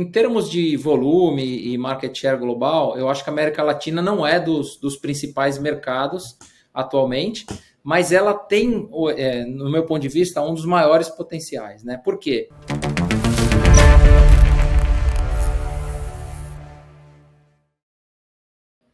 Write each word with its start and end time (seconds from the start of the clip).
Em 0.00 0.08
termos 0.08 0.48
de 0.48 0.76
volume 0.76 1.42
e 1.42 1.76
market 1.76 2.16
share 2.16 2.38
global, 2.38 2.96
eu 2.96 3.08
acho 3.08 3.24
que 3.24 3.30
a 3.30 3.32
América 3.32 3.64
Latina 3.64 4.00
não 4.00 4.24
é 4.24 4.38
dos, 4.38 4.76
dos 4.76 4.96
principais 4.96 5.58
mercados 5.58 6.36
atualmente, 6.72 7.44
mas 7.82 8.12
ela 8.12 8.32
tem, 8.32 8.88
é, 9.16 9.44
no 9.44 9.68
meu 9.68 9.84
ponto 9.86 10.00
de 10.00 10.08
vista, 10.08 10.40
um 10.40 10.54
dos 10.54 10.64
maiores 10.64 11.08
potenciais. 11.08 11.82
Né? 11.82 11.96
Por 11.96 12.16
quê? 12.16 12.48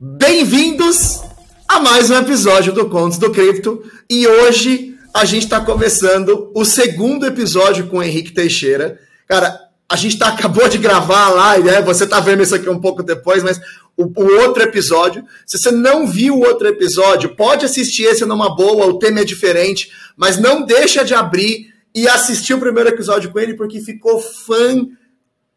Bem-vindos 0.01 1.23
a 1.69 1.81
mais 1.81 2.11
um 2.11 2.17
episódio 2.17 2.73
do 2.73 2.89
Contos 2.89 3.19
do 3.19 3.31
Cripto 3.31 3.85
e 4.09 4.27
hoje 4.27 4.97
a 5.13 5.27
gente 5.27 5.43
está 5.43 5.61
começando 5.61 6.51
o 6.55 6.65
segundo 6.65 7.27
episódio 7.27 7.89
com 7.89 7.99
o 7.99 8.03
Henrique 8.03 8.33
Teixeira. 8.33 8.99
Cara, 9.29 9.64
a 9.89 9.97
gente 9.97 10.19
tá, 10.19 10.29
acabou 10.29 10.69
de 10.69 10.79
gravar 10.79 11.29
live, 11.29 11.69
né? 11.69 11.83
Você 11.83 12.07
tá 12.07 12.19
vendo 12.21 12.43
isso 12.43 12.55
aqui 12.55 12.69
um 12.69 12.81
pouco 12.81 13.03
depois, 13.03 13.43
mas 13.43 13.61
o, 13.97 14.05
o, 14.05 14.41
outro 14.41 14.63
episódio. 14.63 15.25
Se 15.47 15.59
você 15.59 15.71
não 15.71 16.07
viu 16.07 16.37
o 16.37 16.45
outro 16.45 16.67
episódio, 16.67 17.37
pode 17.37 17.65
assistir 17.65 18.05
esse 18.05 18.25
numa 18.25 18.55
boa, 18.55 18.87
o 18.87 18.99
tema 18.99 19.21
é 19.21 19.25
diferente, 19.25 19.91
mas 20.17 20.39
não 20.39 20.65
deixa 20.65 21.05
de 21.05 21.15
abrir 21.15 21.73
e 21.95 22.09
assistir 22.09 22.55
o 22.55 22.59
primeiro 22.59 22.89
episódio 22.89 23.31
com 23.31 23.39
ele, 23.39 23.55
porque 23.55 23.79
ficou 23.81 24.19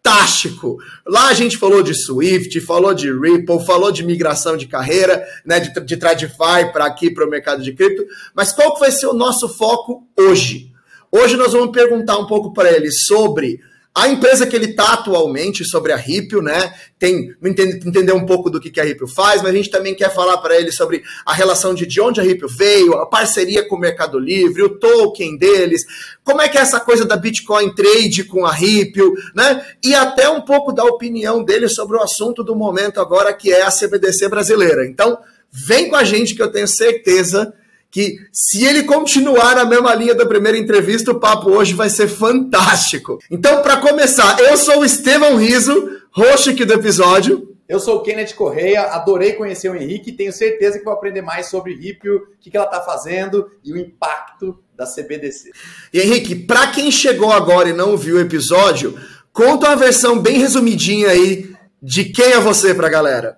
fantástico. 0.04 0.78
Lá 1.06 1.30
a 1.30 1.34
gente 1.34 1.58
falou 1.58 1.82
de 1.82 1.96
Swift, 1.96 2.60
falou 2.62 2.94
de 2.94 3.12
Ripple, 3.12 3.66
falou 3.66 3.92
de 3.92 4.06
migração 4.06 4.56
de 4.58 4.68
carreira, 4.68 5.26
né, 5.46 5.60
de, 5.60 5.74
de 5.84 5.98
TradFi 5.98 6.72
para 6.72 6.86
aqui, 6.86 7.10
para 7.10 7.26
o 7.26 7.30
mercado 7.30 7.64
de 7.64 7.74
cripto. 7.74 8.06
Mas 8.36 8.52
qual 8.52 8.74
que 8.74 8.82
vai 8.82 8.92
ser 8.92 9.08
o 9.08 9.14
nosso 9.14 9.50
foco 9.50 10.06
hoje? 10.16 10.72
Hoje 11.12 11.38
nós 11.38 11.54
vamos 11.54 11.72
perguntar 11.72 12.18
um 12.20 12.28
pouco 12.28 12.54
para 12.54 12.72
ele 12.72 12.92
sobre 12.92 13.60
a 13.98 14.08
empresa 14.08 14.46
que 14.46 14.56
ele 14.56 14.68
está 14.68 14.94
atualmente 14.94 15.66
sobre 15.66 15.92
a 15.92 15.96
Ripple, 15.96 16.44
né? 16.44 16.72
Tem 17.00 17.36
entender 17.44 18.12
um 18.12 18.28
pouco 18.28 18.48
do 18.48 18.60
que 18.60 18.80
a 18.80 18.84
Ripple 18.84 19.12
faz, 19.12 19.42
mas 19.42 19.52
a 19.52 19.58
gente 19.58 19.72
também 19.72 19.96
quer 19.96 20.14
falar 20.14 20.38
para 20.38 20.56
ele 20.56 20.72
sobre 20.72 21.02
a 21.26 21.34
relação 21.34 21.74
de, 21.74 21.88
de 21.88 22.00
onde 22.00 22.20
a 22.20 22.24
Ripple 22.24 22.48
veio, 22.48 22.94
a 22.94 23.08
parceria 23.08 23.68
com 23.68 23.76
o 23.76 23.80
Mercado 23.80 24.20
Livre, 24.20 24.62
o 24.62 24.78
token 24.78 25.36
deles, 25.36 25.84
como 26.24 26.40
é 26.40 26.48
que 26.48 26.60
é 26.60 26.62
essa 26.62 26.80
coisa 26.80 27.06
da 27.06 27.18
Bitcoin 27.18 27.74
Trade 27.74 28.26
com 28.26 28.46
a 28.46 28.52
Ripple, 28.52 29.14
né? 29.34 29.66
E 29.84 29.96
até 29.96 30.30
um 30.30 30.42
pouco 30.42 30.72
da 30.72 30.84
opinião 30.84 31.44
dele 31.44 31.68
sobre 31.68 31.98
o 31.98 32.02
assunto 32.04 32.44
do 32.44 32.56
momento 32.56 33.02
agora, 33.02 33.34
que 33.34 33.52
é 33.52 33.64
a 33.64 33.72
CBDC 33.72 34.30
brasileira. 34.30 34.86
Então, 34.86 35.18
vem 35.52 35.90
com 35.90 35.96
a 35.96 36.04
gente 36.04 36.36
que 36.36 36.42
eu 36.44 36.52
tenho 36.52 36.68
certeza 36.68 37.52
que 37.90 38.18
se 38.32 38.66
ele 38.66 38.84
continuar 38.84 39.56
na 39.56 39.66
mesma 39.66 39.94
linha 39.96 40.14
da 40.14 40.26
primeira 40.26 40.58
entrevista, 40.58 41.12
o 41.12 41.20
papo 41.20 41.52
hoje 41.52 41.74
vai 41.74 41.90
ser 41.90 42.08
fantástico. 42.08 43.20
Então, 43.32 43.62
para 43.62 43.78
começar, 43.78 44.40
eu 44.40 44.58
sou 44.58 44.80
o 44.80 44.86
Estevão 44.86 45.38
Riso, 45.38 45.90
host 46.12 46.50
aqui 46.50 46.66
do 46.66 46.74
episódio. 46.74 47.56
Eu 47.68 47.82
sou 47.82 47.98
o 47.98 48.02
Kenneth 48.02 48.34
Correia, 48.34 48.84
adorei 48.84 49.34
conhecer 49.34 49.70
o 49.70 49.76
Henrique, 49.76 50.14
tenho 50.14 50.32
certeza 50.32 50.80
que 50.80 50.86
vou 50.86 50.94
aprender 50.94 51.22
mais 51.22 51.48
sobre 51.48 51.76
Ripple, 51.76 52.12
o 52.12 52.28
que, 52.40 52.56
ela 52.56 52.66
está 52.66 52.82
fazendo 52.82 53.50
e 53.62 53.74
o 53.74 53.78
impacto 53.78 54.58
da 54.76 54.86
CBDC. 54.86 55.52
E 55.94 56.00
Henrique, 56.00 56.34
para 56.34 56.68
quem 56.68 56.90
chegou 56.90 57.32
agora 57.32 57.68
e 57.68 57.74
não 57.74 57.98
viu 57.98 58.16
o 58.16 58.22
episódio, 58.22 58.98
conta 59.34 59.68
uma 59.68 59.76
versão 59.76 60.18
bem 60.18 60.38
resumidinha 60.38 61.10
aí 61.10 61.54
de 61.82 62.06
quem 62.06 62.32
é 62.32 62.40
você 62.40 62.74
para 62.74 62.88
a 62.88 62.92
galera. 62.92 63.38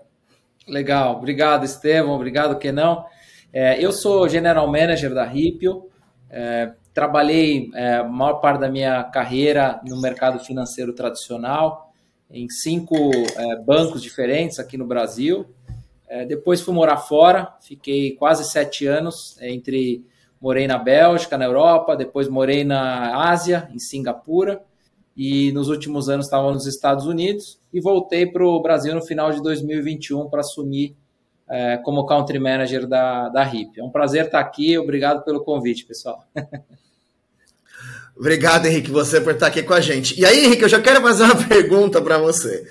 Legal, 0.67 1.16
obrigado 1.16 1.66
Estevão, 1.66 2.11
obrigado 2.11 2.59
Kenão. 2.59 3.05
É, 3.52 3.83
eu 3.83 3.92
sou 3.92 4.30
General 4.30 4.67
Manager 4.67 5.14
da 5.14 5.25
Ripple, 5.25 5.81
é, 6.30 6.72
trabalhei 6.94 7.72
é, 7.73 7.95
a 7.95 8.03
maior 8.03 8.36
parte 8.36 8.59
da 8.59 8.69
minha 8.69 9.03
carreira 9.05 9.81
no 9.88 10.00
mercado 10.00 10.39
financeiro 10.39 10.94
tradicional, 10.94 11.92
em 12.30 12.47
cinco 12.47 12.95
é, 12.95 13.55
bancos 13.64 14.03
diferentes 14.03 14.59
aqui 14.59 14.77
no 14.77 14.86
Brasil. 14.86 15.47
É, 16.08 16.25
depois 16.25 16.61
fui 16.61 16.73
morar 16.75 16.97
fora, 16.97 17.55
fiquei 17.61 18.11
quase 18.11 18.44
sete 18.44 18.86
anos 18.86 19.36
entre 19.42 20.05
morei 20.39 20.67
na 20.67 20.77
Bélgica, 20.77 21.38
na 21.38 21.45
Europa, 21.45 21.95
depois 21.95 22.30
morei 22.30 22.64
na 22.64 23.30
Ásia, 23.30 23.67
em 23.73 23.80
Singapura, 23.80 24.61
e 25.17 25.52
nos 25.52 25.70
últimos 25.70 26.08
anos 26.08 26.27
estava 26.27 26.52
nos 26.52 26.67
Estados 26.67 27.05
Unidos 27.05 27.59
e 27.73 27.82
voltei 27.82 28.26
para 28.26 28.45
o 28.45 28.61
Brasil 28.61 28.93
no 28.93 29.02
final 29.02 29.32
de 29.32 29.42
2021 29.42 30.30
para 30.30 30.42
assumir 30.42 30.95
é, 31.49 31.77
como 31.77 32.05
Country 32.05 32.39
Manager 32.39 32.87
da, 32.87 33.30
da 33.30 33.43
RIP. 33.43 33.80
É 33.80 33.83
um 33.83 33.89
prazer 33.89 34.26
estar 34.26 34.39
aqui, 34.39 34.77
obrigado 34.77 35.23
pelo 35.23 35.43
convite, 35.43 35.86
pessoal. 35.86 36.23
Obrigado, 38.17 38.65
Henrique, 38.65 38.92
você 38.92 39.21
por 39.21 39.32
estar 39.32 39.48
aqui 39.48 39.64
com 39.64 39.73
a 39.73 39.80
gente. 39.80 40.20
E 40.20 40.26
aí, 40.26 40.43
Henrique, 40.43 40.64
eu 40.64 40.70
já 40.70 40.82
quero 40.82 41.02
fazer 41.02 41.23
uma 41.23 41.38
pergunta 41.48 42.02
para 42.02 42.17
você. 42.17 42.67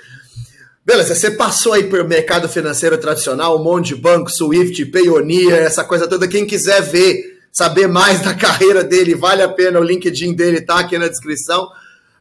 Beleza, 0.84 1.14
você 1.14 1.30
passou 1.30 1.72
aí 1.72 1.84
pelo 1.84 2.06
mercado 2.06 2.46
financeiro 2.50 2.98
tradicional, 2.98 3.58
um 3.58 3.62
monte 3.62 3.94
de 3.94 3.96
banco, 3.96 4.30
Swift, 4.30 4.84
Payoneer, 4.86 5.54
essa 5.54 5.82
coisa 5.84 6.06
toda. 6.06 6.28
Quem 6.28 6.46
quiser 6.46 6.82
ver, 6.82 7.38
saber 7.50 7.86
mais 7.86 8.20
da 8.20 8.32
carreira 8.36 8.84
dele, 8.84 9.14
vale 9.14 9.42
a 9.42 9.48
pena, 9.48 9.80
o 9.80 9.82
LinkedIn 9.82 10.34
dele 10.34 10.60
tá 10.60 10.80
aqui 10.80 10.98
na 10.98 11.08
descrição. 11.08 11.66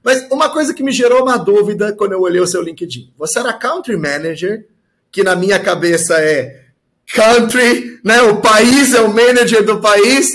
Mas 0.02 0.26
uma 0.32 0.50
coisa 0.50 0.74
que 0.74 0.82
me 0.82 0.94
gerou 0.94 1.24
uma 1.24 1.36
dúvida 1.36 1.92
quando 1.92 2.14
eu 2.14 2.22
olhei 2.22 2.40
o 2.40 2.48
seu 2.48 2.62
LinkedIn. 2.62 3.12
Você 3.18 3.40
era 3.40 3.52
Country 3.52 3.98
Manager 3.98 4.66
que 5.12 5.24
na 5.24 5.36
minha 5.36 5.60
cabeça 5.60 6.20
é 6.20 6.66
country, 7.14 8.00
né? 8.04 8.22
O 8.24 8.42
país 8.42 8.94
é 8.94 9.02
o 9.02 9.14
manager 9.14 9.64
do 9.64 9.80
país, 9.80 10.30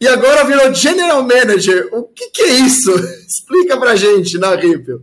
e 0.00 0.08
agora 0.08 0.44
virou 0.44 0.74
general 0.74 1.22
manager. 1.22 1.88
O 1.92 2.04
que, 2.04 2.30
que 2.30 2.42
é 2.42 2.54
isso? 2.56 2.90
Explica 3.26 3.78
pra 3.78 3.96
gente 3.96 4.36
na 4.38 4.54
Ripple. 4.54 5.00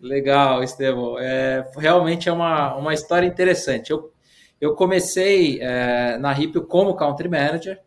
Legal, 0.00 0.62
Estevão. 0.62 1.18
É, 1.18 1.64
realmente 1.76 2.28
é 2.28 2.32
uma, 2.32 2.76
uma 2.76 2.92
história 2.92 3.26
interessante. 3.26 3.90
Eu, 3.90 4.12
eu 4.60 4.74
comecei 4.74 5.60
é, 5.60 6.18
na 6.18 6.32
Ripple 6.32 6.66
como 6.66 6.96
country 6.96 7.28
manager 7.28 7.78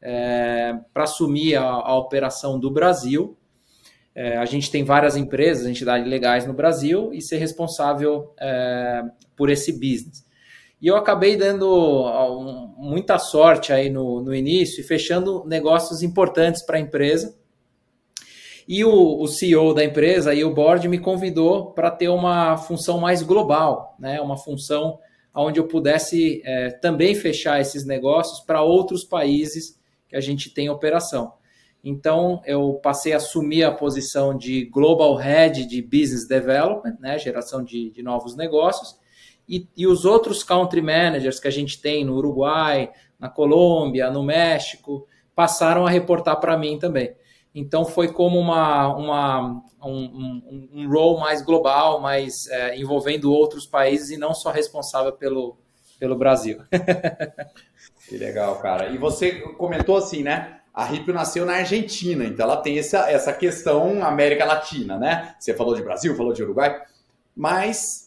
é, 0.00 0.74
para 0.92 1.04
assumir 1.04 1.56
a, 1.56 1.64
a, 1.64 1.98
operação 1.98 2.60
do 2.60 2.70
Brasil. 2.70 3.36
É, 4.14 4.36
a 4.36 4.44
gente 4.44 4.70
tem 4.70 4.84
várias 4.84 5.16
empresas, 5.16 5.66
entidades 5.66 6.08
legais 6.08 6.46
no 6.46 6.52
Brasil 6.52 7.12
e 7.12 7.20
ser 7.20 7.38
responsável 7.38 8.32
é, 8.40 9.02
por 9.36 9.50
esse 9.50 9.72
business. 9.72 10.24
E 10.84 10.86
eu 10.86 10.96
acabei 10.96 11.34
dando 11.34 12.74
muita 12.76 13.18
sorte 13.18 13.72
aí 13.72 13.88
no, 13.88 14.20
no 14.20 14.34
início 14.34 14.82
e 14.82 14.84
fechando 14.84 15.42
negócios 15.46 16.02
importantes 16.02 16.60
para 16.60 16.76
a 16.76 16.80
empresa. 16.80 17.34
E 18.68 18.84
o, 18.84 19.18
o, 19.18 19.26
CEO 19.26 19.72
da 19.72 19.82
empresa 19.82 20.34
e 20.34 20.44
o 20.44 20.52
board 20.52 20.86
me 20.86 20.98
convidou 20.98 21.72
para 21.72 21.90
ter 21.90 22.10
uma 22.10 22.58
função 22.58 22.98
mais 22.98 23.22
global, 23.22 23.96
né? 23.98 24.20
uma 24.20 24.36
função 24.36 24.98
onde 25.34 25.58
eu 25.58 25.66
pudesse 25.66 26.42
é, 26.44 26.72
também 26.72 27.14
fechar 27.14 27.58
esses 27.58 27.86
negócios 27.86 28.40
para 28.40 28.60
outros 28.60 29.04
países 29.04 29.80
que 30.06 30.14
a 30.14 30.20
gente 30.20 30.52
tem 30.52 30.68
operação. 30.68 31.32
Então, 31.82 32.42
eu 32.44 32.74
passei 32.82 33.14
a 33.14 33.16
assumir 33.16 33.64
a 33.64 33.72
posição 33.72 34.36
de 34.36 34.66
Global 34.66 35.14
Head 35.14 35.64
de 35.64 35.80
Business 35.80 36.28
Development, 36.28 36.98
né? 37.00 37.18
geração 37.18 37.64
de, 37.64 37.88
de 37.90 38.02
novos 38.02 38.36
negócios, 38.36 39.02
e, 39.48 39.68
e 39.76 39.86
os 39.86 40.04
outros 40.04 40.42
country 40.42 40.80
managers 40.80 41.38
que 41.38 41.48
a 41.48 41.50
gente 41.50 41.80
tem 41.80 42.04
no 42.04 42.16
Uruguai, 42.16 42.90
na 43.18 43.28
Colômbia, 43.28 44.10
no 44.10 44.22
México, 44.22 45.06
passaram 45.34 45.86
a 45.86 45.90
reportar 45.90 46.40
para 46.40 46.56
mim 46.56 46.78
também. 46.78 47.14
Então 47.54 47.84
foi 47.84 48.08
como 48.08 48.38
uma, 48.38 48.88
uma 48.96 49.62
um, 49.82 49.90
um, 49.90 50.68
um 50.72 50.88
role 50.88 51.20
mais 51.20 51.40
global, 51.40 52.00
mais 52.00 52.48
é, 52.48 52.76
envolvendo 52.76 53.32
outros 53.32 53.66
países 53.66 54.10
e 54.10 54.16
não 54.16 54.34
só 54.34 54.50
responsável 54.50 55.12
pelo, 55.12 55.56
pelo 55.98 56.16
Brasil. 56.16 56.62
que 58.08 58.16
legal, 58.16 58.58
cara. 58.58 58.88
E 58.88 58.98
você 58.98 59.40
comentou 59.56 59.96
assim, 59.96 60.22
né? 60.22 60.60
A 60.72 60.84
Ripple 60.84 61.14
nasceu 61.14 61.46
na 61.46 61.54
Argentina, 61.54 62.24
então 62.24 62.44
ela 62.44 62.56
tem 62.56 62.76
essa, 62.76 63.08
essa 63.08 63.32
questão 63.32 64.04
América 64.04 64.44
Latina, 64.44 64.98
né? 64.98 65.36
Você 65.38 65.54
falou 65.54 65.76
de 65.76 65.82
Brasil, 65.82 66.16
falou 66.16 66.32
de 66.32 66.42
Uruguai, 66.42 66.82
mas 67.36 68.03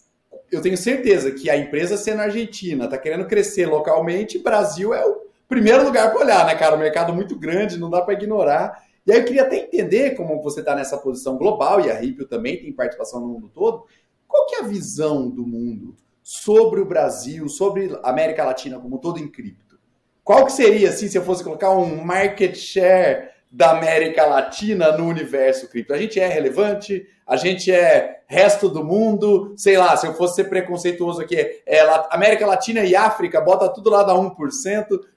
eu 0.51 0.61
tenho 0.61 0.77
certeza 0.77 1.31
que 1.31 1.49
a 1.49 1.57
empresa 1.57 1.97
sendo 1.97 2.21
argentina, 2.21 2.85
está 2.85 2.97
querendo 2.97 3.25
crescer 3.25 3.65
localmente, 3.65 4.39
Brasil 4.39 4.93
é 4.93 5.05
o 5.05 5.27
primeiro 5.47 5.83
lugar 5.83 6.11
para 6.11 6.21
olhar, 6.21 6.45
né, 6.45 6.55
cara? 6.55 6.75
O 6.75 6.79
mercado 6.79 7.13
muito 7.13 7.37
grande, 7.37 7.77
não 7.77 7.89
dá 7.89 8.01
para 8.01 8.13
ignorar. 8.13 8.83
E 9.05 9.11
aí 9.11 9.19
eu 9.19 9.25
queria 9.25 9.43
até 9.43 9.57
entender 9.57 10.15
como 10.15 10.41
você 10.41 10.59
está 10.59 10.75
nessa 10.75 10.97
posição 10.97 11.37
global, 11.37 11.79
e 11.81 11.89
a 11.89 11.93
Ripple 11.93 12.25
também 12.25 12.59
tem 12.59 12.73
participação 12.73 13.21
no 13.21 13.27
mundo 13.27 13.49
todo. 13.53 13.85
Qual 14.27 14.45
que 14.45 14.55
é 14.55 14.59
a 14.59 14.67
visão 14.67 15.29
do 15.29 15.45
mundo 15.45 15.95
sobre 16.21 16.81
o 16.81 16.85
Brasil, 16.85 17.47
sobre 17.47 17.97
a 18.03 18.09
América 18.09 18.43
Latina 18.43 18.79
como 18.79 18.97
todo 18.97 19.19
em 19.19 19.27
cripto? 19.27 19.79
Qual 20.23 20.45
que 20.45 20.51
seria, 20.51 20.89
assim, 20.89 21.07
se 21.07 21.17
eu 21.17 21.23
fosse 21.23 21.41
colocar 21.41 21.71
um 21.71 22.03
market 22.03 22.55
share 22.55 23.29
da 23.51 23.71
América 23.71 24.25
Latina 24.25 24.95
no 24.97 25.05
universo 25.05 25.69
cripto? 25.69 25.93
A 25.93 25.97
gente 25.97 26.19
é 26.19 26.27
relevante? 26.27 27.05
A 27.25 27.35
gente 27.35 27.71
é 27.71 28.21
resto 28.27 28.69
do 28.69 28.83
mundo? 28.83 29.53
Sei 29.57 29.77
lá, 29.77 29.95
se 29.97 30.07
eu 30.07 30.13
fosse 30.13 30.35
ser 30.35 30.45
preconceituoso 30.45 31.21
aqui, 31.21 31.35
é 31.65 31.81
América 32.09 32.45
Latina 32.45 32.81
e 32.81 32.95
África, 32.95 33.41
bota 33.41 33.69
tudo 33.69 33.89
lá 33.89 34.03
da 34.03 34.13
1%. 34.13 34.33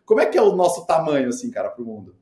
Como 0.05 0.21
é 0.21 0.27
que 0.27 0.38
é 0.38 0.43
o 0.43 0.56
nosso 0.56 0.87
tamanho, 0.87 1.29
assim, 1.29 1.50
cara, 1.50 1.71
para 1.71 1.82
o 1.82 1.87
mundo? 1.87 2.15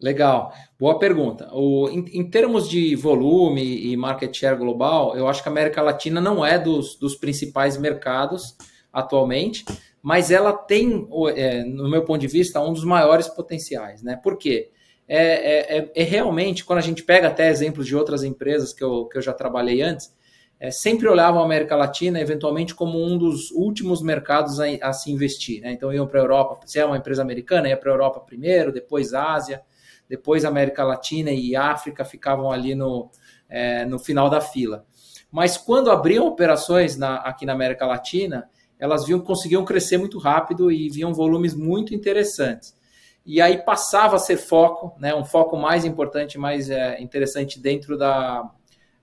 Legal, 0.00 0.52
boa 0.78 0.98
pergunta. 0.98 1.48
O, 1.52 1.88
em, 1.88 2.04
em, 2.12 2.28
termos 2.28 2.68
de 2.68 2.94
volume 2.94 3.90
e 3.90 3.96
market 3.96 4.36
share 4.36 4.56
global, 4.56 5.16
eu 5.16 5.26
acho 5.26 5.42
que 5.42 5.48
a 5.48 5.52
América 5.52 5.80
Latina 5.80 6.20
não 6.20 6.44
é 6.44 6.58
dos, 6.58 6.96
dos 6.96 7.16
principais 7.16 7.76
mercados 7.76 8.56
atualmente, 8.92 9.64
mas 10.02 10.30
ela 10.30 10.52
tem, 10.52 11.08
é, 11.34 11.64
no 11.64 11.88
meu 11.88 12.04
ponto 12.04 12.20
de 12.20 12.26
vista, 12.26 12.60
um 12.60 12.72
dos 12.72 12.84
maiores 12.84 13.28
potenciais. 13.28 14.02
Né? 14.02 14.20
Por 14.22 14.36
quê? 14.36 14.70
É, 15.06 15.18
é, 15.18 15.78
é, 15.78 15.92
é 15.94 16.02
realmente, 16.02 16.64
quando 16.64 16.78
a 16.78 16.82
gente 16.82 17.02
pega 17.02 17.28
até 17.28 17.50
exemplos 17.50 17.86
de 17.86 17.94
outras 17.94 18.24
empresas 18.24 18.72
que 18.72 18.82
eu, 18.82 19.06
que 19.06 19.18
eu 19.18 19.22
já 19.22 19.32
trabalhei 19.32 19.82
antes, 19.82 20.14
é, 20.58 20.70
sempre 20.70 21.08
olhavam 21.08 21.42
a 21.42 21.44
América 21.44 21.76
Latina 21.76 22.20
eventualmente 22.20 22.74
como 22.74 23.04
um 23.04 23.18
dos 23.18 23.50
últimos 23.50 24.00
mercados 24.00 24.60
a, 24.60 24.64
a 24.82 24.92
se 24.92 25.10
investir. 25.10 25.60
Né? 25.60 25.72
Então 25.72 25.92
iam 25.92 26.06
para 26.06 26.20
a 26.20 26.22
Europa, 26.22 26.60
se 26.66 26.78
é 26.78 26.84
uma 26.86 26.96
empresa 26.96 27.22
americana, 27.22 27.68
ia 27.68 27.76
para 27.76 27.90
a 27.90 27.94
Europa 27.94 28.20
primeiro, 28.20 28.72
depois 28.72 29.12
Ásia 29.12 29.62
depois 30.08 30.44
América 30.44 30.84
Latina 30.84 31.30
e 31.30 31.56
África 31.56 32.04
ficavam 32.04 32.50
ali 32.50 32.74
no, 32.74 33.10
é, 33.48 33.84
no 33.84 33.98
final 33.98 34.28
da 34.28 34.40
fila. 34.40 34.84
Mas 35.30 35.56
quando 35.56 35.90
abriam 35.90 36.26
operações 36.26 36.96
na, 36.96 37.16
aqui 37.16 37.44
na 37.44 37.52
América 37.52 37.86
Latina, 37.86 38.48
elas 38.78 39.06
viam 39.06 39.20
conseguiam 39.20 39.64
crescer 39.64 39.98
muito 39.98 40.18
rápido 40.18 40.70
e 40.70 40.88
viam 40.88 41.12
volumes 41.12 41.54
muito 41.54 41.94
interessantes. 41.94 42.76
E 43.24 43.40
aí 43.40 43.58
passava 43.58 44.16
a 44.16 44.18
ser 44.18 44.36
foco, 44.36 44.94
né, 44.98 45.14
um 45.14 45.24
foco 45.24 45.56
mais 45.56 45.84
importante, 45.84 46.38
mais 46.38 46.68
é, 46.68 47.00
interessante 47.00 47.58
dentro 47.58 47.96
da, 47.96 48.50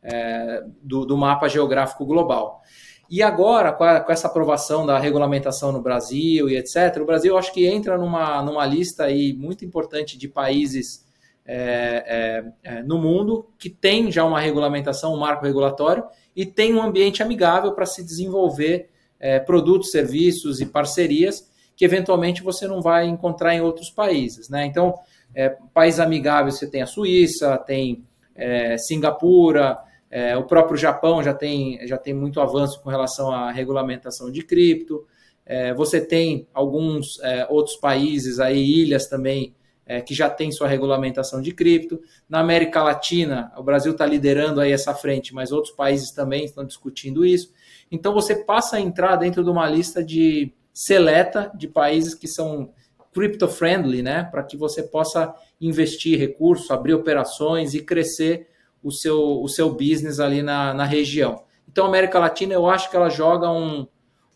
é, 0.04 0.64
do, 0.82 1.06
do 1.06 1.18
mapa 1.18 1.48
geográfico 1.48 2.06
global. 2.06 2.62
E 3.10 3.22
agora, 3.22 3.74
com, 3.74 3.84
a, 3.84 4.00
com, 4.00 4.12
essa 4.12 4.28
aprovação 4.28 4.86
da 4.86 4.98
regulamentação 4.98 5.72
no 5.72 5.82
Brasil 5.82 6.50
e 6.50 6.56
etc., 6.56 6.98
o 7.02 7.06
Brasil 7.06 7.38
acho 7.38 7.52
que 7.52 7.68
entra 7.68 7.98
numa, 7.98 8.42
numa 8.42 8.66
lista 8.66 9.04
aí 9.04 9.34
muito 9.34 9.66
importante 9.66 10.18
de 10.18 10.30
países 10.30 11.06
é, 11.46 12.46
é, 12.64 12.76
é, 12.76 12.84
no 12.84 12.98
mundo 12.98 13.50
que 13.60 13.70
tem 13.70 14.12
já 14.12 14.24
uma 14.24 14.40
regulamentação, 14.40 15.14
um 15.14 15.20
marco 15.20 15.44
regulatório 15.44 16.06
e 16.34 16.46
tem 16.46 16.74
um 16.74 16.82
ambiente 16.82 17.22
amigável 17.22 17.74
para 17.74 17.86
se 17.86 18.02
desenvolver 18.02 18.90
é, 19.20 19.40
produtos, 19.40 19.92
serviços 19.92 20.62
e 20.62 20.66
parcerias 20.66 21.51
que 21.82 21.86
eventualmente 21.86 22.44
você 22.44 22.68
não 22.68 22.80
vai 22.80 23.08
encontrar 23.08 23.56
em 23.56 23.62
outros 23.62 23.90
países. 23.90 24.48
Né? 24.48 24.68
Então, 24.68 25.00
é, 25.34 25.50
países 25.74 26.00
amigáveis 26.00 26.60
você 26.60 26.70
tem 26.70 26.84
a 26.84 26.86
Suíça, 26.86 27.58
tem 27.58 28.06
é, 28.36 28.78
Singapura, 28.78 29.80
é, 30.12 30.38
o 30.38 30.44
próprio 30.44 30.78
Japão 30.78 31.24
já 31.24 31.34
tem, 31.34 31.80
já 31.88 31.98
tem 31.98 32.14
muito 32.14 32.40
avanço 32.40 32.80
com 32.84 32.92
relação 32.92 33.32
à 33.32 33.52
regulamentação 33.52 34.32
de 34.32 34.44
cripto. 34.44 35.08
É, 35.44 35.74
você 35.74 36.00
tem 36.00 36.48
alguns 36.54 37.20
é, 37.24 37.48
outros 37.50 37.76
países, 37.78 38.40
aí, 38.40 38.64
ilhas 38.64 39.08
também, 39.08 39.56
é, 39.84 40.02
que 40.02 40.14
já 40.14 40.30
tem 40.30 40.52
sua 40.52 40.68
regulamentação 40.68 41.42
de 41.42 41.52
cripto. 41.52 42.00
Na 42.30 42.42
América 42.42 42.84
Latina, 42.84 43.52
o 43.58 43.64
Brasil 43.64 43.94
está 43.94 44.06
liderando 44.06 44.62
aí 44.62 44.72
essa 44.72 44.94
frente, 44.94 45.34
mas 45.34 45.52
outros 45.52 45.74
países 45.74 46.12
também 46.12 46.46
estão 46.46 46.64
discutindo 46.64 47.26
isso. 47.26 47.52
Então 47.92 48.14
você 48.14 48.36
passa 48.36 48.76
a 48.76 48.80
entrar 48.80 49.16
dentro 49.16 49.44
de 49.44 49.50
uma 49.50 49.68
lista 49.68 50.04
de 50.04 50.54
seleta 50.74 51.52
de 51.56 51.68
países 51.68 52.16
que 52.16 52.28
são 52.28 52.74
crypto 53.14 53.48
friendly, 53.48 54.02
né? 54.02 54.24
Para 54.24 54.44
que 54.44 54.56
você 54.56 54.84
possa 54.84 55.34
investir 55.60 56.18
recursos, 56.18 56.72
abrir 56.72 56.94
operações 56.94 57.74
e 57.74 57.82
crescer 57.82 58.48
o 58.84 58.92
seu, 58.92 59.42
o 59.42 59.48
seu 59.48 59.70
business 59.72 60.20
ali 60.20 60.42
na, 60.42 60.74
na 60.74 60.86
região. 60.86 61.44
Então, 61.68 61.86
a 61.86 61.88
América 61.88 62.20
Latina, 62.20 62.54
eu 62.54 62.68
acho 62.68 62.90
que 62.90 62.96
ela 62.96 63.10
joga 63.10 63.50
um, 63.50 63.88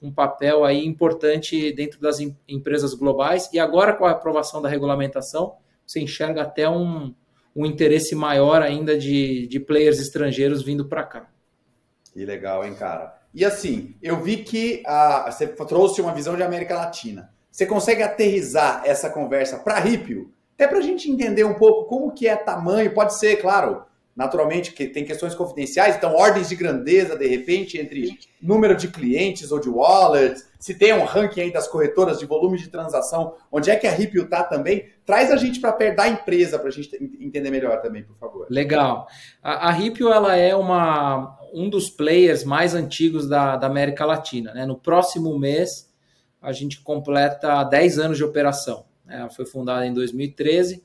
um 0.02 0.12
papel 0.12 0.64
aí 0.64 0.86
importante 0.86 1.72
dentro 1.74 2.00
das 2.00 2.20
em, 2.20 2.38
empresas 2.48 2.94
globais, 2.94 3.50
e 3.52 3.60
agora 3.60 3.94
com 3.94 4.06
a 4.06 4.12
aprovação 4.12 4.62
da 4.62 4.70
regulamentação, 4.70 5.56
você 5.86 6.00
enxerga 6.00 6.44
até 6.44 6.70
um, 6.70 7.14
um 7.56 7.66
interesse 7.66 8.16
maior 8.16 8.62
ainda 8.62 8.98
de, 8.98 9.48
de 9.48 9.60
players 9.60 10.00
estrangeiros 10.00 10.64
vindo 10.64 10.86
para 10.86 11.04
cá. 11.04 11.30
Que 12.14 12.24
legal, 12.24 12.64
hein, 12.64 12.76
cara? 12.76 13.15
E 13.36 13.44
assim, 13.44 13.96
eu 14.02 14.22
vi 14.22 14.38
que 14.38 14.82
a, 14.86 15.30
você 15.30 15.46
trouxe 15.46 16.00
uma 16.00 16.14
visão 16.14 16.38
de 16.38 16.42
América 16.42 16.78
Latina. 16.78 17.30
Você 17.52 17.66
consegue 17.66 18.02
aterrizar 18.02 18.84
essa 18.86 19.10
conversa 19.10 19.58
para 19.60 19.78
Ripio? 19.78 20.32
Até 20.56 20.68
para 20.70 20.78
a 20.78 20.82
gente 20.82 21.12
entender 21.12 21.44
um 21.44 21.56
pouco 21.56 21.84
como 21.90 22.14
que 22.14 22.30
é 22.30 22.36
tamanho, 22.38 22.94
pode 22.94 23.14
ser, 23.16 23.36
claro, 23.36 23.84
naturalmente 24.16 24.72
que 24.72 24.88
tem 24.88 25.04
questões 25.04 25.36
confidenciais, 25.36 25.98
então 25.98 26.16
ordens 26.16 26.48
de 26.48 26.56
grandeza, 26.56 27.18
de 27.18 27.28
repente, 27.28 27.78
entre 27.78 28.18
número 28.42 28.74
de 28.74 28.88
clientes 28.88 29.52
ou 29.52 29.60
de 29.60 29.68
wallets, 29.68 30.48
se 30.58 30.74
tem 30.74 30.94
um 30.94 31.04
ranking 31.04 31.42
aí 31.42 31.52
das 31.52 31.68
corretoras 31.68 32.18
de 32.20 32.26
volume 32.26 32.58
de 32.58 32.70
transação, 32.70 33.36
onde 33.52 33.70
é 33.70 33.76
que 33.76 33.86
a 33.86 33.92
Ripple 33.92 34.22
está 34.22 34.44
também, 34.44 34.86
traz 35.06 35.30
a 35.30 35.36
gente 35.36 35.60
para 35.60 35.74
perto 35.74 35.98
da 35.98 36.08
empresa 36.08 36.58
para 36.58 36.70
a 36.70 36.72
gente 36.72 36.96
entender 37.20 37.52
melhor 37.52 37.82
também, 37.82 38.04
por 38.04 38.16
favor. 38.18 38.48
Legal. 38.50 39.08
A, 39.44 39.72
a 39.72 39.78
ela 40.14 40.36
é 40.38 40.56
uma, 40.56 41.38
um 41.56 41.70
dos 41.70 41.90
players 41.90 42.44
mais 42.44 42.76
antigos 42.76 43.30
da, 43.30 43.56
da 43.56 43.66
América 43.66 44.06
Latina. 44.06 44.54
Né? 44.54 44.66
No 44.66 44.76
próximo 44.76 45.40
mês, 45.40 45.90
a 46.42 46.52
gente 46.52 46.82
completa 46.82 47.64
10 47.64 47.98
anos 47.98 48.18
de 48.18 48.24
operação. 48.26 48.86
Né? 49.06 49.20
Ela 49.22 49.30
foi 49.30 49.46
fundada 49.46 49.88
em 49.88 49.94
2013 49.94 50.84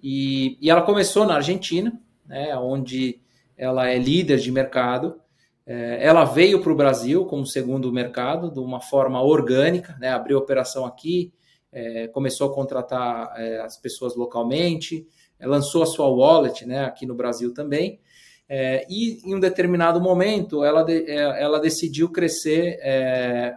e, 0.00 0.56
e 0.60 0.70
ela 0.70 0.82
começou 0.82 1.26
na 1.26 1.34
Argentina, 1.34 1.98
né, 2.26 2.56
onde 2.56 3.20
ela 3.56 3.88
é 3.88 3.98
líder 3.98 4.38
de 4.38 4.52
mercado. 4.52 5.18
É, 5.66 5.98
ela 6.06 6.24
veio 6.24 6.60
para 6.60 6.72
o 6.72 6.76
Brasil 6.76 7.24
como 7.24 7.44
segundo 7.44 7.92
mercado, 7.92 8.50
de 8.52 8.60
uma 8.60 8.80
forma 8.80 9.20
orgânica, 9.22 9.96
né, 9.98 10.10
abriu 10.10 10.38
operação 10.38 10.84
aqui, 10.84 11.32
é, 11.72 12.06
começou 12.08 12.50
a 12.50 12.54
contratar 12.54 13.32
é, 13.36 13.60
as 13.60 13.76
pessoas 13.78 14.14
localmente, 14.14 15.08
é, 15.40 15.46
lançou 15.46 15.82
a 15.82 15.86
sua 15.86 16.06
wallet 16.06 16.66
né, 16.66 16.84
aqui 16.84 17.04
no 17.04 17.14
Brasil 17.14 17.52
também. 17.52 17.98
É, 18.46 18.86
e 18.90 19.20
em 19.24 19.34
um 19.34 19.40
determinado 19.40 20.00
momento 20.00 20.62
ela, 20.62 20.82
de, 20.82 21.10
é, 21.10 21.42
ela 21.42 21.58
decidiu 21.58 22.10
crescer, 22.10 22.78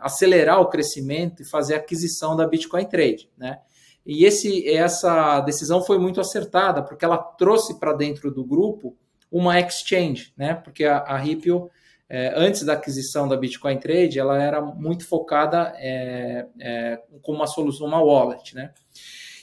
acelerar 0.02 0.62
o 0.62 0.70
crescimento 0.70 1.42
e 1.42 1.50
fazer 1.50 1.76
a 1.76 1.78
aquisição 1.78 2.36
da 2.36 2.48
Bitcoin 2.48 2.86
Trade. 2.86 3.30
Né? 3.38 3.60
E 4.08 4.24
esse, 4.24 4.66
essa 4.70 5.42
decisão 5.42 5.84
foi 5.84 6.00
muito 6.00 6.22
acertada, 6.22 6.82
porque 6.82 7.04
ela 7.04 7.18
trouxe 7.18 7.78
para 7.78 7.92
dentro 7.92 8.32
do 8.34 8.46
grupo 8.46 8.96
uma 9.30 9.60
exchange, 9.60 10.34
né? 10.38 10.54
Porque 10.56 10.86
a, 10.86 11.00
a 11.00 11.18
Ripple, 11.18 11.66
é, 12.08 12.32
antes 12.34 12.64
da 12.64 12.72
aquisição 12.72 13.28
da 13.28 13.36
Bitcoin 13.36 13.78
Trade, 13.78 14.18
ela 14.18 14.42
era 14.42 14.62
muito 14.62 15.06
focada 15.06 15.74
é, 15.76 16.46
é, 16.58 17.02
com 17.22 17.34
uma 17.34 17.48
solução, 17.48 17.86
uma 17.86 18.02
wallet, 18.02 18.56
né? 18.56 18.72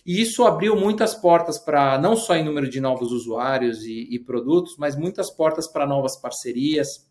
E 0.05 0.21
isso 0.21 0.45
abriu 0.45 0.77
muitas 0.77 1.15
portas 1.15 1.59
para, 1.59 1.99
não 1.99 2.15
só 2.15 2.37
em 2.37 2.45
número 2.45 2.69
de 2.69 2.79
novos 2.81 3.11
usuários 3.11 3.85
e, 3.85 4.07
e 4.11 4.19
produtos, 4.19 4.77
mas 4.79 4.97
muitas 4.97 5.31
portas 5.31 5.67
para 5.67 5.87
novas 5.87 6.21
parcerias, 6.21 7.09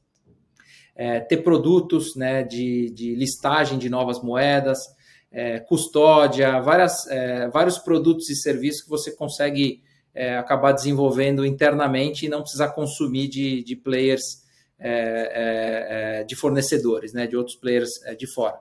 é, 0.95 1.19
ter 1.19 1.37
produtos 1.37 2.15
né, 2.15 2.43
de, 2.43 2.91
de 2.91 3.15
listagem 3.15 3.79
de 3.79 3.89
novas 3.89 4.21
moedas, 4.21 4.79
é, 5.31 5.59
custódia, 5.59 6.61
várias, 6.61 7.07
é, 7.07 7.47
vários 7.49 7.79
produtos 7.79 8.29
e 8.29 8.35
serviços 8.35 8.83
que 8.83 8.89
você 8.89 9.11
consegue 9.15 9.81
é, 10.13 10.37
acabar 10.37 10.71
desenvolvendo 10.71 11.43
internamente 11.43 12.27
e 12.27 12.29
não 12.29 12.41
precisar 12.41 12.69
consumir 12.69 13.27
de, 13.27 13.63
de 13.63 13.75
players, 13.75 14.43
é, 14.77 16.19
é, 16.19 16.23
de 16.23 16.35
fornecedores, 16.35 17.13
né, 17.13 17.25
de 17.25 17.35
outros 17.35 17.55
players 17.55 17.89
de 18.19 18.27
fora. 18.27 18.59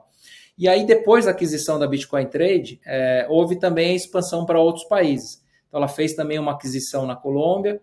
E 0.57 0.67
aí, 0.67 0.85
depois 0.85 1.25
da 1.25 1.31
aquisição 1.31 1.79
da 1.79 1.87
Bitcoin 1.87 2.27
Trade, 2.27 2.79
houve 3.27 3.57
também 3.57 3.91
a 3.91 3.95
expansão 3.95 4.45
para 4.45 4.59
outros 4.59 4.85
países. 4.85 5.41
Então, 5.67 5.79
ela 5.79 5.87
fez 5.87 6.13
também 6.13 6.37
uma 6.37 6.51
aquisição 6.51 7.07
na 7.07 7.15
Colômbia, 7.15 7.81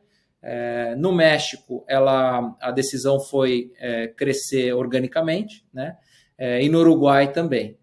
no 0.97 1.13
México, 1.13 1.85
ela, 1.89 2.57
a 2.61 2.71
decisão 2.71 3.19
foi 3.19 3.73
crescer 4.17 4.73
organicamente, 4.73 5.67
né? 5.75 5.97
e 6.39 6.69
no 6.69 6.79
Uruguai 6.79 7.33
também. 7.33 7.77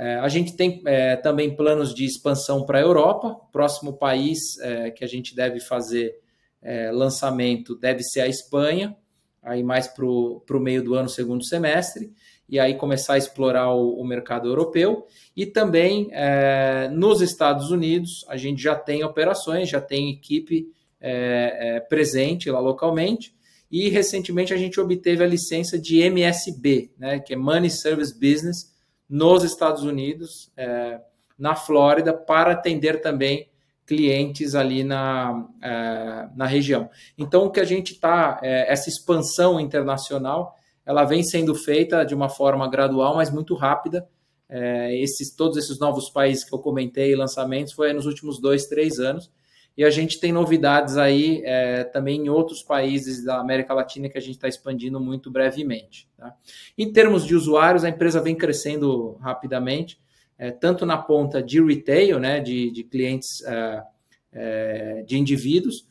É, 0.00 0.14
a 0.14 0.28
gente 0.28 0.56
tem 0.56 0.82
é, 0.86 1.16
também 1.16 1.54
planos 1.54 1.94
de 1.94 2.06
expansão 2.06 2.64
para 2.64 2.78
a 2.78 2.80
Europa. 2.80 3.36
Próximo 3.52 3.92
país 3.92 4.58
é, 4.60 4.90
que 4.90 5.04
a 5.04 5.06
gente 5.06 5.36
deve 5.36 5.60
fazer 5.60 6.14
é, 6.62 6.90
lançamento 6.90 7.74
deve 7.74 8.02
ser 8.02 8.20
a 8.20 8.26
Espanha, 8.26 8.96
aí 9.42 9.62
mais 9.62 9.88
para 9.88 10.06
o 10.06 10.60
meio 10.60 10.82
do 10.82 10.94
ano, 10.94 11.08
segundo 11.08 11.44
semestre, 11.44 12.12
e 12.50 12.58
aí 12.58 12.74
começar 12.74 13.14
a 13.14 13.18
explorar 13.18 13.72
o, 13.72 14.00
o 14.00 14.04
mercado 14.04 14.48
europeu. 14.48 15.06
E 15.36 15.46
também 15.46 16.08
é, 16.10 16.88
nos 16.92 17.20
Estados 17.20 17.70
Unidos, 17.70 18.24
a 18.28 18.36
gente 18.36 18.60
já 18.60 18.74
tem 18.74 19.04
operações, 19.04 19.68
já 19.68 19.80
tem 19.80 20.10
equipe 20.10 20.66
é, 21.00 21.80
presente 21.88 22.50
lá 22.50 22.58
localmente. 22.58 23.34
E 23.70 23.88
recentemente 23.88 24.52
a 24.52 24.56
gente 24.56 24.80
obteve 24.80 25.22
a 25.22 25.26
licença 25.26 25.78
de 25.78 26.00
MSB, 26.00 26.90
né, 26.98 27.20
que 27.20 27.34
é 27.34 27.36
Money 27.36 27.70
Service 27.70 28.12
Business, 28.12 28.74
nos 29.08 29.44
Estados 29.44 29.84
Unidos, 29.84 30.50
é, 30.56 31.00
na 31.38 31.54
Flórida, 31.54 32.12
para 32.12 32.52
atender 32.52 33.00
também 33.00 33.48
clientes 33.86 34.54
ali 34.54 34.84
na, 34.84 35.48
é, 35.62 36.28
na 36.36 36.46
região. 36.46 36.90
Então, 37.16 37.44
o 37.44 37.50
que 37.50 37.60
a 37.60 37.64
gente 37.64 37.92
está, 37.92 38.40
é, 38.42 38.72
essa 38.72 38.88
expansão 38.88 39.58
internacional, 39.58 40.56
ela 40.90 41.04
vem 41.04 41.22
sendo 41.22 41.54
feita 41.54 42.04
de 42.04 42.16
uma 42.16 42.28
forma 42.28 42.68
gradual, 42.68 43.14
mas 43.14 43.30
muito 43.30 43.54
rápida. 43.54 44.08
É, 44.48 45.00
esses, 45.00 45.32
todos 45.32 45.56
esses 45.56 45.78
novos 45.78 46.10
países 46.10 46.42
que 46.42 46.52
eu 46.52 46.58
comentei, 46.58 47.14
lançamentos, 47.14 47.72
foi 47.72 47.92
nos 47.92 48.06
últimos 48.06 48.40
dois, 48.40 48.66
três 48.66 48.98
anos. 48.98 49.30
e 49.76 49.84
a 49.84 49.90
gente 49.90 50.18
tem 50.18 50.32
novidades 50.32 50.96
aí 50.96 51.42
é, 51.44 51.84
também 51.84 52.26
em 52.26 52.28
outros 52.28 52.60
países 52.60 53.24
da 53.24 53.38
América 53.38 53.72
Latina 53.72 54.08
que 54.08 54.18
a 54.18 54.20
gente 54.20 54.34
está 54.34 54.48
expandindo 54.48 54.98
muito 54.98 55.30
brevemente. 55.30 56.08
Tá? 56.16 56.34
Em 56.76 56.92
termos 56.92 57.24
de 57.24 57.36
usuários, 57.36 57.84
a 57.84 57.88
empresa 57.88 58.20
vem 58.20 58.34
crescendo 58.34 59.12
rapidamente, 59.20 60.00
é, 60.36 60.50
tanto 60.50 60.84
na 60.84 60.98
ponta 60.98 61.40
de 61.40 61.62
retail, 61.62 62.18
né, 62.18 62.40
de, 62.40 62.72
de 62.72 62.82
clientes 62.82 63.44
é, 63.44 63.82
é 64.32 65.04
de 65.06 65.16
indivíduos 65.16 65.88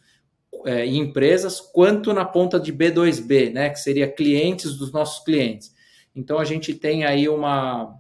é, 0.66 0.86
e 0.86 0.98
empresas, 0.98 1.60
quanto 1.60 2.14
na 2.14 2.26
ponta 2.26 2.60
de 2.60 2.74
B2B, 2.74 3.52
né, 3.52 3.70
que 3.70 3.80
seria 3.80 4.12
clientes 4.12 4.78
dos 4.78 4.92
nossos 4.92 5.24
clientes. 5.24 5.74
Então 6.16 6.40
a 6.40 6.46
gente 6.46 6.74
tem 6.74 7.06
aí 7.06 7.30
uma, 7.30 7.96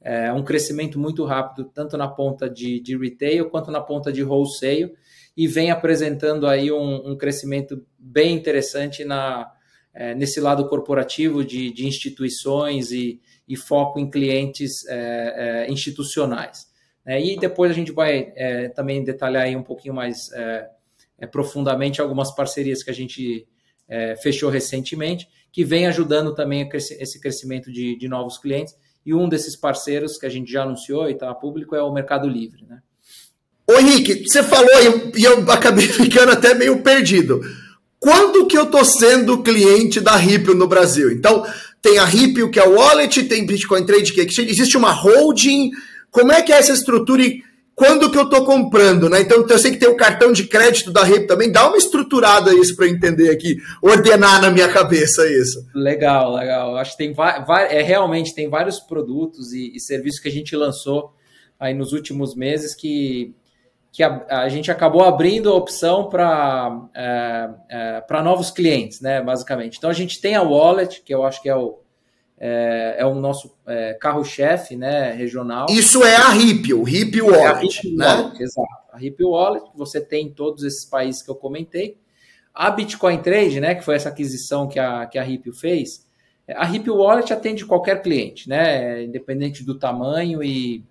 é, 0.00 0.32
um 0.32 0.44
crescimento 0.44 0.98
muito 0.98 1.24
rápido, 1.24 1.70
tanto 1.72 1.96
na 1.96 2.08
ponta 2.08 2.48
de, 2.48 2.80
de 2.80 2.96
retail 2.96 3.50
quanto 3.50 3.70
na 3.70 3.80
ponta 3.80 4.12
de 4.12 4.22
wholesale, 4.22 4.94
e 5.36 5.46
vem 5.46 5.70
apresentando 5.70 6.46
aí 6.46 6.72
um, 6.72 7.10
um 7.10 7.16
crescimento 7.16 7.84
bem 7.98 8.34
interessante 8.34 9.04
na, 9.04 9.52
é, 9.92 10.14
nesse 10.14 10.40
lado 10.40 10.68
corporativo 10.68 11.44
de, 11.44 11.70
de 11.72 11.86
instituições 11.86 12.90
e, 12.90 13.20
e, 13.46 13.56
foco 13.56 13.98
em 13.98 14.08
clientes 14.08 14.86
é, 14.88 15.66
é 15.66 15.72
institucionais. 15.72 16.66
É, 17.04 17.20
e 17.20 17.38
depois 17.38 17.70
a 17.70 17.74
gente 17.74 17.92
vai 17.92 18.32
é, 18.34 18.68
também 18.68 19.04
detalhar 19.04 19.44
aí 19.44 19.54
um 19.54 19.62
pouquinho 19.62 19.94
mais 19.94 20.30
profundamente 21.24 22.00
algumas 22.00 22.34
parcerias 22.34 22.82
que 22.82 22.90
a 22.90 22.94
gente 22.94 23.46
fechou 24.20 24.50
recentemente, 24.50 25.28
que 25.52 25.64
vem 25.64 25.86
ajudando 25.86 26.34
também 26.34 26.68
esse 26.74 27.20
crescimento 27.20 27.70
de, 27.72 27.96
de 27.96 28.08
novos 28.08 28.36
clientes 28.36 28.74
e 29.06 29.14
um 29.14 29.28
desses 29.28 29.54
parceiros 29.54 30.18
que 30.18 30.26
a 30.26 30.28
gente 30.28 30.50
já 30.50 30.64
anunciou 30.64 31.08
e 31.08 31.12
está 31.12 31.32
público 31.32 31.76
é 31.76 31.82
o 31.82 31.92
Mercado 31.92 32.28
Livre. 32.28 32.66
Né? 32.68 32.80
Ô 33.70 33.78
Henrique, 33.78 34.26
você 34.26 34.42
falou 34.42 34.68
e 35.16 35.22
eu 35.22 35.48
acabei 35.50 35.86
ficando 35.88 36.32
até 36.32 36.54
meio 36.54 36.82
perdido. 36.82 37.40
Quando 38.00 38.46
que 38.46 38.58
eu 38.58 38.66
tô 38.66 38.84
sendo 38.84 39.42
cliente 39.42 40.00
da 40.00 40.16
Ripple 40.16 40.54
no 40.54 40.66
Brasil? 40.66 41.10
Então, 41.10 41.46
tem 41.80 41.98
a 41.98 42.04
Ripple, 42.04 42.50
que 42.50 42.58
é 42.58 42.68
o 42.68 42.74
wallet, 42.74 43.22
tem 43.24 43.46
Bitcoin 43.46 43.86
Trade, 43.86 44.12
que 44.12 44.20
é 44.20 44.24
existe 44.24 44.76
uma 44.76 44.90
holding. 44.90 45.70
Como 46.10 46.32
é 46.32 46.42
que 46.42 46.52
é 46.52 46.58
essa 46.58 46.72
estrutura 46.72 47.22
e 47.22 47.42
quando 47.76 48.10
que 48.10 48.16
eu 48.16 48.22
estou 48.22 48.42
comprando, 48.46 49.10
né? 49.10 49.20
Então 49.20 49.46
eu 49.46 49.58
sei 49.58 49.70
que 49.70 49.76
tem 49.76 49.88
o 49.88 49.96
cartão 49.96 50.32
de 50.32 50.44
crédito 50.44 50.90
da 50.90 51.04
RIP 51.04 51.26
também. 51.26 51.52
Dá 51.52 51.68
uma 51.68 51.76
estruturada 51.76 52.54
isso 52.54 52.74
para 52.74 52.88
entender 52.88 53.28
aqui, 53.28 53.58
ordenar 53.82 54.40
na 54.40 54.50
minha 54.50 54.66
cabeça 54.66 55.30
isso. 55.30 55.62
Legal, 55.74 56.34
legal. 56.34 56.74
Acho 56.78 56.92
que 56.92 56.96
tem 56.96 57.14
é, 57.68 57.82
realmente 57.82 58.34
tem 58.34 58.48
vários 58.48 58.80
produtos 58.80 59.52
e, 59.52 59.76
e 59.76 59.78
serviços 59.78 60.20
que 60.20 60.28
a 60.28 60.32
gente 60.32 60.56
lançou 60.56 61.12
aí 61.60 61.74
nos 61.74 61.92
últimos 61.92 62.34
meses 62.34 62.74
que, 62.74 63.34
que 63.92 64.02
a, 64.02 64.24
a 64.26 64.48
gente 64.48 64.70
acabou 64.70 65.04
abrindo 65.04 65.50
a 65.50 65.54
opção 65.54 66.08
para 66.08 66.88
é, 66.94 67.50
é, 67.68 68.00
para 68.00 68.22
novos 68.22 68.50
clientes, 68.50 69.02
né? 69.02 69.20
Basicamente. 69.20 69.76
Então 69.76 69.90
a 69.90 69.94
gente 69.94 70.18
tem 70.18 70.34
a 70.34 70.42
wallet, 70.42 71.02
que 71.02 71.14
eu 71.14 71.26
acho 71.26 71.42
que 71.42 71.48
é 71.50 71.54
o 71.54 71.78
é, 72.38 72.96
é 72.98 73.06
o 73.06 73.14
nosso 73.14 73.56
é, 73.66 73.94
carro-chefe 73.94 74.76
né, 74.76 75.12
regional. 75.12 75.66
Isso 75.70 76.04
é 76.04 76.16
a 76.16 76.28
RIP, 76.28 76.74
o 76.74 76.82
RIP 76.82 77.20
Wallet. 77.22 77.86
É 77.86 77.90
a 77.90 77.96
né? 77.96 78.06
Wallet, 78.06 78.42
exato. 78.42 78.68
A 78.92 78.98
RIP 78.98 79.24
Wallet, 79.24 79.70
que 79.70 79.76
você 79.76 80.00
tem 80.00 80.26
em 80.26 80.32
todos 80.32 80.62
esses 80.62 80.84
países 80.84 81.22
que 81.22 81.30
eu 81.30 81.34
comentei. 81.34 81.98
A 82.54 82.70
Bitcoin 82.70 83.18
Trade, 83.18 83.60
né, 83.60 83.74
que 83.74 83.84
foi 83.84 83.96
essa 83.96 84.08
aquisição 84.08 84.66
que 84.66 84.78
a, 84.78 85.06
que 85.06 85.18
a 85.18 85.22
RIP 85.22 85.52
fez, 85.52 86.06
a 86.48 86.64
RIP 86.64 86.88
Wallet 86.88 87.32
atende 87.32 87.66
qualquer 87.66 88.00
cliente, 88.02 88.48
né, 88.48 89.02
independente 89.02 89.64
do 89.64 89.78
tamanho 89.78 90.42
e, 90.42 90.84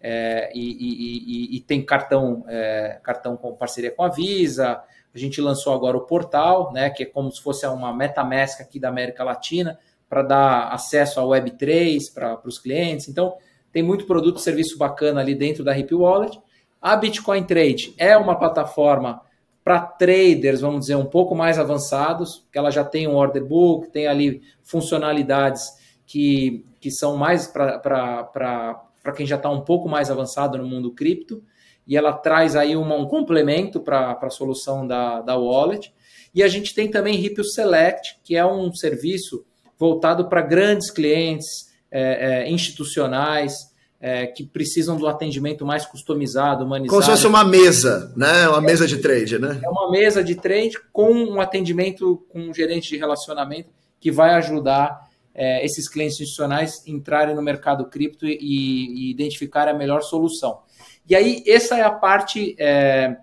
é, 0.00 0.50
e, 0.54 0.60
e, 0.60 1.54
e, 1.54 1.56
e, 1.56 1.60
tem 1.60 1.84
cartão, 1.84 2.44
é, 2.48 2.98
cartão 3.02 3.36
com 3.36 3.52
parceria 3.54 3.90
com 3.90 4.02
a 4.02 4.08
Visa. 4.08 4.82
A 5.12 5.18
gente 5.18 5.40
lançou 5.40 5.74
agora 5.74 5.96
o 5.96 6.02
portal, 6.02 6.72
né, 6.72 6.88
que 6.88 7.02
é 7.02 7.06
como 7.06 7.30
se 7.30 7.42
fosse 7.42 7.66
uma 7.66 7.92
MetaMask 7.94 8.60
aqui 8.60 8.78
da 8.78 8.88
América 8.88 9.24
Latina 9.24 9.78
para 10.10 10.22
dar 10.22 10.72
acesso 10.72 11.20
à 11.20 11.22
Web3 11.22 12.12
para 12.12 12.40
os 12.44 12.58
clientes. 12.58 13.08
Então, 13.08 13.32
tem 13.72 13.80
muito 13.80 14.06
produto 14.06 14.38
e 14.38 14.42
serviço 14.42 14.76
bacana 14.76 15.20
ali 15.20 15.36
dentro 15.36 15.62
da 15.62 15.78
Hip 15.78 15.94
Wallet. 15.94 16.36
A 16.82 16.96
Bitcoin 16.96 17.44
Trade 17.44 17.94
é 17.96 18.16
uma 18.16 18.36
plataforma 18.36 19.22
para 19.62 19.80
traders, 19.82 20.62
vamos 20.62 20.80
dizer, 20.80 20.96
um 20.96 21.06
pouco 21.06 21.34
mais 21.36 21.60
avançados, 21.60 22.44
que 22.50 22.58
ela 22.58 22.72
já 22.72 22.82
tem 22.82 23.06
um 23.06 23.14
order 23.14 23.44
book, 23.44 23.88
tem 23.90 24.08
ali 24.08 24.42
funcionalidades 24.64 25.70
que, 26.04 26.66
que 26.80 26.90
são 26.90 27.16
mais 27.16 27.46
para 27.46 29.12
quem 29.14 29.26
já 29.26 29.36
está 29.36 29.48
um 29.48 29.60
pouco 29.60 29.88
mais 29.88 30.10
avançado 30.10 30.58
no 30.58 30.66
mundo 30.66 30.92
cripto, 30.92 31.44
e 31.86 31.96
ela 31.96 32.12
traz 32.12 32.56
aí 32.56 32.74
uma, 32.74 32.96
um 32.96 33.06
complemento 33.06 33.78
para 33.78 34.18
a 34.20 34.30
solução 34.30 34.86
da, 34.86 35.20
da 35.20 35.36
wallet. 35.36 35.94
E 36.34 36.42
a 36.42 36.48
gente 36.48 36.74
tem 36.74 36.90
também 36.90 37.16
Ripple 37.16 37.44
Select, 37.44 38.18
que 38.24 38.36
é 38.36 38.46
um 38.46 38.72
serviço 38.72 39.44
voltado 39.80 40.28
para 40.28 40.42
grandes 40.42 40.90
clientes 40.90 41.70
é, 41.90 42.42
é, 42.42 42.50
institucionais 42.50 43.70
é, 43.98 44.26
que 44.26 44.44
precisam 44.44 44.96
do 44.96 45.08
atendimento 45.08 45.64
mais 45.64 45.86
customizado, 45.86 46.64
humanizado. 46.64 46.90
Como 46.90 47.02
se 47.02 47.10
fosse 47.10 47.26
uma 47.26 47.44
mesa, 47.44 48.12
né? 48.14 48.46
Uma 48.48 48.60
mesa 48.60 48.86
de 48.86 48.98
trade, 48.98 49.38
né? 49.38 49.58
É 49.62 49.68
uma 49.68 49.90
mesa 49.90 50.22
de 50.22 50.34
trade 50.34 50.78
com 50.92 51.10
um 51.10 51.40
atendimento 51.40 52.22
com 52.28 52.40
um 52.40 52.54
gerente 52.54 52.90
de 52.90 52.98
relacionamento 52.98 53.70
que 53.98 54.10
vai 54.10 54.34
ajudar 54.34 55.08
é, 55.34 55.64
esses 55.64 55.88
clientes 55.88 56.20
institucionais 56.20 56.86
entrarem 56.86 57.34
no 57.34 57.42
mercado 57.42 57.86
cripto 57.86 58.26
e, 58.26 58.36
e, 58.38 59.10
identificar 59.10 59.66
a 59.66 59.74
melhor 59.74 60.02
solução. 60.02 60.60
E 61.08 61.14
aí, 61.14 61.42
essa 61.46 61.76
é 61.76 61.82
a 61.82 61.90
parte 61.90 62.54
é, 62.58 63.16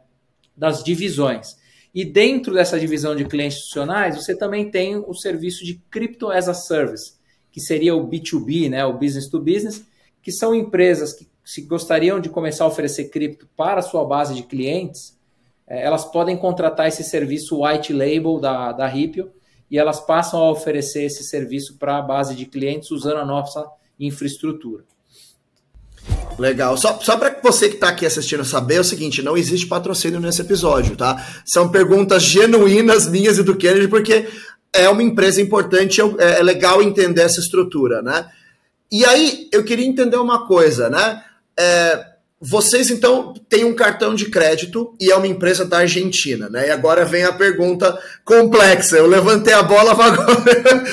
das 0.55 0.83
divisões. 0.83 1.55
E 1.97 2.05
dentro 2.05 2.53
dessa 2.53 2.79
divisão 2.79 3.15
de 3.15 3.25
clientes 3.25 3.57
institucionais, 3.57 4.15
você 4.15 4.37
também 4.37 4.69
tem 4.69 4.97
o 4.97 5.15
serviço 5.15 5.65
de 5.65 5.81
Crypto 5.89 6.29
as 6.29 6.47
a 6.47 6.53
Service, 6.53 7.15
que 7.51 7.59
seria 7.59 7.95
o 7.95 8.07
B2B, 8.07 8.69
né, 8.69 8.85
o 8.85 8.93
business 8.93 9.27
to 9.27 9.39
business, 9.39 9.83
que 10.21 10.31
são 10.31 10.53
empresas 10.53 11.11
que 11.11 11.27
se 11.43 11.63
gostariam 11.63 12.19
de 12.19 12.29
começar 12.29 12.65
a 12.65 12.67
oferecer 12.67 13.05
cripto 13.05 13.49
para 13.57 13.79
a 13.79 13.81
sua 13.81 14.05
base 14.05 14.35
de 14.35 14.43
clientes, 14.43 15.17
é, 15.65 15.83
elas 15.83 16.05
podem 16.05 16.37
contratar 16.37 16.87
esse 16.87 17.03
serviço 17.03 17.63
white 17.63 17.91
label 17.91 18.39
da, 18.39 18.73
da 18.73 18.85
Ripple 18.85 19.31
e 19.67 19.79
elas 19.79 19.99
passam 19.99 20.39
a 20.39 20.51
oferecer 20.51 21.01
esse 21.01 21.23
serviço 21.23 21.79
para 21.79 21.97
a 21.97 22.01
base 22.03 22.35
de 22.35 22.45
clientes 22.45 22.91
usando 22.91 23.17
a 23.17 23.25
nossa 23.25 23.67
infraestrutura. 23.99 24.85
Legal. 26.37 26.77
Só, 26.77 26.99
só 27.01 27.17
para 27.17 27.35
você 27.41 27.67
que 27.67 27.75
está 27.75 27.89
aqui 27.89 28.05
assistindo 28.05 28.45
saber 28.45 28.75
é 28.75 28.79
o 28.79 28.83
seguinte: 28.83 29.23
não 29.23 29.35
existe 29.35 29.65
patrocínio 29.65 30.19
nesse 30.19 30.41
episódio, 30.41 30.95
tá? 30.95 31.25
São 31.45 31.69
perguntas 31.69 32.23
genuínas 32.23 33.07
minhas 33.07 33.37
e 33.37 33.43
do 33.43 33.55
Kennedy, 33.55 33.87
porque 33.87 34.27
é 34.71 34.87
uma 34.87 35.01
empresa 35.01 35.41
importante, 35.41 35.99
é, 36.01 36.39
é 36.39 36.43
legal 36.43 36.81
entender 36.81 37.21
essa 37.21 37.39
estrutura, 37.39 38.01
né? 38.01 38.27
E 38.91 39.03
aí, 39.05 39.49
eu 39.51 39.63
queria 39.63 39.85
entender 39.85 40.17
uma 40.17 40.45
coisa, 40.45 40.89
né? 40.89 41.23
É, 41.59 42.05
vocês, 42.39 42.91
então, 42.91 43.33
têm 43.49 43.65
um 43.65 43.73
cartão 43.73 44.13
de 44.13 44.25
crédito 44.25 44.95
e 44.99 45.11
é 45.11 45.15
uma 45.15 45.27
empresa 45.27 45.65
da 45.65 45.79
Argentina, 45.79 46.47
né? 46.47 46.67
E 46.67 46.71
agora 46.71 47.03
vem 47.03 47.23
a 47.23 47.33
pergunta 47.33 47.97
complexa. 48.23 48.95
Eu 48.95 49.07
levantei 49.07 49.53
a 49.53 49.63
bola 49.63 49.91
agora. 49.91 50.83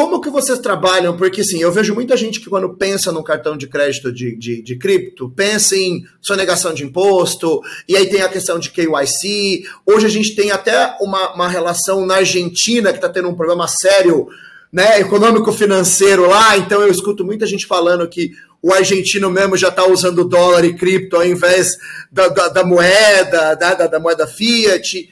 Como 0.00 0.18
que 0.18 0.30
vocês 0.30 0.58
trabalham? 0.58 1.14
Porque 1.14 1.42
assim, 1.42 1.60
eu 1.60 1.70
vejo 1.70 1.94
muita 1.94 2.16
gente 2.16 2.40
que 2.40 2.48
quando 2.48 2.74
pensa 2.74 3.12
no 3.12 3.22
cartão 3.22 3.54
de 3.54 3.66
crédito 3.66 4.10
de, 4.10 4.34
de, 4.34 4.62
de 4.62 4.76
cripto, 4.76 5.28
pensa 5.28 5.76
em 5.76 6.06
sonegação 6.22 6.72
de 6.72 6.82
imposto, 6.82 7.60
e 7.86 7.94
aí 7.94 8.06
tem 8.06 8.22
a 8.22 8.28
questão 8.30 8.58
de 8.58 8.70
KYC. 8.70 9.62
Hoje 9.84 10.06
a 10.06 10.08
gente 10.08 10.34
tem 10.34 10.52
até 10.52 10.96
uma, 11.02 11.34
uma 11.34 11.48
relação 11.48 12.06
na 12.06 12.14
Argentina 12.14 12.92
que 12.92 12.96
está 12.96 13.10
tendo 13.10 13.28
um 13.28 13.34
problema 13.34 13.68
sério 13.68 14.26
né, 14.72 14.98
econômico-financeiro 15.00 16.26
lá, 16.26 16.56
então 16.56 16.80
eu 16.80 16.90
escuto 16.90 17.22
muita 17.22 17.46
gente 17.46 17.66
falando 17.66 18.08
que 18.08 18.30
o 18.62 18.72
argentino 18.72 19.30
mesmo 19.30 19.54
já 19.54 19.68
está 19.68 19.86
usando 19.86 20.24
dólar 20.24 20.64
e 20.64 20.72
cripto 20.72 21.16
ao 21.16 21.26
invés 21.26 21.76
da, 22.10 22.28
da, 22.28 22.48
da 22.48 22.64
moeda, 22.64 23.54
da, 23.54 23.74
da, 23.74 24.00
moeda 24.00 24.26
fiat. 24.26 25.10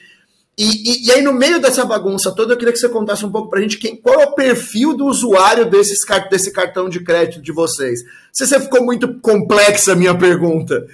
E, 0.59 0.65
e, 0.65 1.07
e, 1.07 1.11
aí, 1.13 1.21
no 1.21 1.31
meio 1.31 1.61
dessa 1.61 1.85
bagunça 1.85 2.35
toda, 2.35 2.51
eu 2.51 2.57
queria 2.57 2.73
que 2.73 2.79
você 2.79 2.89
contasse 2.89 3.25
um 3.25 3.31
pouco 3.31 3.49
para 3.49 3.59
a 3.59 3.61
gente 3.61 3.77
quem, 3.77 3.95
qual 3.95 4.19
é 4.19 4.25
o 4.25 4.35
perfil 4.35 4.93
do 4.93 5.05
usuário 5.05 5.69
desses, 5.69 5.99
desse 6.29 6.51
cartão 6.51 6.89
de 6.89 7.01
crédito 7.01 7.41
de 7.41 7.53
vocês. 7.53 8.01
Se 8.33 8.45
você 8.45 8.59
ficou 8.59 8.83
muito 8.83 9.21
complexa 9.21 9.93
a 9.93 9.95
minha 9.95 10.13
pergunta. 10.13 10.85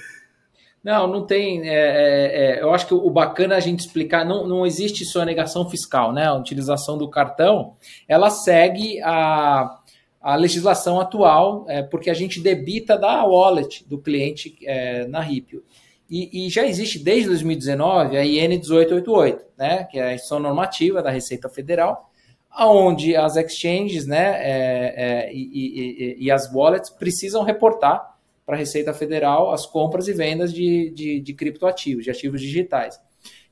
Não, 0.83 1.07
não 1.07 1.25
tem. 1.25 1.67
É, 1.67 1.73
é, 1.73 2.57
é, 2.59 2.61
eu 2.61 2.71
acho 2.75 2.85
que 2.85 2.93
o 2.93 3.09
bacana 3.09 3.55
é 3.55 3.57
a 3.57 3.59
gente 3.59 3.79
explicar, 3.79 4.23
não, 4.23 4.47
não 4.47 4.67
existe 4.67 5.03
sonegação 5.03 5.67
fiscal, 5.67 6.13
né? 6.13 6.27
A 6.27 6.35
utilização 6.35 6.95
do 6.95 7.09
cartão, 7.09 7.73
ela 8.07 8.29
segue 8.29 9.01
a, 9.01 9.79
a 10.21 10.35
legislação 10.35 11.01
atual, 11.01 11.65
é, 11.67 11.81
porque 11.81 12.11
a 12.11 12.13
gente 12.13 12.39
debita 12.39 12.99
da 12.99 13.25
wallet 13.25 13.83
do 13.89 13.97
cliente 13.97 14.55
é, 14.61 15.07
na 15.07 15.21
Ripio. 15.21 15.63
E, 16.09 16.45
e, 16.45 16.49
já 16.49 16.65
existe 16.65 16.99
desde 16.99 17.29
2019 17.29 18.17
a 18.17 18.23
IN 18.23 18.47
1888, 18.49 19.43
né, 19.57 19.83
que 19.85 19.97
é 19.97 20.03
a 20.03 20.13
instituição 20.13 20.39
normativa 20.39 21.01
da 21.01 21.09
Receita 21.09 21.49
Federal, 21.49 22.11
onde 22.57 23.15
as 23.15 23.35
exchanges 23.35 24.05
né, 24.05 24.35
é, 24.37 24.93
é, 24.95 25.33
e, 25.33 25.39
e, 25.41 26.25
e, 26.25 26.31
as 26.31 26.53
wallets 26.53 26.89
precisam 26.89 27.43
reportar 27.43 28.15
para 28.45 28.55
a 28.55 28.59
Receita 28.59 28.93
Federal 28.93 29.51
as 29.51 29.65
compras 29.65 30.07
e 30.07 30.13
vendas 30.13 30.53
de, 30.53 30.91
de, 30.91 31.19
de 31.19 31.33
criptoativos, 31.33 32.03
de 32.03 32.11
ativos 32.11 32.39
digitais. 32.39 32.99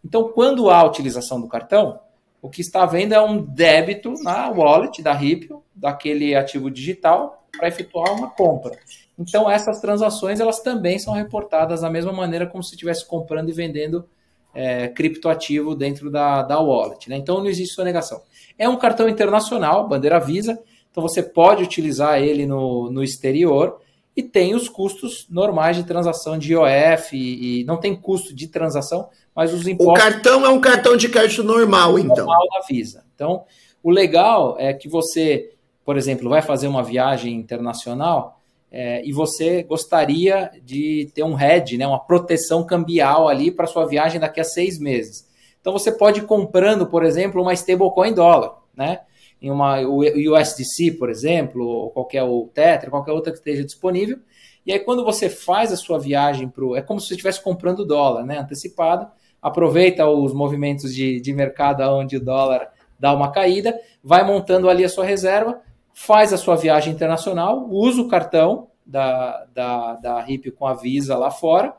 Então, 0.05 0.29
quando 0.29 0.69
há 0.69 0.83
utilização 0.83 1.41
do 1.41 1.47
cartão, 1.47 1.99
o 2.41 2.49
que 2.49 2.61
está 2.61 2.83
havendo 2.83 3.13
é 3.13 3.21
um 3.21 3.41
débito 3.41 4.13
na 4.21 4.49
wallet 4.49 5.01
da 5.01 5.13
Ripple, 5.13 5.57
daquele 5.73 6.35
ativo 6.35 6.69
digital, 6.69 7.47
para 7.57 7.67
efetuar 7.67 8.13
uma 8.13 8.29
compra. 8.29 8.77
Então, 9.17 9.49
essas 9.49 9.79
transações 9.79 10.39
elas 10.39 10.59
também 10.59 10.97
são 10.97 11.13
reportadas 11.13 11.81
da 11.81 11.89
mesma 11.89 12.11
maneira 12.11 12.47
como 12.47 12.63
se 12.63 12.71
estivesse 12.73 13.07
comprando 13.07 13.49
e 13.49 13.53
vendendo 13.53 14.05
é, 14.53 14.87
criptoativo 14.87 15.75
dentro 15.75 16.09
da, 16.09 16.41
da 16.41 16.59
wallet. 16.59 17.09
Né? 17.09 17.17
Então, 17.17 17.39
não 17.39 17.47
existe 17.47 17.75
sonegação. 17.75 18.21
É 18.57 18.67
um 18.67 18.77
cartão 18.77 19.07
internacional, 19.07 19.87
bandeira 19.87 20.19
Visa, 20.19 20.59
então 20.91 21.01
você 21.01 21.23
pode 21.23 21.63
utilizar 21.63 22.21
ele 22.21 22.45
no, 22.45 22.91
no 22.91 23.03
exterior 23.03 23.79
e 24.15 24.21
tem 24.21 24.53
os 24.53 24.69
custos 24.69 25.25
normais 25.27 25.75
de 25.75 25.83
transação 25.83 26.37
de 26.37 26.53
IOF 26.53 27.15
e, 27.15 27.61
e 27.61 27.63
não 27.63 27.77
tem 27.77 27.95
custo 27.95 28.33
de 28.33 28.47
transação, 28.47 29.09
mas 29.35 29.51
os 29.51 29.67
impostos. 29.67 29.99
O 29.99 30.11
cartão 30.11 30.45
é 30.45 30.49
um 30.49 30.61
cartão 30.61 30.95
de 30.95 31.09
crédito 31.09 31.43
normal, 31.43 31.97
então. 31.97 32.17
Normal 32.17 32.47
da 32.53 32.61
Visa. 32.67 33.03
Então, 33.15 33.43
o 33.81 33.89
legal 33.89 34.55
é 34.59 34.71
que 34.71 34.87
você, 34.87 35.51
por 35.83 35.97
exemplo, 35.97 36.29
vai 36.29 36.43
fazer 36.43 36.67
uma 36.67 36.83
viagem 36.83 37.33
internacional 37.33 38.42
é, 38.73 39.05
e 39.07 39.13
você 39.13 39.61
gostaria 39.61 40.51
de 40.63 41.11
ter 41.13 41.23
um 41.23 41.39
hedge, 41.39 41.77
né, 41.77 41.85
uma 41.85 42.03
proteção 42.03 42.65
cambial 42.65 43.29
ali 43.29 43.51
para 43.51 43.67
sua 43.67 43.85
viagem 43.85 44.19
daqui 44.19 44.41
a 44.41 44.43
seis 44.43 44.79
meses. 44.79 45.31
Então, 45.61 45.71
você 45.71 45.91
pode 45.91 46.19
ir 46.19 46.25
comprando, 46.25 46.87
por 46.87 47.05
exemplo, 47.05 47.41
uma 47.41 47.53
stablecoin 47.53 48.13
dólar, 48.13 48.57
né? 48.75 49.01
em 49.43 49.51
uma 49.51 49.81
USDC, 49.81 50.91
por 50.97 51.09
exemplo, 51.09 51.65
ou 51.65 51.89
qualquer 51.89 52.23
o 52.23 52.49
Tether, 52.53 52.89
qualquer 52.89 53.11
outra 53.11 53.33
que 53.33 53.39
esteja 53.39 53.65
disponível. 53.65 54.17
E 54.65 54.71
aí, 54.71 54.79
quando 54.79 55.03
você 55.03 55.29
faz 55.29 55.73
a 55.73 55.75
sua 55.75 55.99
viagem 55.99 56.47
para 56.47 56.63
o. 56.63 56.77
É 56.77 56.81
como 56.81 57.01
se 57.01 57.07
você 57.07 57.15
estivesse 57.15 57.43
comprando 57.43 57.85
dólar, 57.85 58.25
né? 58.25 58.37
Antecipado. 58.39 59.05
Aproveita 59.41 60.07
os 60.07 60.33
movimentos 60.33 60.95
de, 60.95 61.19
de 61.19 61.33
mercado 61.33 61.81
onde 61.81 62.15
o 62.15 62.23
dólar 62.23 62.71
dá 62.97 63.13
uma 63.13 63.33
caída, 63.33 63.77
vai 64.01 64.25
montando 64.25 64.69
ali 64.69 64.85
a 64.85 64.89
sua 64.89 65.03
reserva, 65.03 65.59
faz 65.93 66.33
a 66.33 66.37
sua 66.37 66.55
viagem 66.55 66.93
internacional, 66.93 67.67
usa 67.69 68.01
o 68.01 68.07
cartão 68.07 68.67
da, 68.85 69.45
da, 69.53 69.93
da 69.95 70.21
RIP 70.21 70.51
com 70.51 70.65
a 70.65 70.73
Visa 70.73 71.17
lá 71.17 71.31
fora, 71.31 71.73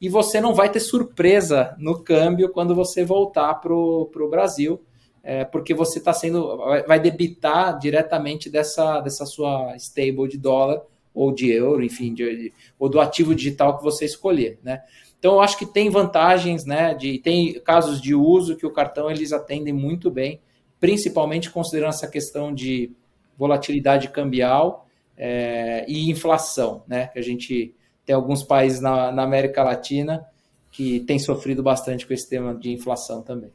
e 0.00 0.08
você 0.08 0.40
não 0.40 0.54
vai 0.54 0.70
ter 0.70 0.80
surpresa 0.80 1.74
no 1.78 2.02
câmbio 2.02 2.50
quando 2.50 2.74
você 2.74 3.04
voltar 3.04 3.54
para 3.54 3.72
o 3.72 4.28
Brasil 4.30 4.80
é, 5.28 5.44
porque 5.44 5.74
você 5.74 5.98
está 5.98 6.12
sendo. 6.14 6.56
vai 6.86 6.98
debitar 6.98 7.78
diretamente 7.78 8.48
dessa, 8.48 8.98
dessa 9.00 9.26
sua 9.26 9.76
stable 9.76 10.26
de 10.26 10.38
dólar 10.38 10.80
ou 11.12 11.32
de 11.32 11.50
euro, 11.50 11.84
enfim, 11.84 12.14
de, 12.14 12.24
de, 12.34 12.52
ou 12.78 12.88
do 12.88 12.98
ativo 12.98 13.34
digital 13.34 13.76
que 13.76 13.84
você 13.84 14.06
escolher, 14.06 14.58
né? 14.62 14.82
Então 15.18 15.34
eu 15.34 15.40
acho 15.40 15.58
que 15.58 15.66
tem 15.66 15.90
vantagens, 15.90 16.64
né? 16.64 16.94
De, 16.94 17.18
tem 17.18 17.60
casos 17.60 18.00
de 18.00 18.14
uso 18.14 18.56
que 18.56 18.64
o 18.64 18.72
cartão 18.72 19.10
eles 19.10 19.30
atendem 19.30 19.74
muito 19.74 20.10
bem, 20.10 20.40
principalmente 20.80 21.50
considerando 21.50 21.90
essa 21.90 22.08
questão 22.08 22.54
de 22.54 22.92
volatilidade 23.38 24.08
cambial 24.08 24.86
é, 25.16 25.84
e 25.88 26.10
inflação, 26.10 26.82
né? 26.86 27.06
Que 27.06 27.18
a 27.18 27.22
gente 27.22 27.74
tem 28.04 28.14
alguns 28.14 28.42
países 28.42 28.80
na, 28.80 29.12
na 29.12 29.22
América 29.22 29.62
Latina 29.62 30.26
que 30.70 31.00
têm 31.00 31.18
sofrido 31.18 31.62
bastante 31.62 32.06
com 32.06 32.12
esse 32.12 32.28
tema 32.28 32.54
de 32.54 32.72
inflação 32.72 33.22
também. 33.22 33.50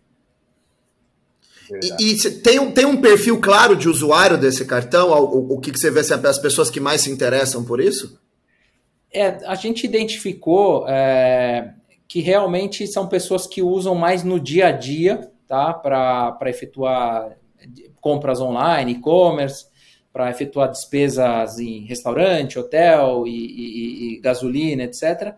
E, 2.00 2.12
e, 2.12 2.32
tem, 2.42 2.60
um, 2.60 2.72
tem 2.72 2.86
um 2.86 3.00
perfil 3.00 3.40
claro 3.40 3.75
de 3.75 3.88
usuário 3.88 4.38
desse 4.38 4.66
cartão? 4.66 5.12
O, 5.12 5.54
o, 5.54 5.60
que, 5.60 5.72
que 5.72 5.80
você 5.80 5.90
vê 5.90 6.02
assim, 6.02 6.13
as 6.13 6.38
pessoas 6.38 6.70
que 6.70 6.80
mais 6.80 7.02
se 7.02 7.12
interessam 7.12 7.63
por 7.63 7.80
isso? 7.80 8.20
É, 9.12 9.28
a 9.46 9.56
gente 9.56 9.86
identificou 9.86 10.88
é, 10.88 11.74
que 12.08 12.20
realmente 12.20 12.86
são 12.88 13.08
pessoas 13.08 13.48
que 13.48 13.62
usam 13.62 13.96
mais 13.96 14.24
no 14.24 14.40
dia 14.40 14.68
a 14.68 14.72
dia, 14.72 15.32
tá? 15.48 15.74
Para 15.74 16.38
efetuar 16.46 17.38
compras 18.02 18.42
online, 18.42 18.94
e-commerce, 18.94 19.66
para 20.13 20.29
efetuar 20.29 20.70
despesas 20.70 21.60
em 21.60 21.86
restaurante, 21.86 22.60
hotel 22.60 23.25
e, 23.25 23.32
e, 23.32 24.13
e 24.13 24.19
gasolina, 24.21 24.84
etc 24.84 25.36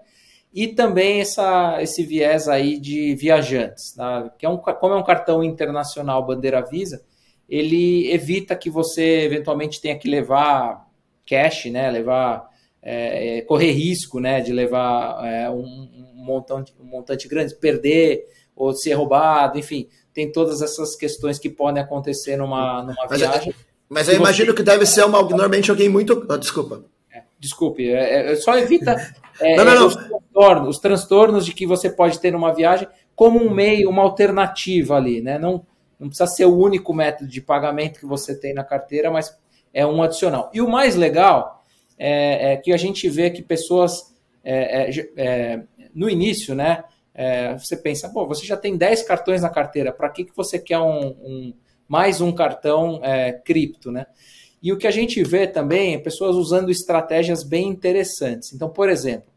e 0.56 0.70
também 0.70 1.20
essa, 1.20 1.82
esse 1.82 2.02
viés 2.02 2.48
aí 2.48 2.80
de 2.80 3.14
viajantes, 3.14 3.94
tá? 3.94 4.34
que 4.40 4.46
é 4.46 4.50
um, 4.50 4.56
como 4.56 4.94
é 4.94 4.98
um 4.98 5.04
cartão 5.04 5.44
internacional 5.44 6.26
bandeira 6.26 6.62
Visa, 6.62 7.04
ele 7.50 8.10
evita 8.10 8.56
que 8.56 8.70
você 8.70 9.24
eventualmente 9.24 9.82
tenha 9.82 10.00
que 10.00 10.10
levar 10.10 10.88
cash, 11.28 11.66
né, 11.66 11.92
levar 11.92 12.50
é, 12.82 13.40
é 13.40 13.42
correr 13.42 13.72
risco, 13.72 14.22
né, 14.22 14.40
de 14.40 14.54
levar 14.54 15.28
é, 15.28 15.50
um, 15.50 15.60
um, 15.62 16.12
montante, 16.16 16.74
um 16.80 16.86
montante 16.86 17.28
grande, 17.28 17.54
perder 17.56 18.26
ou 18.56 18.74
ser 18.74 18.94
roubado, 18.94 19.60
enfim, 19.60 19.90
tem 20.14 20.32
todas 20.32 20.62
essas 20.62 20.96
questões 20.96 21.38
que 21.38 21.50
podem 21.50 21.84
acontecer 21.84 22.38
numa, 22.38 22.82
numa 22.82 23.06
mas, 23.10 23.20
viagem. 23.20 23.54
Mas 23.90 24.08
eu 24.08 24.16
imagino 24.16 24.54
que 24.54 24.64
deve 24.64 24.86
ser 24.86 25.06
uma, 25.06 25.22
normalmente 25.22 25.70
alguém 25.70 25.90
muito. 25.90 26.26
Oh, 26.30 26.38
desculpa. 26.38 26.84
É, 27.12 27.24
desculpe, 27.40 27.90
é, 27.90 28.32
é, 28.32 28.36
só 28.36 28.58
evita 28.58 28.96
é, 29.40 29.56
não, 29.56 29.66
não, 29.66 29.76
não. 29.76 29.88
Os, 29.88 29.96
transtornos, 29.96 30.70
os 30.70 30.80
transtornos 30.80 31.46
de 31.46 31.54
que 31.54 31.68
você 31.68 31.90
pode 31.90 32.20
ter 32.20 32.32
numa 32.32 32.54
viagem 32.54 32.88
como 33.16 33.40
um 33.40 33.54
meio, 33.54 33.90
uma 33.90 34.02
alternativa 34.02 34.96
ali, 34.96 35.22
né? 35.22 35.38
Não, 35.38 35.66
não 36.00 36.08
precisa 36.08 36.28
ser 36.28 36.46
o 36.46 36.58
único 36.58 36.94
método 36.94 37.30
de 37.30 37.42
pagamento 37.42 38.00
que 38.00 38.06
você 38.06 38.38
tem 38.38 38.54
na 38.54 38.64
carteira, 38.64 39.10
mas 39.10 39.38
é 39.74 39.86
um 39.86 40.02
adicional. 40.02 40.50
E 40.54 40.62
o 40.62 40.70
mais 40.70 40.96
legal 40.96 41.64
é, 41.98 42.54
é 42.54 42.58
que 42.58 42.74
a 42.74 42.78
gente 42.78 43.08
vê 43.08 43.30
que 43.30 43.42
pessoas 43.42 44.14
é, 44.44 44.90
é, 44.90 45.06
é 45.16 45.62
no 45.94 46.10
início, 46.10 46.54
né? 46.54 46.84
É, 47.14 47.58
você 47.58 47.78
pensa, 47.78 48.10
pô, 48.10 48.28
você 48.28 48.46
já 48.46 48.58
tem 48.58 48.76
10 48.76 49.04
cartões 49.04 49.42
na 49.42 49.50
carteira, 49.50 49.94
para 49.94 50.10
que, 50.10 50.26
que 50.26 50.36
você 50.36 50.60
quer 50.60 50.80
um, 50.80 51.16
um 51.24 51.54
mais 51.88 52.22
um 52.22 52.32
cartão 52.32 53.02
cripto, 53.44 53.92
né? 53.92 54.06
E 54.62 54.74
o 54.74 54.78
que 54.78 54.88
a 54.88 54.92
gente 54.92 55.24
vê 55.24 55.46
também 55.46 55.94
é 55.94 56.00
pessoas 56.00 56.36
usando 56.36 56.72
estratégias 56.72 57.44
bem 57.44 57.68
interessantes. 57.68 58.52
Então, 58.52 58.68
por 58.68 58.90
exemplo, 58.90 59.30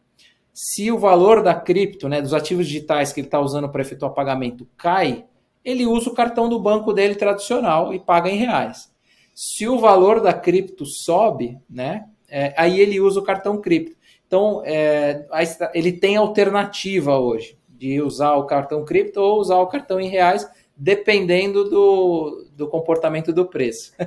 se 0.54 0.90
o 0.90 0.98
valor 0.98 1.42
da 1.42 1.54
cripto, 1.54 2.08
né, 2.08 2.22
dos 2.22 2.32
ativos 2.32 2.66
digitais 2.66 3.12
que 3.12 3.20
ele 3.20 3.26
está 3.26 3.38
usando 3.38 3.68
para 3.68 3.82
efetuar 3.82 4.12
pagamento 4.12 4.66
cai, 4.76 5.24
ele 5.64 5.86
usa 5.86 6.08
o 6.08 6.14
cartão 6.14 6.48
do 6.48 6.58
banco 6.58 6.92
dele 6.92 7.14
tradicional 7.14 7.92
e 7.92 7.98
paga 7.98 8.30
em 8.30 8.38
reais. 8.38 8.90
Se 9.34 9.68
o 9.68 9.78
valor 9.78 10.20
da 10.20 10.32
cripto 10.32 10.86
sobe, 10.86 11.58
né, 11.68 12.06
é, 12.28 12.54
aí 12.56 12.80
ele 12.80 12.98
usa 12.98 13.20
o 13.20 13.22
cartão 13.22 13.60
cripto. 13.60 13.96
Então, 14.26 14.62
é, 14.64 15.26
ele 15.74 15.92
tem 15.92 16.16
alternativa 16.16 17.18
hoje 17.18 17.56
de 17.68 18.00
usar 18.02 18.34
o 18.34 18.46
cartão 18.46 18.84
cripto 18.84 19.20
ou 19.20 19.38
usar 19.38 19.58
o 19.58 19.66
cartão 19.66 20.00
em 20.00 20.08
reais, 20.08 20.48
dependendo 20.78 21.68
do, 21.68 22.46
do 22.56 22.68
comportamento 22.68 23.32
do 23.32 23.44
preço. 23.46 23.92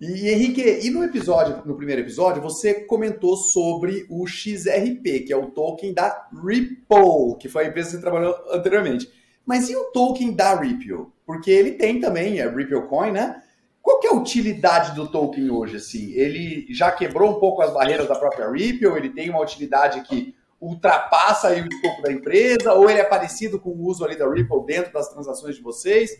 E 0.00 0.28
Henrique, 0.28 0.62
e 0.62 0.90
no 0.90 1.02
episódio, 1.02 1.60
no 1.66 1.74
primeiro 1.74 2.02
episódio, 2.02 2.40
você 2.40 2.72
comentou 2.72 3.36
sobre 3.36 4.06
o 4.08 4.28
XRP, 4.28 5.24
que 5.26 5.32
é 5.32 5.36
o 5.36 5.50
token 5.50 5.92
da 5.92 6.28
Ripple, 6.32 7.36
que 7.40 7.48
foi 7.48 7.64
a 7.64 7.68
empresa 7.68 7.88
que 7.88 7.96
você 7.96 8.00
trabalhou 8.00 8.32
anteriormente. 8.52 9.10
Mas 9.44 9.68
e 9.68 9.74
o 9.74 9.86
token 9.86 10.32
da 10.36 10.54
Ripple? 10.54 11.06
Porque 11.26 11.50
ele 11.50 11.72
tem 11.72 11.98
também, 11.98 12.38
é 12.38 12.48
Ripple 12.48 12.82
Coin, 12.82 13.10
né? 13.10 13.42
Qual 13.82 13.98
que 13.98 14.06
é 14.06 14.10
a 14.10 14.14
utilidade 14.14 14.94
do 14.94 15.08
token 15.08 15.50
hoje, 15.50 15.78
assim? 15.78 16.12
Ele 16.12 16.72
já 16.72 16.92
quebrou 16.92 17.36
um 17.36 17.40
pouco 17.40 17.60
as 17.60 17.72
barreiras 17.72 18.06
da 18.06 18.14
própria 18.14 18.48
Ripple? 18.48 18.96
Ele 18.96 19.08
tem 19.08 19.28
uma 19.28 19.42
utilidade 19.42 20.02
que 20.02 20.32
ultrapassa 20.60 21.48
aí 21.48 21.62
o 21.62 21.68
escopo 21.68 22.02
da 22.02 22.12
empresa? 22.12 22.72
Ou 22.74 22.90
ele 22.90 23.00
é 23.00 23.04
parecido 23.04 23.60
com 23.60 23.70
o 23.70 23.86
uso 23.86 24.04
ali 24.04 24.16
da 24.16 24.28
Ripple 24.28 24.64
dentro 24.66 24.92
das 24.92 25.08
transações 25.08 25.56
de 25.56 25.62
vocês? 25.62 26.10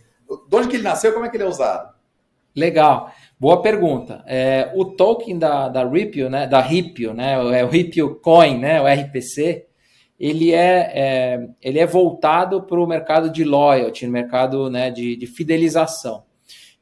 De 0.49 0.57
onde 0.57 0.69
que 0.69 0.77
ele 0.77 0.83
nasceu? 0.83 1.13
Como 1.13 1.25
é 1.25 1.29
que 1.29 1.37
ele 1.37 1.45
é 1.45 1.49
usado? 1.49 1.95
Legal. 2.55 3.13
Boa 3.39 3.63
pergunta. 3.63 4.25
É, 4.27 4.73
o 4.75 4.85
token 4.85 5.39
da, 5.39 5.69
da 5.69 5.89
Ripple, 5.89 6.29
né, 6.29 6.47
da 6.47 6.61
Ripple, 6.61 7.15
né, 7.15 7.35
é 7.57 7.65
o 7.65 7.69
Ripple 7.69 8.17
Coin, 8.21 8.59
né, 8.59 8.81
o 8.81 8.87
RPC, 8.87 9.67
ele 10.19 10.53
é, 10.53 10.91
é 10.93 11.49
ele 11.63 11.79
é 11.79 11.87
voltado 11.87 12.63
para 12.63 12.81
o 12.81 12.87
mercado 12.87 13.31
de 13.31 13.45
loyalty, 13.45 14.07
mercado 14.09 14.69
né, 14.69 14.91
de, 14.91 15.15
de 15.15 15.27
fidelização. 15.27 16.25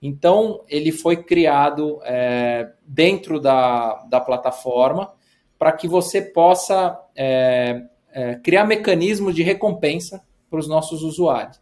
Então, 0.00 0.62
ele 0.68 0.92
foi 0.92 1.22
criado 1.22 2.00
é, 2.04 2.70
dentro 2.86 3.40
da, 3.40 4.04
da 4.08 4.20
plataforma 4.20 5.12
para 5.58 5.72
que 5.72 5.88
você 5.88 6.22
possa 6.22 6.98
é, 7.16 7.82
é, 8.12 8.34
criar 8.36 8.64
mecanismos 8.64 9.34
de 9.34 9.42
recompensa 9.42 10.22
para 10.50 10.58
os 10.58 10.68
nossos 10.68 11.02
usuários. 11.02 11.60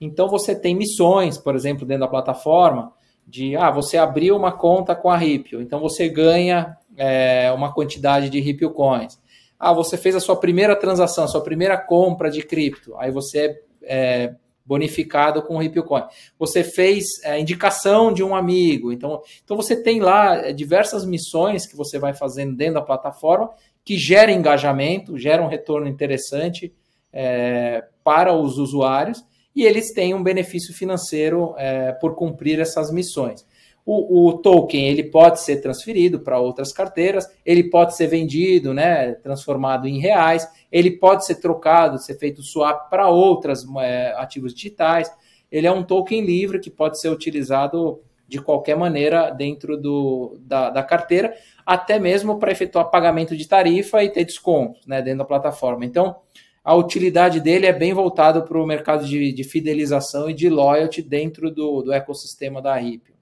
Então, 0.00 0.28
você 0.28 0.54
tem 0.54 0.74
missões, 0.74 1.38
por 1.38 1.54
exemplo, 1.54 1.86
dentro 1.86 2.00
da 2.00 2.08
plataforma, 2.08 2.92
de 3.26 3.56
ah, 3.56 3.70
você 3.70 3.96
abriu 3.96 4.36
uma 4.36 4.52
conta 4.52 4.94
com 4.94 5.08
a 5.08 5.16
Ripple, 5.16 5.62
então 5.62 5.80
você 5.80 6.08
ganha 6.08 6.76
é, 6.96 7.52
uma 7.52 7.72
quantidade 7.72 8.28
de 8.28 8.40
Ripple 8.40 8.72
Coins. 8.72 9.18
Ah, 9.58 9.72
você 9.72 9.96
fez 9.96 10.16
a 10.16 10.20
sua 10.20 10.36
primeira 10.36 10.74
transação, 10.74 11.28
sua 11.28 11.42
primeira 11.42 11.78
compra 11.78 12.30
de 12.30 12.42
cripto, 12.42 12.96
aí 12.98 13.12
você 13.12 13.60
é, 13.84 14.34
bonificado 14.64 15.42
com 15.42 15.58
Ripple 15.58 15.84
Coin. 15.84 16.04
Você 16.38 16.64
fez 16.64 17.04
é, 17.22 17.38
indicação 17.38 18.12
de 18.12 18.24
um 18.24 18.34
amigo, 18.34 18.92
então, 18.92 19.22
então 19.44 19.56
você 19.56 19.80
tem 19.80 20.00
lá 20.00 20.36
é, 20.36 20.52
diversas 20.52 21.04
missões 21.04 21.66
que 21.66 21.76
você 21.76 21.98
vai 21.98 22.12
fazendo 22.12 22.56
dentro 22.56 22.74
da 22.74 22.82
plataforma 22.82 23.50
que 23.84 23.96
geram 23.96 24.32
engajamento, 24.32 25.18
geram 25.18 25.44
um 25.44 25.48
retorno 25.48 25.88
interessante 25.88 26.72
é, 27.12 27.84
para 28.04 28.32
os 28.32 28.58
usuários 28.58 29.24
e 29.54 29.64
eles 29.64 29.92
têm 29.92 30.14
um 30.14 30.22
benefício 30.22 30.74
financeiro 30.74 31.54
é, 31.58 31.92
por 31.92 32.14
cumprir 32.14 32.58
essas 32.60 32.92
missões. 32.92 33.46
O, 33.84 34.28
o, 34.28 34.38
token 34.38 34.86
ele 34.86 35.02
pode 35.02 35.40
ser 35.40 35.56
transferido 35.56 36.20
para 36.20 36.38
outras 36.38 36.72
carteiras, 36.72 37.26
ele 37.44 37.64
pode 37.64 37.96
ser 37.96 38.06
vendido, 38.06 38.72
né, 38.72 39.14
transformado 39.14 39.88
em 39.88 39.98
reais, 39.98 40.48
ele 40.70 40.92
pode 40.92 41.26
ser 41.26 41.36
trocado, 41.36 41.98
ser 41.98 42.16
feito 42.16 42.42
swap 42.42 42.88
para 42.88 43.08
outros 43.08 43.66
é, 43.80 44.14
ativos 44.16 44.54
digitais. 44.54 45.10
Ele 45.50 45.66
é 45.66 45.72
um 45.72 45.82
token 45.82 46.24
livre 46.24 46.60
que 46.60 46.70
pode 46.70 47.00
ser 47.00 47.08
utilizado 47.08 48.00
de 48.32 48.40
qualquer 48.40 48.74
maneira 48.74 49.28
dentro 49.28 49.76
do, 49.76 50.38
da, 50.40 50.70
da 50.70 50.82
carteira, 50.82 51.34
até 51.66 51.98
mesmo 51.98 52.38
para 52.38 52.50
efetuar 52.50 52.90
pagamento 52.90 53.36
de 53.36 53.46
tarifa 53.46 54.02
e 54.02 54.08
ter 54.08 54.24
descontos 54.24 54.86
né, 54.86 55.02
dentro 55.02 55.18
da 55.18 55.24
plataforma. 55.26 55.84
Então, 55.84 56.16
a 56.64 56.74
utilidade 56.74 57.40
dele 57.40 57.66
é 57.66 57.74
bem 57.74 57.92
voltado 57.92 58.42
para 58.44 58.58
o 58.58 58.66
mercado 58.66 59.04
de, 59.04 59.34
de, 59.34 59.44
fidelização 59.44 60.30
e 60.30 60.32
de 60.32 60.48
loyalty 60.48 61.02
dentro 61.02 61.50
do, 61.50 61.82
do 61.82 61.92
ecossistema 61.92 62.62
da 62.62 62.74
RIP. 62.74 63.12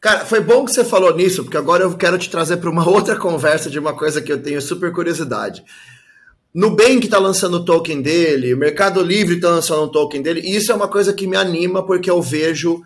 Cara, 0.00 0.24
foi 0.24 0.40
bom 0.40 0.64
que 0.64 0.70
você 0.70 0.84
falou 0.84 1.12
nisso, 1.16 1.42
porque 1.42 1.56
agora 1.56 1.82
eu 1.82 1.96
quero 1.96 2.16
te 2.18 2.30
trazer 2.30 2.58
para 2.58 2.70
uma 2.70 2.86
outra 2.88 3.16
conversa 3.16 3.68
de 3.68 3.80
uma 3.80 3.94
coisa 3.94 4.22
que 4.22 4.30
eu 4.30 4.40
tenho 4.40 4.62
super 4.62 4.92
curiosidade. 4.92 5.64
Nubank 6.54 7.06
está 7.06 7.18
lançando 7.18 7.54
o 7.54 7.64
token 7.64 8.00
dele, 8.00 8.54
o 8.54 8.58
Mercado 8.58 9.02
Livre 9.02 9.36
está 9.36 9.48
lançando 9.48 9.84
o 9.84 9.88
token 9.88 10.22
dele, 10.22 10.42
e 10.44 10.54
isso 10.54 10.70
é 10.70 10.74
uma 10.74 10.86
coisa 10.86 11.12
que 11.12 11.26
me 11.26 11.36
anima 11.36 11.84
porque 11.84 12.10
eu 12.10 12.20
vejo 12.20 12.82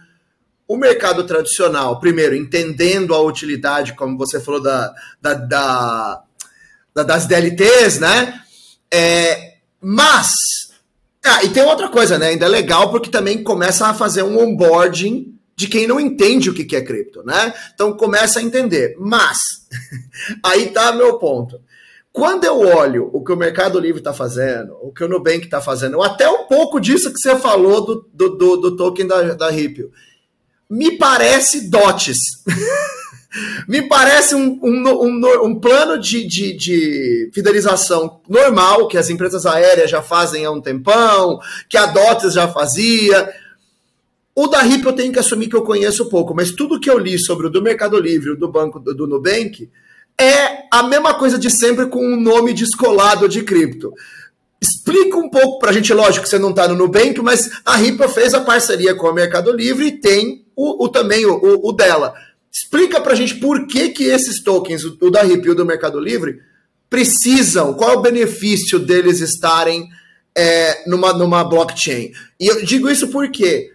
o 0.69 0.77
mercado 0.77 1.25
tradicional, 1.25 2.01
primeiro, 2.01 2.35
entendendo 2.35 3.15
a 3.15 3.21
utilidade, 3.21 3.95
como 3.95 4.19
você 4.19 4.41
falou, 4.41 4.61
da, 4.61 4.93
da, 5.21 5.35
da, 5.35 6.23
da 6.95 7.03
das 7.03 7.27
DLTs, 7.27 8.01
né? 8.01 8.41
É, 8.93 9.55
mas, 9.81 10.33
ah, 11.25 11.45
e 11.45 11.51
tem 11.51 11.63
outra 11.63 11.89
coisa, 11.89 12.19
né? 12.19 12.29
Ainda 12.29 12.47
é 12.47 12.49
legal 12.49 12.91
porque 12.91 13.11
também 13.11 13.43
começa 13.43 13.87
a 13.87 13.95
fazer 13.95 14.23
um 14.23 14.39
onboarding 14.39 15.37
de 15.55 15.69
quem 15.69 15.87
não 15.87 15.99
entende 15.99 16.51
o 16.51 16.55
que 16.55 16.77
é 16.77 16.83
cripto, 16.83 17.23
né? 17.25 17.55
Então 17.75 17.93
começa 17.97 18.41
a 18.41 18.43
entender. 18.43 18.97
Mas, 18.99 19.39
aí 20.43 20.71
tá 20.71 20.93
meu 20.93 21.19
ponto. 21.19 21.61
Quando 22.13 22.45
eu 22.45 22.59
olho 22.61 23.11
o 23.13 23.23
que 23.23 23.33
o 23.33 23.37
Mercado 23.37 23.79
Livre 23.79 24.01
está 24.01 24.13
fazendo, 24.13 24.77
o 24.81 24.91
que 24.91 25.05
o 25.05 25.09
Nubank 25.09 25.45
está 25.45 25.61
fazendo, 25.61 25.99
ou 25.99 26.03
até 26.03 26.29
um 26.29 26.45
pouco 26.45 26.81
disso 26.81 27.13
que 27.13 27.19
você 27.19 27.37
falou 27.37 27.85
do, 27.85 28.09
do, 28.13 28.37
do, 28.37 28.57
do 28.57 28.77
token 28.77 29.07
da, 29.07 29.35
da 29.35 29.51
Ripple, 29.51 29.91
me 30.69 30.99
parece 30.99 31.69
dotes. 31.69 32.19
me 33.69 33.83
parece 33.83 34.35
um, 34.35 34.59
um, 34.63 34.89
um, 34.89 35.45
um 35.45 35.61
plano 35.61 35.99
de, 35.99 36.27
de, 36.27 36.57
de, 36.57 37.31
fidelização 37.35 38.21
normal, 38.29 38.89
que 38.89 38.97
as 38.97 39.11
empresas 39.11 39.47
aéreas 39.47 39.91
já 39.91 40.03
fazem 40.03 40.45
há 40.45 40.51
um 40.51 40.61
tempão, 40.61 41.39
que 41.69 41.77
a 41.77 41.87
Dotes 41.87 42.35
já 42.35 42.49
fazia 42.49 43.29
o 44.39 44.49
da 44.49 44.61
RIP 44.61 44.85
eu 44.85 44.93
tenho 44.93 45.13
que 45.15 45.19
assumir 45.19 45.49
que 45.49 45.57
eu 45.57 45.63
conheço 45.63 46.11
pouco, 46.11 46.35
mas 46.35 46.51
tudo 46.51 46.79
que 46.79 46.91
eu 46.91 46.99
li 46.99 47.19
sobre 47.19 47.47
o 47.47 47.51
do 47.51 47.63
Mercado 47.63 47.99
Livre, 47.99 48.33
o 48.33 48.37
do 48.37 48.47
banco 48.47 48.79
do, 48.79 48.95
do 48.95 49.07
Nubank, 49.07 49.71
é 50.21 50.65
a 50.71 50.83
mesma 50.83 51.15
coisa 51.15 51.39
de 51.39 51.51
sempre 51.51 51.87
com 51.87 52.07
um 52.07 52.21
nome 52.21 52.53
descolado 52.53 53.31
de 53.31 53.43
cripto. 53.43 53.95
Explica 54.61 55.17
um 55.17 55.31
pouco 55.31 55.59
para 55.59 55.71
a 55.71 55.73
gente, 55.73 55.93
lógico 55.95 56.25
que 56.25 56.29
você 56.29 56.39
não 56.39 56.51
está 56.51 56.69
no 56.69 56.75
Nubank, 56.75 57.19
mas 57.23 57.51
a 57.65 57.77
RIPA 57.77 58.09
fez 58.11 58.35
a 58.35 58.41
parceria 58.41 58.95
com 58.95 59.07
o 59.07 59.15
Mercado 59.15 59.51
Livre 59.51 59.87
e 59.87 60.01
tem 60.01 60.46
o, 60.57 60.85
o 60.85 60.89
também 60.89 61.27
o, 61.27 61.61
o, 61.63 61.73
dela. 61.73 62.15
Explica 62.51 63.01
para 63.01 63.13
a 63.13 63.17
gente 63.17 63.35
por 63.37 63.67
que, 63.67 63.91
que 63.91 64.05
esses 64.05 64.43
tokens, 64.43 64.83
o 64.85 65.11
da 65.11 65.23
RIP 65.23 65.47
e 65.47 65.51
o 65.51 65.55
do 65.55 65.67
Mercado 65.67 66.01
Livre, 66.01 66.41
precisam, 66.89 67.75
qual 67.75 67.91
é 67.91 67.97
o 67.97 68.01
benefício 68.01 68.79
deles 68.79 69.21
estarem 69.21 69.89
é, 70.37 70.89
numa, 70.89 71.13
numa 71.13 71.45
blockchain. 71.45 72.13
E 72.39 72.47
eu 72.47 72.65
digo 72.65 72.91
isso 72.91 73.09
porque 73.09 73.73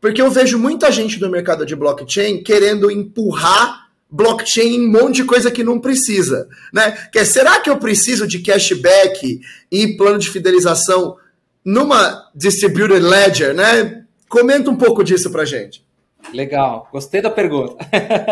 porque 0.00 0.22
eu 0.22 0.30
vejo 0.30 0.58
muita 0.58 0.90
gente 0.90 1.18
do 1.18 1.28
mercado 1.28 1.66
de 1.66 1.76
blockchain 1.76 2.42
querendo 2.42 2.90
empurrar 2.90 3.90
blockchain 4.10 4.76
em 4.76 4.86
um 4.86 4.90
monte 4.90 5.16
de 5.16 5.24
coisa 5.24 5.50
que 5.50 5.62
não 5.62 5.78
precisa, 5.78 6.48
né? 6.72 6.92
Que 7.12 7.18
é, 7.18 7.24
será 7.24 7.60
que 7.60 7.68
eu 7.68 7.76
preciso 7.76 8.26
de 8.26 8.40
cashback 8.40 9.40
e 9.70 9.96
plano 9.96 10.18
de 10.18 10.30
fidelização 10.30 11.16
numa 11.64 12.28
distributed 12.34 13.00
ledger, 13.00 13.54
né? 13.54 14.04
Comenta 14.28 14.70
um 14.70 14.76
pouco 14.76 15.04
disso 15.04 15.30
pra 15.30 15.44
gente. 15.44 15.84
Legal, 16.32 16.88
gostei 16.92 17.20
da 17.20 17.30
pergunta. 17.30 17.76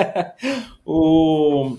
o... 0.84 1.76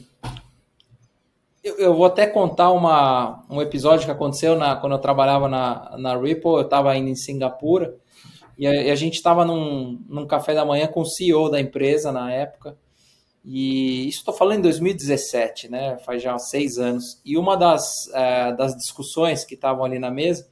eu, 1.63 1.77
eu, 1.77 1.93
vou 1.93 2.05
até 2.05 2.27
contar 2.27 2.71
uma, 2.71 3.45
um 3.49 3.61
episódio 3.61 4.05
que 4.05 4.11
aconteceu 4.11 4.57
na, 4.57 4.75
quando 4.75 4.93
eu 4.93 4.99
trabalhava 4.99 5.47
na, 5.47 5.95
na 5.97 6.17
Ripple, 6.17 6.51
eu 6.51 6.61
estava 6.61 6.95
indo 6.97 7.09
em 7.09 7.15
Singapura, 7.15 7.95
e 8.57 8.67
a, 8.67 8.73
e 8.73 8.91
a 8.91 8.95
gente 8.95 9.15
estava 9.15 9.45
num, 9.45 10.03
num 10.07 10.27
café 10.27 10.53
da 10.53 10.65
manhã 10.65 10.87
com 10.87 11.01
o 11.01 11.05
CEO 11.05 11.49
da 11.49 11.59
empresa 11.59 12.11
na 12.11 12.31
época. 12.31 12.77
E 13.43 14.07
isso 14.07 14.19
estou 14.19 14.33
falando 14.33 14.59
em 14.59 14.63
2017, 14.63 15.69
né? 15.69 15.97
Faz 15.99 16.21
já 16.21 16.37
seis 16.37 16.77
anos. 16.77 17.21
E 17.23 17.37
uma 17.37 17.55
das, 17.55 18.09
é, 18.13 18.51
das 18.53 18.75
discussões 18.75 19.45
que 19.45 19.55
estavam 19.55 19.85
ali 19.85 19.97
na 19.97 20.11
mesa, 20.11 20.47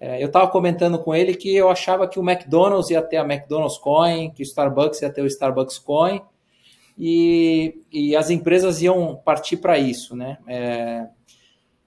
eu 0.00 0.26
estava 0.26 0.48
comentando 0.48 0.98
com 0.98 1.14
ele 1.14 1.34
que 1.34 1.54
eu 1.54 1.68
achava 1.68 2.06
que 2.06 2.18
o 2.18 2.28
McDonald's 2.28 2.90
ia 2.90 3.02
ter 3.02 3.16
a 3.16 3.24
McDonald's 3.24 3.78
Coin, 3.78 4.30
que 4.30 4.42
o 4.42 4.44
Starbucks 4.44 5.02
ia 5.02 5.10
ter 5.10 5.22
o 5.22 5.26
Starbucks 5.26 5.78
Coin, 5.78 6.22
e, 6.96 7.80
e 7.92 8.16
as 8.16 8.30
empresas 8.30 8.82
iam 8.82 9.16
partir 9.16 9.56
para 9.58 9.78
isso, 9.78 10.16
né? 10.16 10.38
É, 10.46 11.06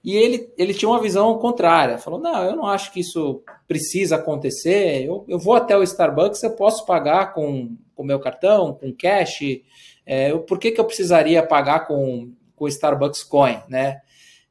e 0.03 0.15
ele, 0.15 0.51
ele 0.57 0.73
tinha 0.73 0.89
uma 0.89 1.01
visão 1.01 1.37
contrária. 1.37 1.97
Falou: 1.97 2.19
não, 2.19 2.43
eu 2.43 2.55
não 2.55 2.65
acho 2.65 2.91
que 2.91 3.01
isso 3.01 3.43
precisa 3.67 4.15
acontecer. 4.15 5.05
Eu, 5.05 5.25
eu 5.27 5.37
vou 5.37 5.53
até 5.53 5.77
o 5.77 5.83
Starbucks, 5.83 6.41
eu 6.43 6.55
posso 6.55 6.85
pagar 6.85 7.33
com 7.33 7.75
o 7.95 8.03
meu 8.03 8.19
cartão, 8.19 8.73
com 8.73 8.93
cash. 8.93 9.61
É, 10.05 10.35
por 10.35 10.57
que, 10.57 10.71
que 10.71 10.79
eu 10.79 10.85
precisaria 10.85 11.45
pagar 11.45 11.81
com 11.87 12.31
o 12.57 12.67
Starbucks 12.67 13.23
Coin? 13.23 13.61
Né? 13.69 14.01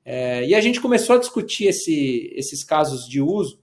É, 0.04 0.44
e 0.44 0.54
a 0.54 0.60
gente 0.60 0.80
começou 0.80 1.16
a 1.16 1.18
discutir 1.18 1.66
esse, 1.66 2.32
esses 2.34 2.64
casos 2.64 3.08
de 3.08 3.20
uso. 3.20 3.60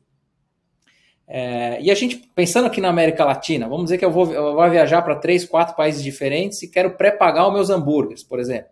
É, 1.28 1.82
e 1.82 1.91
a 1.91 1.95
gente, 1.95 2.17
pensando 2.34 2.67
aqui 2.67 2.80
na 2.80 2.89
América 2.89 3.26
Latina, 3.26 3.67
vamos 3.67 3.86
dizer 3.86 3.97
que 3.97 4.06
eu 4.06 4.12
vou, 4.12 4.32
eu 4.32 4.54
vou 4.54 4.69
viajar 4.69 5.02
para 5.02 5.15
três, 5.15 5.43
quatro 5.43 5.76
países 5.76 6.02
diferentes 6.02 6.62
e 6.63 6.71
quero 6.71 6.95
pré-pagar 6.95 7.47
os 7.47 7.54
meus 7.54 7.69
hambúrgueres, 7.69 8.23
por 8.23 8.39
exemplo. 8.39 8.69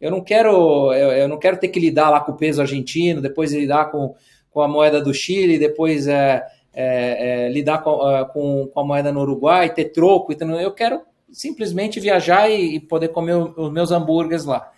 Eu 0.00 0.10
não 0.10 0.22
quero, 0.22 0.92
eu, 0.94 1.12
eu, 1.12 1.28
não 1.28 1.38
quero 1.38 1.58
ter 1.58 1.68
que 1.68 1.80
lidar 1.80 2.08
lá 2.08 2.20
com 2.20 2.32
o 2.32 2.36
peso 2.36 2.62
argentino, 2.62 3.20
depois 3.20 3.52
lidar 3.52 3.90
com, 3.90 4.14
com 4.50 4.62
a 4.62 4.68
moeda 4.68 5.02
do 5.02 5.12
Chile, 5.12 5.58
depois 5.58 6.06
é, 6.06 6.42
é, 6.72 7.46
é, 7.46 7.48
lidar 7.50 7.82
com, 7.82 7.90
uh, 7.90 8.26
com, 8.32 8.68
com, 8.72 8.80
a 8.80 8.84
moeda 8.84 9.12
no 9.12 9.20
Uruguai, 9.20 9.74
ter 9.74 9.86
troco. 9.86 10.32
Então, 10.32 10.58
eu 10.60 10.72
quero 10.72 11.02
simplesmente 11.30 11.98
viajar 12.00 12.48
e, 12.48 12.76
e 12.76 12.80
poder 12.80 13.08
comer 13.08 13.34
os 13.34 13.72
meus 13.72 13.90
hambúrgueres 13.90 14.44
lá. 14.44 14.70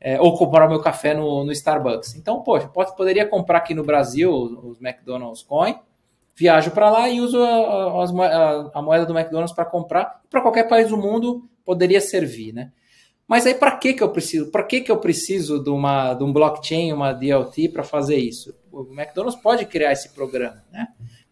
É, 0.00 0.20
ou 0.20 0.36
comprar 0.36 0.68
meu 0.68 0.80
café 0.80 1.12
no, 1.12 1.44
no 1.44 1.50
Starbucks. 1.50 2.14
Então, 2.14 2.40
poxa, 2.42 2.68
pode, 2.68 2.94
poderia 2.96 3.26
comprar 3.26 3.58
aqui 3.58 3.74
no 3.74 3.82
Brasil 3.82 4.32
os 4.32 4.80
McDonald's 4.80 5.42
Coin, 5.42 5.76
viajo 6.36 6.70
para 6.70 6.88
lá 6.88 7.08
e 7.08 7.20
uso 7.20 7.42
a, 7.42 7.48
a, 7.48 8.70
a, 8.74 8.82
moeda 8.82 9.04
do 9.04 9.18
McDonald's 9.18 9.54
para 9.54 9.64
comprar. 9.64 10.22
Para 10.30 10.40
qualquer 10.40 10.68
país 10.68 10.88
do 10.88 10.96
mundo 10.96 11.48
poderia 11.64 12.00
servir, 12.00 12.52
né? 12.52 12.70
Mas 13.26 13.44
aí 13.44 13.54
para 13.54 13.76
que 13.76 13.92
que 13.92 14.02
eu 14.02 14.10
preciso? 14.10 14.50
Para 14.50 14.62
que 14.62 14.80
que 14.80 14.90
eu 14.90 14.98
preciso 14.98 15.62
de 15.62 15.68
uma 15.68 16.14
de 16.14 16.22
um 16.22 16.32
blockchain, 16.32 16.92
uma 16.92 17.12
DLT 17.12 17.68
para 17.70 17.82
fazer 17.82 18.16
isso? 18.16 18.54
O 18.72 18.86
McDonald's 18.92 19.40
pode 19.40 19.66
criar 19.66 19.92
esse 19.92 20.10
programa, 20.10 20.64
né? 20.72 20.86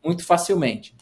Muito 0.04 0.24
facilmente. 0.24 0.94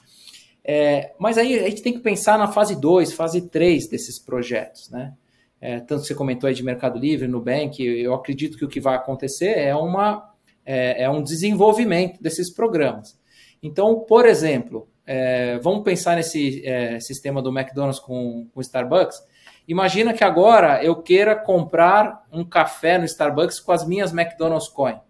É, 0.62 1.12
mas 1.18 1.36
aí 1.36 1.58
a 1.58 1.68
gente 1.68 1.82
tem 1.82 1.92
que 1.92 1.98
pensar 1.98 2.38
na 2.38 2.48
fase 2.48 2.78
2, 2.80 3.12
fase 3.12 3.48
3 3.48 3.88
desses 3.88 4.18
projetos, 4.18 4.88
né? 4.90 5.14
É, 5.60 5.80
tanto 5.80 6.04
você 6.04 6.14
comentou 6.14 6.48
aí 6.48 6.54
de 6.54 6.62
Mercado 6.62 6.98
Livre, 6.98 7.26
Nubank, 7.26 7.82
eu 7.82 8.12
acredito 8.12 8.58
que 8.58 8.64
o 8.64 8.68
que 8.68 8.80
vai 8.80 8.96
acontecer 8.96 9.58
é, 9.58 9.74
uma, 9.74 10.30
é, 10.64 11.04
é 11.04 11.10
um 11.10 11.22
desenvolvimento 11.22 12.22
desses 12.22 12.52
programas. 12.52 13.18
Então, 13.62 14.00
por 14.00 14.26
exemplo, 14.26 14.88
é, 15.06 15.58
vamos 15.58 15.82
pensar 15.82 16.16
nesse 16.16 16.66
é, 16.66 17.00
sistema 17.00 17.40
do 17.40 17.56
McDonald's 17.56 17.98
com 17.98 18.46
o 18.54 18.60
Starbucks, 18.60 19.22
Imagina 19.66 20.12
que 20.12 20.22
agora 20.22 20.84
eu 20.84 20.96
queira 20.96 21.34
comprar 21.34 22.26
um 22.30 22.44
café 22.44 22.98
no 22.98 23.04
Starbucks 23.04 23.60
com 23.60 23.72
as 23.72 23.86
minhas 23.86 24.12
McDonald's 24.12 24.68
Coin. 24.68 25.00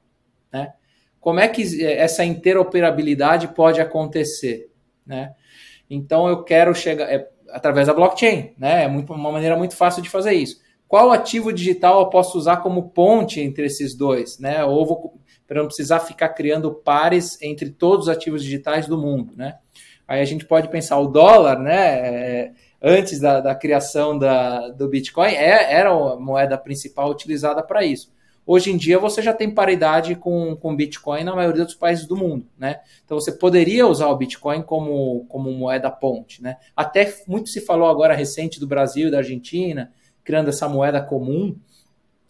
Né? 0.52 0.72
Como 1.20 1.40
é 1.40 1.48
que 1.48 1.84
essa 1.84 2.24
interoperabilidade 2.24 3.48
pode 3.48 3.80
acontecer? 3.80 4.70
Né? 5.04 5.34
Então 5.90 6.28
eu 6.28 6.44
quero 6.44 6.72
chegar 6.74 7.12
é, 7.12 7.28
através 7.54 7.86
da 7.86 7.94
blockchain, 7.94 8.52
né? 8.58 8.84
É 8.84 8.88
muito, 8.88 9.12
uma 9.12 9.30
maneira 9.30 9.56
muito 9.56 9.76
fácil 9.76 10.02
de 10.02 10.10
fazer 10.10 10.32
isso. 10.32 10.60
Qual 10.88 11.12
ativo 11.12 11.52
digital 11.52 12.00
eu 12.00 12.06
posso 12.06 12.36
usar 12.36 12.58
como 12.58 12.90
ponte 12.90 13.40
entre 13.40 13.66
esses 13.66 13.94
dois? 13.94 14.38
Né? 14.38 14.64
Ou 14.64 14.84
vou, 14.84 15.20
para 15.46 15.60
não 15.60 15.66
precisar 15.66 16.00
ficar 16.00 16.30
criando 16.30 16.72
pares 16.74 17.40
entre 17.40 17.70
todos 17.70 18.06
os 18.06 18.12
ativos 18.12 18.42
digitais 18.42 18.86
do 18.86 18.98
mundo, 18.98 19.32
né? 19.36 19.58
Aí 20.06 20.20
a 20.20 20.24
gente 20.24 20.44
pode 20.44 20.68
pensar 20.68 20.98
o 20.98 21.06
dólar, 21.06 21.58
né? 21.58 21.76
É, 21.76 22.52
antes 22.82 23.18
da, 23.18 23.40
da 23.40 23.54
criação 23.54 24.18
da, 24.18 24.68
do 24.68 24.88
Bitcoin, 24.88 25.32
é, 25.32 25.72
era 25.72 25.90
a 25.90 26.16
moeda 26.16 26.58
principal 26.58 27.10
utilizada 27.10 27.62
para 27.62 27.84
isso. 27.84 28.12
Hoje 28.46 28.70
em 28.70 28.76
dia 28.76 28.98
você 28.98 29.22
já 29.22 29.32
tem 29.32 29.50
paridade 29.50 30.14
com, 30.14 30.54
com 30.56 30.76
Bitcoin 30.76 31.24
na 31.24 31.34
maioria 31.34 31.64
dos 31.64 31.74
países 31.74 32.06
do 32.06 32.16
mundo, 32.16 32.46
né? 32.58 32.80
Então 33.04 33.18
você 33.18 33.32
poderia 33.32 33.86
usar 33.86 34.08
o 34.08 34.16
Bitcoin 34.16 34.62
como, 34.62 35.24
como 35.28 35.50
moeda 35.50 35.90
ponte, 35.90 36.42
né? 36.42 36.58
Até 36.76 37.14
muito 37.26 37.48
se 37.48 37.60
falou 37.60 37.88
agora 37.88 38.14
recente 38.14 38.60
do 38.60 38.66
Brasil 38.66 39.08
e 39.08 39.10
da 39.10 39.18
Argentina, 39.18 39.90
criando 40.22 40.48
essa 40.48 40.68
moeda 40.68 41.00
comum, 41.00 41.56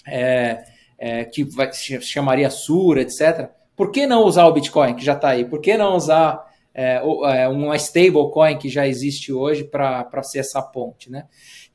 é, 0.06 0.64
é, 0.96 1.24
que 1.24 1.42
vai, 1.42 1.72
chamaria 1.72 2.50
Sura, 2.50 3.02
etc. 3.02 3.50
Por 3.74 3.90
que 3.90 4.06
não 4.06 4.24
usar 4.24 4.46
o 4.46 4.52
Bitcoin, 4.52 4.94
que 4.94 5.04
já 5.04 5.14
está 5.14 5.30
aí? 5.30 5.44
Por 5.44 5.60
que 5.60 5.76
não 5.76 5.96
usar 5.96 6.44
é, 6.72 7.00
é 7.42 7.48
uma 7.48 7.76
stablecoin 7.76 8.58
que 8.58 8.68
já 8.68 8.86
existe 8.86 9.32
hoje 9.32 9.64
para 9.64 10.22
ser 10.22 10.40
essa 10.40 10.60
ponte, 10.60 11.10
né? 11.10 11.26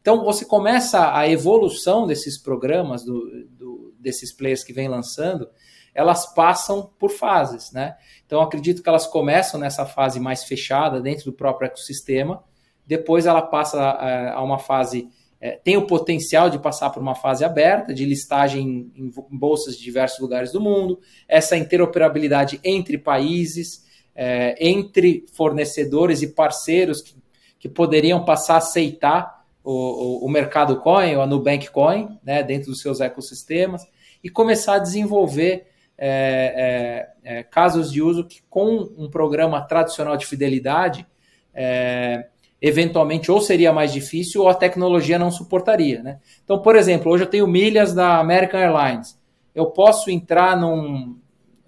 Então 0.01 0.23
você 0.23 0.45
começa 0.45 1.15
a 1.15 1.27
evolução 1.27 2.07
desses 2.07 2.37
programas, 2.37 3.03
do, 3.03 3.47
desses 3.99 4.33
players 4.35 4.63
que 4.63 4.73
vem 4.73 4.87
lançando, 4.87 5.49
elas 5.93 6.33
passam 6.33 6.91
por 6.97 7.11
fases, 7.11 7.71
né? 7.71 7.97
Então 8.25 8.41
acredito 8.41 8.81
que 8.81 8.89
elas 8.89 9.07
começam 9.07 9.59
nessa 9.59 9.85
fase 9.85 10.19
mais 10.19 10.43
fechada 10.43 11.01
dentro 11.01 11.25
do 11.25 11.33
próprio 11.33 11.67
ecossistema, 11.67 12.43
depois 12.85 13.25
ela 13.25 13.41
passa 13.41 13.79
a, 13.79 14.33
a 14.33 14.43
uma 14.43 14.57
fase 14.57 15.09
é, 15.41 15.51
tem 15.51 15.77
o 15.77 15.87
potencial 15.87 16.49
de 16.49 16.59
passar 16.59 16.89
por 16.89 17.01
uma 17.01 17.15
fase 17.15 17.45
aberta, 17.45 17.93
de 17.93 18.03
listagem 18.03 18.91
em, 18.93 19.05
em 19.05 19.37
bolsas 19.37 19.77
de 19.77 19.83
diversos 19.83 20.19
lugares 20.19 20.51
do 20.51 20.59
mundo, 20.59 20.99
essa 21.27 21.55
interoperabilidade 21.55 22.59
entre 22.63 22.97
países, 22.97 23.85
é, 24.13 24.55
entre 24.59 25.25
fornecedores 25.33 26.21
e 26.21 26.27
parceiros 26.27 27.01
que, 27.01 27.15
que 27.57 27.69
poderiam 27.69 28.25
passar 28.25 28.55
a 28.55 28.57
aceitar 28.57 29.38
o, 29.71 30.25
o, 30.25 30.29
mercado 30.29 30.79
coin, 30.79 31.13
a 31.13 31.27
Nubank 31.27 31.69
Coin, 31.69 32.17
né, 32.23 32.41
dentro 32.41 32.71
dos 32.71 32.81
seus 32.81 32.99
ecossistemas, 32.99 33.85
e 34.23 34.29
começar 34.29 34.75
a 34.75 34.79
desenvolver 34.79 35.67
é, 35.95 37.07
é, 37.23 37.39
é 37.39 37.43
casos 37.43 37.91
de 37.91 38.01
uso 38.01 38.23
que, 38.23 38.41
com 38.49 38.89
um 38.97 39.09
programa 39.09 39.61
tradicional 39.61 40.17
de 40.17 40.25
fidelidade, 40.25 41.05
é, 41.53 42.27
eventualmente 42.59 43.31
ou 43.31 43.39
seria 43.39 43.71
mais 43.71 43.93
difícil 43.93 44.41
ou 44.41 44.49
a 44.49 44.55
tecnologia 44.55 45.19
não 45.19 45.29
suportaria. 45.29 46.01
Né? 46.01 46.19
Então, 46.43 46.59
por 46.59 46.75
exemplo, 46.75 47.11
hoje 47.11 47.25
eu 47.25 47.29
tenho 47.29 47.45
milhas 47.45 47.93
da 47.93 48.17
American 48.17 48.59
Airlines. 48.59 49.19
Eu 49.53 49.67
posso 49.67 50.09
entrar 50.09 50.59
num, 50.59 51.15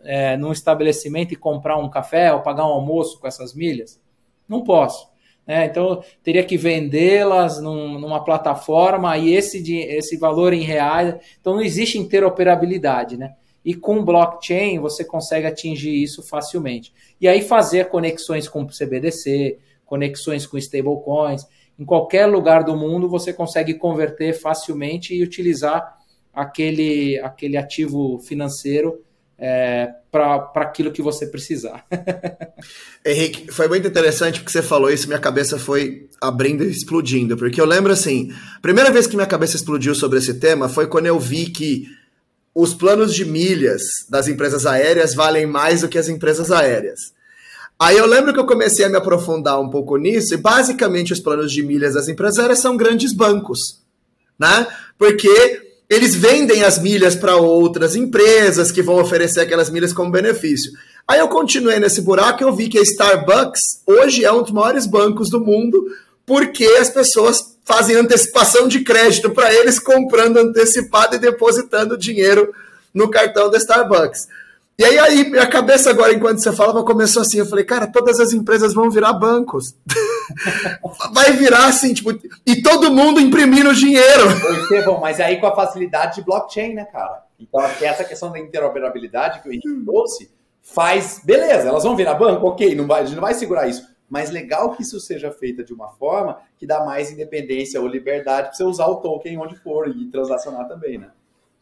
é, 0.04 0.36
num 0.38 0.52
estabelecimento 0.52 1.34
e 1.34 1.38
comprar 1.38 1.78
um 1.78 1.90
café 1.90 2.34
ou 2.34 2.42
pagar 2.42 2.66
um 2.66 2.72
almoço 2.72 3.20
com 3.20 3.28
essas 3.28 3.54
milhas? 3.54 4.02
Não 4.50 4.64
posso. 4.64 5.11
Né? 5.46 5.66
Então, 5.66 6.04
teria 6.24 6.44
que 6.44 6.58
vendê-las 6.58 7.62
num, 7.62 8.00
numa 8.00 8.24
plataforma 8.24 9.18
e 9.18 9.34
esse, 9.34 9.62
de, 9.62 9.78
esse 9.78 10.18
valor 10.18 10.54
em 10.54 10.62
reais. 10.62 11.16
Então, 11.40 11.54
não 11.54 11.62
existe 11.62 11.98
interoperabilidade. 11.98 13.18
Né? 13.18 13.34
E 13.64 13.74
com 13.74 14.04
blockchain, 14.04 14.80
você 14.80 15.04
consegue 15.04 15.48
atingir 15.48 16.02
isso 16.02 16.24
facilmente. 16.24 16.94
E 17.20 17.28
aí, 17.28 17.42
fazer 17.42 17.90
conexões 17.90 18.48
com 18.48 18.66
CBDC, 18.68 19.58
conexões 19.86 20.48
com 20.48 20.58
stablecoins. 20.58 21.46
Em 21.78 21.84
qualquer 21.84 22.26
lugar 22.28 22.64
do 22.64 22.78
mundo 22.78 23.10
você 23.10 23.34
consegue 23.34 23.74
converter 23.74 24.34
facilmente 24.34 25.14
e 25.14 25.24
utilizar 25.24 25.98
aquele, 26.34 27.20
aquele 27.20 27.58
ativo 27.58 28.20
financeiro 28.20 29.04
é, 29.44 29.90
para 30.12 30.52
aquilo 30.58 30.92
que 30.92 31.02
você 31.02 31.26
precisar. 31.26 31.84
Henrique, 33.04 33.52
foi 33.52 33.68
muito 33.68 33.88
interessante 33.88 34.40
porque 34.40 34.52
você 34.52 34.62
falou 34.62 34.92
isso, 34.92 35.08
minha 35.08 35.20
cabeça 35.20 35.58
foi 35.58 36.08
abrindo 36.22 36.64
e 36.64 36.70
explodindo, 36.70 37.36
porque 37.36 37.60
eu 37.60 37.66
lembro 37.66 37.92
assim, 37.92 38.32
a 38.56 38.60
primeira 38.60 38.92
vez 38.92 39.08
que 39.08 39.16
minha 39.16 39.28
cabeça 39.28 39.56
explodiu 39.56 39.96
sobre 39.96 40.20
esse 40.20 40.36
tema 40.36 40.70
foi 40.70 40.86
quando 40.86 41.08
eu 41.08 41.20
vi 41.20 41.48
que 41.48 41.88
os 42.54 42.76
planos 42.76 43.16
de 43.16 43.26
milhas 43.26 43.82
das 44.08 44.28
empresas 44.28 44.68
aéreas 44.68 45.16
valem 45.16 45.48
mais 45.48 45.82
do 45.82 45.90
que 45.90 45.98
as 45.98 46.08
empresas 46.08 46.52
aéreas. 46.52 47.00
Aí 47.80 47.98
eu 47.98 48.06
lembro 48.06 48.32
que 48.32 48.40
eu 48.40 48.46
comecei 48.46 48.86
a 48.86 48.90
me 48.90 48.98
aprofundar 48.98 49.60
um 49.60 49.72
pouco 49.72 49.98
nisso, 49.98 50.36
e 50.36 50.38
basicamente 50.38 51.14
os 51.14 51.20
planos 51.20 51.52
de 51.52 51.64
milhas 51.64 51.96
das 51.96 52.08
empresas 52.08 52.60
são 52.60 52.78
grandes 52.78 53.12
bancos, 53.12 53.82
né? 54.38 54.68
Porque 55.00 55.61
eles 55.92 56.16
vendem 56.16 56.64
as 56.64 56.80
milhas 56.80 57.18
para 57.18 57.36
outras 57.36 57.98
empresas 57.98 58.72
que 58.72 58.82
vão 58.82 59.02
oferecer 59.02 59.42
aquelas 59.42 59.70
milhas 59.70 59.92
como 59.92 60.10
benefício. 60.10 60.72
Aí 61.06 61.20
eu 61.20 61.28
continuei 61.28 61.80
nesse 61.80 62.00
buraco 62.00 62.42
e 62.42 62.46
eu 62.46 62.56
vi 62.56 62.70
que 62.70 62.78
a 62.78 62.82
Starbucks 62.82 63.82
hoje 63.86 64.24
é 64.24 64.32
um 64.32 64.42
dos 64.42 64.54
maiores 64.54 64.86
bancos 64.86 65.30
do 65.30 65.42
mundo, 65.42 65.86
porque 66.26 66.64
as 66.80 66.90
pessoas 66.90 67.58
fazem 67.66 67.98
antecipação 67.98 68.70
de 68.70 68.86
crédito 68.86 69.32
para 69.32 69.54
eles, 69.54 69.80
comprando 69.80 70.38
antecipado 70.38 71.18
e 71.18 71.20
depositando 71.20 71.98
dinheiro 71.98 72.54
no 72.94 73.10
cartão 73.10 73.52
da 73.52 73.58
Starbucks. 73.58 74.30
E 74.80 74.84
aí, 74.84 74.98
aí, 74.98 75.30
minha 75.30 75.48
cabeça 75.48 75.90
agora, 75.90 76.14
enquanto 76.14 76.40
você 76.40 76.52
falava, 76.52 76.84
começou 76.84 77.22
assim. 77.22 77.38
Eu 77.38 77.46
falei, 77.46 77.64
cara, 77.64 77.86
todas 77.88 78.20
as 78.20 78.34
empresas 78.34 78.74
vão 78.74 78.90
virar 78.90 79.14
bancos. 79.14 79.76
Vai 81.14 81.34
virar 81.34 81.68
assim, 81.68 81.94
tipo, 81.94 82.12
e 82.46 82.62
todo 82.62 82.92
mundo 82.92 83.20
imprimindo 83.20 83.76
dinheiro. 83.76 84.28
Estevão, 84.64 85.00
mas 85.00 85.20
aí 85.20 85.40
com 85.40 85.46
a 85.46 85.56
facilidade 85.56 86.16
de 86.16 86.24
blockchain, 86.24 86.74
né, 86.74 86.86
cara? 86.86 87.24
Então, 87.40 87.62
essa 87.82 88.04
questão 88.04 88.32
da 88.32 88.40
interoperabilidade 88.40 89.42
que 89.42 89.50
o 89.50 89.52
Henrique 89.52 89.84
trouxe 89.84 90.32
faz, 90.62 91.22
beleza, 91.24 91.68
elas 91.68 91.84
vão 91.84 91.96
virar 91.96 92.14
banco, 92.14 92.48
ok, 92.48 92.74
não 92.76 92.88
vai, 92.88 93.02
a 93.02 93.06
gente 93.06 93.16
não 93.16 93.22
vai 93.22 93.34
segurar 93.34 93.68
isso. 93.68 93.86
Mas 94.10 94.30
legal 94.30 94.72
que 94.72 94.84
isso 94.84 95.00
seja 95.00 95.32
feito 95.32 95.64
de 95.64 95.74
uma 95.74 95.90
forma 95.90 96.40
que 96.58 96.68
dá 96.68 96.84
mais 96.86 97.12
independência 97.12 97.80
ou 97.80 97.88
liberdade 97.88 98.48
para 98.48 98.54
você 98.54 98.64
usar 98.64 98.88
o 98.88 98.98
token 98.98 99.38
onde 99.38 99.56
for 99.56 99.88
e 99.88 100.06
transacionar 100.10 100.68
também, 100.68 100.98
né? 100.98 101.10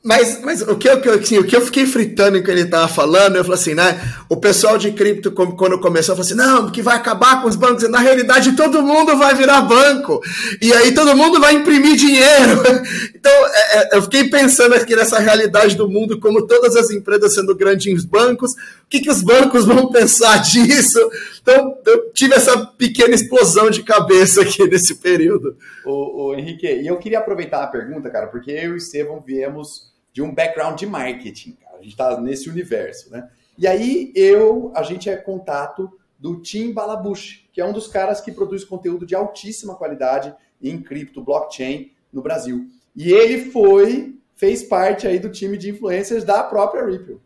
Mas, 0.02 0.40
mas 0.42 0.62
o, 0.62 0.78
que 0.78 0.88
eu, 0.88 1.14
assim, 1.14 1.38
o 1.40 1.44
que 1.44 1.54
eu 1.54 1.60
fiquei 1.60 1.86
fritando 1.86 2.38
em 2.38 2.44
que 2.44 2.50
ele 2.50 2.62
estava 2.62 2.88
falando, 2.88 3.36
eu 3.36 3.44
falei 3.44 3.60
assim, 3.60 3.74
né? 3.74 4.00
O 4.30 4.38
pessoal 4.38 4.78
de 4.78 4.94
cripto, 4.94 5.30
quando 5.30 5.78
começou, 5.78 6.16
falou 6.16 6.26
assim: 6.26 6.36
não, 6.36 6.72
que 6.72 6.82
vai 6.82 6.96
acabar 6.96 7.42
com 7.42 7.50
os 7.50 7.58
bancos. 7.58 7.88
Na 7.90 8.00
realidade, 8.00 8.56
todo 8.56 8.82
mundo 8.82 9.18
vai 9.18 9.36
virar 9.36 9.62
banco. 9.64 10.22
E 10.62 10.72
aí 10.72 10.94
todo 10.94 11.18
mundo 11.18 11.38
vai 11.42 11.54
imprimir 11.56 11.96
dinheiro. 11.96 12.64
Então, 13.20 13.34
é, 13.34 13.78
é, 13.78 13.98
eu 13.98 14.02
fiquei 14.04 14.30
pensando 14.30 14.74
aqui 14.74 14.96
nessa 14.96 15.20
realidade 15.20 15.76
do 15.76 15.90
mundo, 15.90 16.22
como 16.22 16.48
todas 16.48 16.78
as 16.78 16.90
empresas 16.90 17.34
sendo 17.34 17.54
grandes 17.54 18.06
bancos, 18.06 18.54
o 18.54 18.56
que, 18.90 19.02
que 19.02 19.10
os 19.10 19.22
bancos 19.22 19.66
vão 19.66 19.92
pensar 19.92 20.38
disso? 20.42 20.98
Então, 21.42 21.78
eu 21.86 22.12
tive 22.14 22.36
essa 22.36 22.58
pequena 22.78 23.14
explosão 23.14 23.70
de 23.70 23.84
cabeça 23.84 24.42
aqui 24.42 24.66
nesse 24.66 24.96
período. 24.96 25.58
Ô 25.86 26.34
Henrique, 26.34 26.66
e 26.66 26.88
eu 26.88 26.98
queria 26.98 27.20
aproveitar 27.20 27.62
a 27.62 27.68
pergunta, 27.68 28.10
cara, 28.10 28.28
porque 28.28 28.52
eu 28.52 28.78
e 28.78 29.04
o 29.04 29.22
viemos 29.22 29.89
de 30.12 30.22
um 30.22 30.34
background 30.34 30.78
de 30.78 30.86
marketing, 30.86 31.54
cara. 31.54 31.78
A 31.78 31.82
gente 31.82 31.92
está 31.92 32.20
nesse 32.20 32.50
universo, 32.50 33.12
né? 33.12 33.30
E 33.58 33.68
aí 33.68 34.12
eu, 34.16 34.72
a 34.76 34.84
gente 34.84 35.10
é 35.10 35.16
contato 35.16 35.92
do 36.18 36.42
Tim 36.42 36.74
Balabush, 36.74 37.48
que 37.52 37.62
é 37.62 37.66
um 37.66 37.74
dos 37.74 37.88
caras 37.88 38.20
que 38.22 38.32
produz 38.32 38.64
conteúdo 38.64 39.06
de 39.06 39.16
altíssima 39.16 39.76
qualidade 39.76 40.34
em 40.62 40.82
cripto, 40.82 41.24
blockchain 41.24 41.92
no 42.12 42.22
Brasil. 42.22 42.68
E 42.96 43.12
ele 43.12 43.52
foi, 43.52 44.18
fez 44.36 44.64
parte 44.64 45.08
aí 45.08 45.20
do 45.20 45.30
time 45.30 45.58
de 45.58 45.70
influencers 45.70 46.24
da 46.24 46.44
própria 46.44 46.86
Ripple. 46.86 47.20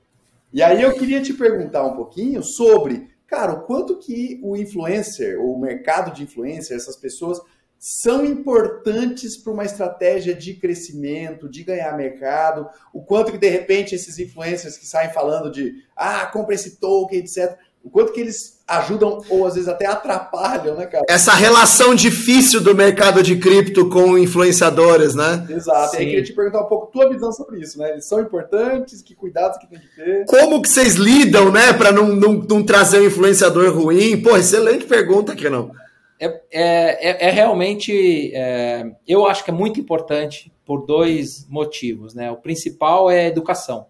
E 0.52 0.62
aí 0.62 0.82
eu 0.84 0.94
queria 0.94 1.22
te 1.22 1.34
perguntar 1.34 1.84
um 1.84 1.96
pouquinho 1.96 2.44
sobre, 2.44 3.08
cara, 3.26 3.54
o 3.54 3.62
quanto 3.62 3.98
que 3.98 4.40
o 4.44 4.56
influencer, 4.56 5.40
o 5.40 5.58
mercado 5.58 6.14
de 6.14 6.24
influencer, 6.24 6.78
essas 6.78 6.96
pessoas 6.96 7.42
são 7.86 8.26
importantes 8.26 9.36
para 9.36 9.52
uma 9.52 9.66
estratégia 9.66 10.34
de 10.34 10.54
crescimento, 10.54 11.50
de 11.50 11.66
ganhar 11.66 11.98
mercado, 11.98 12.66
o 12.94 13.02
quanto 13.02 13.30
que 13.30 13.38
de 13.38 13.50
repente 13.50 13.94
esses 13.94 14.18
influencers 14.18 14.78
que 14.78 14.88
saem 14.88 15.12
falando 15.12 15.52
de 15.52 15.84
ah, 15.94 16.26
compra 16.28 16.56
esse 16.56 16.78
token, 16.78 17.20
etc., 17.20 17.58
o 17.84 17.90
quanto 17.90 18.14
que 18.14 18.22
eles 18.22 18.64
ajudam 18.66 19.22
ou 19.30 19.46
às 19.46 19.56
vezes 19.56 19.68
até 19.68 19.86
atrapalham, 19.86 20.78
né, 20.78 20.86
cara? 20.86 21.04
Essa 21.10 21.34
relação 21.34 21.94
difícil 21.94 22.62
do 22.62 22.74
mercado 22.74 23.22
de 23.22 23.36
cripto 23.36 23.90
com 23.90 24.18
influenciadores, 24.18 25.14
né? 25.14 25.46
Exato. 25.50 25.92
Sim. 25.92 25.98
E 25.98 26.00
aí 26.00 26.06
queria 26.06 26.24
te 26.24 26.32
perguntar 26.32 26.62
um 26.62 26.70
pouco 26.70 26.90
tua 26.90 27.10
visão 27.10 27.34
sobre 27.34 27.60
isso, 27.60 27.78
né? 27.78 27.92
Eles 27.92 28.06
são 28.06 28.22
importantes, 28.22 29.02
que 29.02 29.14
cuidados 29.14 29.58
que 29.58 29.68
tem 29.68 29.80
que 29.80 29.94
ter? 29.94 30.26
Como 30.26 30.62
que 30.62 30.70
vocês 30.70 30.96
lidam, 30.96 31.52
né, 31.52 31.74
para 31.74 31.92
não, 31.92 32.16
não, 32.16 32.32
não 32.36 32.64
trazer 32.64 33.02
um 33.02 33.08
influenciador 33.08 33.78
ruim? 33.78 34.22
Pô, 34.22 34.38
excelente 34.38 34.86
pergunta 34.86 35.34
aqui, 35.34 35.50
não. 35.50 35.83
É, 36.24 36.42
é, 36.52 37.10
é, 37.10 37.28
é 37.28 37.30
realmente, 37.32 38.32
é, 38.34 38.96
eu 39.06 39.26
acho 39.26 39.44
que 39.44 39.52
é 39.52 39.54
muito 39.54 39.78
importante 39.78 40.54
por 40.64 40.86
dois 40.86 41.46
motivos. 41.50 42.14
Né? 42.14 42.32
O 42.32 42.38
principal 42.38 43.12
é 43.12 43.28
educação. 43.28 43.88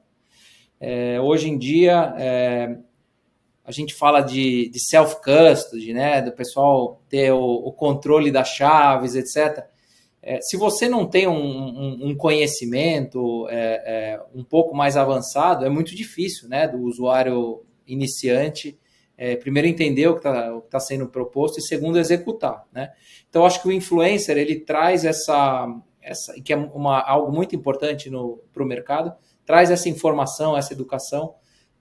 É, 0.80 1.22
hoje 1.22 1.48
em 1.48 1.60
dia, 1.60 2.16
é, 2.18 2.76
a 3.64 3.72
gente 3.72 3.94
fala 3.94 4.22
de, 4.22 4.68
de 4.70 4.80
self-custody, 4.80 5.94
né? 5.94 6.24
do 6.24 6.32
pessoal 6.32 7.04
ter 7.08 7.32
o, 7.32 7.38
o, 7.40 7.72
controle 7.72 8.32
das 8.32 8.50
chaves, 8.50 9.14
etc. 9.14 9.66
é, 10.20 10.40
se 10.42 10.58
você 10.58 10.90
não 10.90 11.06
tem 11.06 11.28
um, 11.28 11.36
um, 11.36 12.08
um 12.10 12.16
conhecimento 12.16 13.48
é, 13.50 13.84
é, 13.86 14.22
um 14.34 14.44
pouco 14.44 14.76
mais 14.76 14.98
avançado, 14.98 15.66
é 15.66 15.70
muito 15.70 15.96
difícil, 15.96 16.50
né, 16.50 16.68
do 16.68 16.82
usuário 16.82 17.64
iniciante 17.86 18.80
é, 19.18 19.36
primeiro 19.36 19.68
entender 19.68 20.08
o 20.08 20.14
que 20.14 20.28
está 20.28 20.60
tá 20.70 20.80
sendo 20.80 21.08
proposto 21.08 21.60
e 21.60 21.62
segundo 21.62 22.00
executar, 22.00 22.66
né? 22.72 22.92
Então 23.30 23.46
acho 23.46 23.62
que 23.62 23.68
o 23.68 23.72
influencer 23.72 24.38
ele 24.38 24.60
traz 24.60 25.06
essa, 25.06 25.68
essa 26.02 26.34
que 26.42 26.52
é 26.52 26.58
uma, 26.58 27.00
algo 27.02 27.32
muito 27.32 27.56
importante 27.56 28.10
para 28.52 28.64
o 28.64 28.66
mercado, 28.66 29.14
traz 29.46 29.70
essa 29.70 29.90
informação, 29.90 30.58
essa 30.58 30.74
educação 30.74 31.36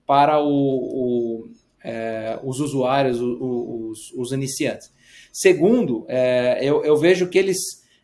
para 0.05 0.39
o, 0.39 0.47
o, 0.47 1.49
é, 1.83 2.39
os 2.43 2.59
usuários, 2.59 3.19
os, 3.19 4.11
os, 4.15 4.31
iniciantes. 4.31 4.91
Segundo, 5.31 6.05
é, 6.07 6.59
eu, 6.61 6.83
eu, 6.83 6.97
vejo 6.97 7.29
que 7.29 7.37
eles 7.37 7.57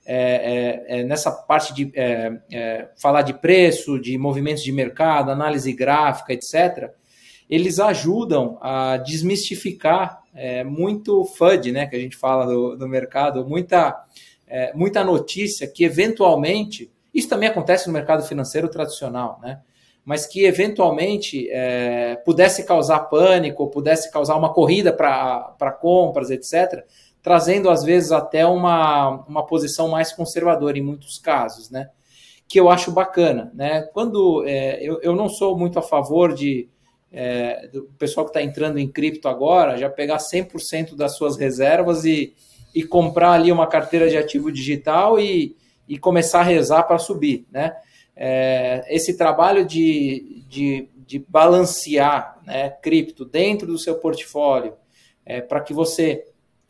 é, 0.06 0.86
é, 0.88 1.00
é 1.00 1.04
nessa 1.04 1.32
parte 1.32 1.74
de 1.74 1.92
falar 3.00 3.22
de 3.22 3.34
preço, 3.34 4.00
de 4.00 4.18
movimentos 4.18 4.64
de 4.64 4.72
mercado, 4.72 5.30
análise 5.30 5.72
gráfica, 5.74 6.34
etc 6.34 6.99
eles 7.50 7.80
ajudam 7.80 8.60
a 8.62 8.98
desmistificar 8.98 10.22
é, 10.36 10.64
muito 10.64 11.26
FUD, 11.26 11.72
né, 11.72 11.88
que 11.88 11.96
a 11.96 12.00
gente 12.00 12.16
fala 12.16 12.46
do, 12.46 12.76
do 12.78 12.88
mercado, 12.88 13.44
muita, 13.48 14.06
é, 14.48 14.72
muita 14.74 15.04
notícia 15.04 15.68
que 15.68 15.84
eventualmente, 15.84 16.92
isso 17.14 17.28
também 17.28 17.50
acontece 17.50 17.88
no 17.88 17.94
mercado 17.94 18.24
financeiro 18.24 18.70
tradicional, 18.70 19.40
né, 19.42 19.62
mas 20.06 20.28
que 20.28 20.46
eventualmente 20.46 21.50
é, 21.50 22.16
pudesse 22.24 22.64
causar 22.64 23.00
pânico, 23.02 23.70
pudesse 23.70 24.12
causar 24.12 24.36
uma 24.36 24.54
corrida 24.54 24.94
para 24.94 25.78
compras, 25.82 26.30
etc., 26.30 26.86
trazendo 27.22 27.70
às 27.70 27.84
vezes 27.84 28.12
até 28.12 28.46
uma, 28.46 29.26
uma 29.28 29.46
posição 29.46 29.90
mais 29.90 30.14
conservadora 30.14 30.78
em 30.78 30.84
muitos 30.84 31.18
casos, 31.18 31.72
né, 31.72 31.90
que 32.48 32.60
eu 32.60 32.70
acho 32.70 32.92
bacana, 32.92 33.52
né, 33.56 33.82
quando 33.92 34.46
é, 34.46 34.82
eu, 34.84 35.02
eu 35.02 35.16
não 35.16 35.28
sou 35.28 35.58
muito 35.58 35.80
a 35.80 35.82
favor 35.82 36.34
de 36.34 36.70
é, 37.12 37.68
do 37.68 37.84
pessoal 37.98 38.26
que 38.26 38.30
está 38.30 38.42
entrando 38.42 38.78
em 38.78 38.88
cripto 38.88 39.28
agora, 39.28 39.78
já 39.78 39.90
pegar 39.90 40.18
100% 40.18 40.96
das 40.96 41.16
suas 41.16 41.38
reservas 41.38 42.06
e, 42.06 42.36
e 42.74 42.84
comprar 42.84 43.32
ali 43.32 43.52
uma 43.52 43.68
carteira 43.68 44.10
de 44.10 44.18
ativo 44.18 44.52
digital 44.52 45.20
e, 45.20 45.56
e 45.88 45.98
começar 45.98 46.42
a 46.42 46.44
rezar 46.44 46.84
para 46.84 47.00
subir, 47.00 47.46
né? 47.52 47.76
É, 48.16 48.84
esse 48.90 49.16
trabalho 49.16 49.66
de, 49.66 50.44
de, 50.50 50.90
de 51.08 51.20
balancear 51.20 52.38
né, 52.46 52.70
cripto 52.70 53.24
dentro 53.24 53.66
do 53.66 53.80
seu 53.80 53.96
portfólio, 53.96 54.74
é, 55.26 55.40
para 55.40 55.62
que 55.62 55.74
você, 55.74 56.26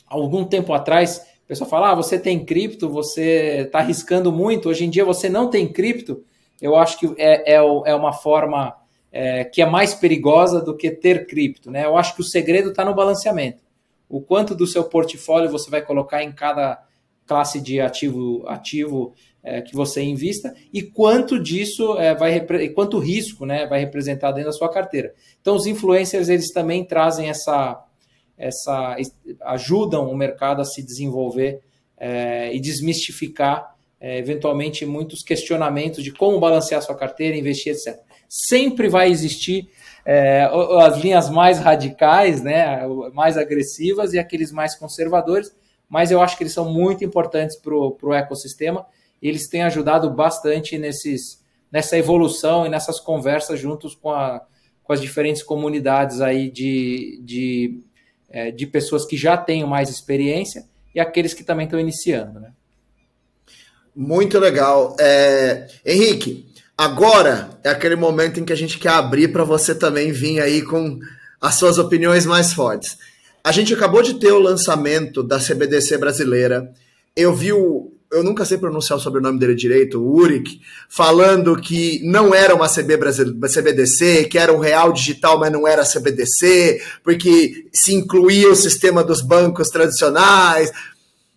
algum 0.05 0.45
tempo 0.45 0.71
atrás, 0.73 1.25
o 1.43 1.47
pessoal 1.47 1.67
fala, 1.67 1.89
ah, 1.89 1.95
você 1.95 2.19
tem 2.19 2.45
cripto, 2.45 2.87
você 2.87 3.63
está 3.65 3.79
arriscando 3.79 4.31
muito, 4.31 4.69
hoje 4.69 4.85
em 4.85 4.91
dia 4.91 5.03
você 5.03 5.27
não 5.27 5.49
tem 5.49 5.67
cripto, 5.67 6.23
eu 6.61 6.75
acho 6.75 6.99
que 6.99 7.15
é, 7.17 7.53
é, 7.53 7.55
é 7.55 7.95
uma 7.95 8.13
forma 8.13 8.78
é, 9.11 9.43
que 9.43 9.61
é 9.61 9.65
mais 9.65 9.93
perigosa 9.93 10.61
do 10.61 10.75
que 10.75 10.91
ter 10.91 11.25
cripto. 11.25 11.71
Né? 11.71 11.85
Eu 11.85 11.97
acho 11.97 12.15
que 12.15 12.21
o 12.21 12.25
segredo 12.25 12.69
está 12.69 12.85
no 12.85 12.95
balanceamento. 12.95 13.63
O 14.07 14.21
quanto 14.21 14.55
do 14.55 14.67
seu 14.67 14.83
portfólio 14.83 15.49
você 15.49 15.69
vai 15.69 15.81
colocar 15.81 16.23
em 16.23 16.31
cada 16.31 16.83
classe 17.25 17.61
de 17.61 17.79
ativo, 17.79 18.43
ativo 18.47 19.13
é, 19.43 19.61
que 19.61 19.75
você 19.75 20.01
invista 20.01 20.53
e 20.73 20.81
quanto 20.81 21.39
disso 21.39 21.97
é, 21.99 22.15
vai 22.15 22.41
quanto 22.73 22.97
risco 22.97 23.45
né, 23.45 23.67
vai 23.67 23.79
representar 23.79 24.31
dentro 24.31 24.49
da 24.49 24.57
sua 24.57 24.69
carteira. 24.69 25.13
Então 25.39 25.55
os 25.55 25.67
influencers 25.67 26.27
eles 26.27 26.51
também 26.51 26.83
trazem 26.83 27.29
essa 27.29 27.85
essa 28.35 28.95
ajudam 29.41 30.09
o 30.09 30.15
mercado 30.15 30.61
a 30.61 30.65
se 30.65 30.81
desenvolver 30.81 31.61
é, 31.97 32.53
e 32.55 32.59
desmistificar 32.59 33.75
é, 33.99 34.17
eventualmente 34.17 34.85
muitos 34.85 35.21
questionamentos 35.21 36.03
de 36.03 36.11
como 36.11 36.39
balancear 36.39 36.81
sua 36.81 36.95
carteira, 36.95 37.37
investir, 37.37 37.73
etc 37.73 38.08
sempre 38.29 38.87
vai 38.87 39.09
existir 39.09 39.67
é, 40.05 40.49
as 40.81 40.97
linhas 40.99 41.29
mais 41.29 41.59
radicais, 41.59 42.41
né, 42.41 42.81
mais 43.13 43.37
agressivas 43.37 44.13
e 44.13 44.19
aqueles 44.19 44.51
mais 44.51 44.75
conservadores, 44.75 45.53
mas 45.89 46.11
eu 46.11 46.21
acho 46.21 46.37
que 46.37 46.43
eles 46.43 46.53
são 46.53 46.71
muito 46.71 47.03
importantes 47.03 47.57
para 47.57 47.73
o 47.73 48.13
ecossistema 48.13 48.85
e 49.21 49.27
eles 49.27 49.47
têm 49.47 49.63
ajudado 49.63 50.09
bastante 50.11 50.77
nesses, 50.77 51.43
nessa 51.71 51.97
evolução 51.97 52.65
e 52.65 52.69
nessas 52.69 52.99
conversas 52.99 53.59
juntos 53.59 53.95
com, 53.95 54.11
a, 54.11 54.45
com 54.83 54.93
as 54.93 55.01
diferentes 55.01 55.41
comunidades 55.41 56.21
aí 56.21 56.49
de, 56.49 57.19
de, 57.23 57.79
é, 58.29 58.51
de 58.51 58.67
pessoas 58.67 59.05
que 59.05 59.17
já 59.17 59.35
têm 59.35 59.65
mais 59.65 59.89
experiência 59.89 60.65
e 60.93 60.99
aqueles 60.99 61.33
que 61.33 61.43
também 61.43 61.65
estão 61.65 61.79
iniciando. 61.79 62.39
Né? 62.39 62.51
Muito 63.95 64.39
legal. 64.39 64.95
É, 64.99 65.67
Henrique, 65.85 66.48
Agora 66.79 67.59
é 67.61 67.67
aquele 67.67 67.97
momento 67.97 68.39
em 68.39 68.45
que 68.45 68.53
a 68.53 68.55
gente 68.55 68.79
quer 68.79 68.91
abrir 68.91 69.33
para 69.33 69.43
você 69.43 69.75
também 69.75 70.13
vir 70.13 70.39
aí 70.39 70.61
com 70.61 70.97
as 71.41 71.55
suas 71.55 71.77
opiniões 71.77 72.25
mais 72.25 72.53
fortes. 72.53 72.97
A 73.43 73.51
gente 73.51 73.73
acabou 73.73 74.01
de 74.01 74.13
ter 74.13 74.31
o 74.31 74.39
lançamento 74.39 75.21
da 75.21 75.39
CBDC 75.39 75.97
brasileira. 75.97 76.71
Eu 77.13 77.35
vi 77.35 77.51
o. 77.51 77.91
Eu 78.09 78.23
nunca 78.23 78.45
sei 78.45 78.57
pronunciar 78.57 78.97
o 78.97 79.01
sobrenome 79.01 79.37
dele 79.37 79.55
direito, 79.55 80.01
o 80.01 80.15
Uric, 80.15 80.61
falando 80.87 81.53
que 81.57 81.99
não 82.05 82.33
era 82.33 82.55
uma 82.55 82.69
CB 82.69 82.97
CBDC, 83.49 84.29
que 84.31 84.37
era 84.37 84.53
um 84.53 84.59
real 84.59 84.93
digital, 84.93 85.37
mas 85.37 85.51
não 85.51 85.67
era 85.67 85.83
CBDC, 85.83 86.81
porque 87.03 87.67
se 87.73 87.93
incluía 87.93 88.49
o 88.49 88.55
sistema 88.55 89.03
dos 89.03 89.21
bancos 89.21 89.67
tradicionais. 89.67 90.71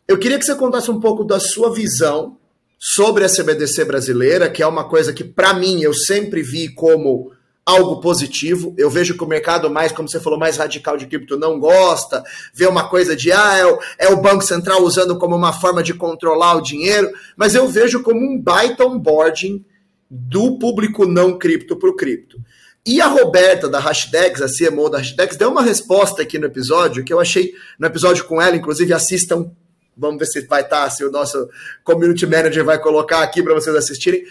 Eu 0.06 0.18
queria 0.18 0.38
que 0.38 0.44
você 0.44 0.54
contasse 0.54 0.88
um 0.88 1.00
pouco 1.00 1.24
da 1.24 1.40
sua 1.40 1.74
visão 1.74 2.38
sobre 2.84 3.24
a 3.24 3.28
CBDC 3.28 3.84
brasileira, 3.84 4.50
que 4.50 4.60
é 4.60 4.66
uma 4.66 4.82
coisa 4.82 5.12
que, 5.12 5.22
para 5.22 5.54
mim, 5.54 5.82
eu 5.82 5.94
sempre 5.94 6.42
vi 6.42 6.68
como 6.68 7.30
algo 7.64 8.00
positivo. 8.00 8.74
Eu 8.76 8.90
vejo 8.90 9.16
que 9.16 9.22
o 9.22 9.26
mercado 9.28 9.70
mais, 9.70 9.92
como 9.92 10.08
você 10.08 10.18
falou, 10.18 10.36
mais 10.36 10.56
radical 10.56 10.96
de 10.96 11.06
cripto 11.06 11.38
não 11.38 11.60
gosta, 11.60 12.24
vê 12.52 12.66
uma 12.66 12.88
coisa 12.88 13.14
de, 13.14 13.30
ah, 13.30 13.56
é 13.56 13.64
o, 13.64 13.78
é 14.00 14.08
o 14.08 14.20
Banco 14.20 14.42
Central 14.42 14.82
usando 14.82 15.16
como 15.16 15.36
uma 15.36 15.52
forma 15.52 15.80
de 15.80 15.94
controlar 15.94 16.56
o 16.56 16.60
dinheiro, 16.60 17.08
mas 17.36 17.54
eu 17.54 17.68
vejo 17.68 18.02
como 18.02 18.18
um 18.18 18.36
baita 18.36 18.84
onboarding 18.84 19.64
do 20.10 20.58
público 20.58 21.06
não 21.06 21.38
cripto 21.38 21.76
para 21.76 21.88
o 21.88 21.94
cripto. 21.94 22.36
E 22.84 23.00
a 23.00 23.06
Roberta 23.06 23.68
da 23.68 23.78
Hashdex, 23.78 24.42
a 24.42 24.48
CMO 24.48 24.90
da 24.90 24.98
Hashdex, 24.98 25.36
deu 25.36 25.52
uma 25.52 25.62
resposta 25.62 26.22
aqui 26.22 26.36
no 26.36 26.46
episódio 26.46 27.04
que 27.04 27.12
eu 27.12 27.20
achei, 27.20 27.52
no 27.78 27.86
episódio 27.86 28.24
com 28.24 28.42
ela, 28.42 28.56
inclusive 28.56 28.92
assistam 28.92 29.52
Vamos 29.96 30.18
ver 30.18 30.26
se 30.26 30.46
vai 30.46 30.62
estar, 30.62 30.84
tá, 30.84 30.90
se 30.90 31.04
o 31.04 31.10
nosso 31.10 31.48
community 31.84 32.26
manager 32.26 32.64
vai 32.64 32.78
colocar 32.78 33.22
aqui 33.22 33.42
para 33.42 33.54
vocês 33.54 33.74
assistirem. 33.74 34.24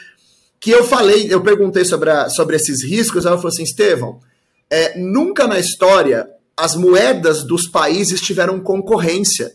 Que 0.60 0.72
eu 0.72 0.84
falei, 0.84 1.28
eu 1.30 1.42
perguntei 1.42 1.86
sobre, 1.86 2.10
a, 2.10 2.30
sobre 2.30 2.56
esses 2.56 2.84
riscos, 2.84 3.26
ela 3.26 3.38
falou 3.38 3.50
assim: 3.50 3.64
Estevão, 3.64 4.20
é, 4.70 4.98
nunca 5.00 5.48
na 5.48 5.60
história 5.60 6.30
as 6.56 6.76
moedas 6.76 7.44
dos 7.44 7.68
países 7.68 8.22
tiveram 8.22 8.60
concorrência. 8.60 9.54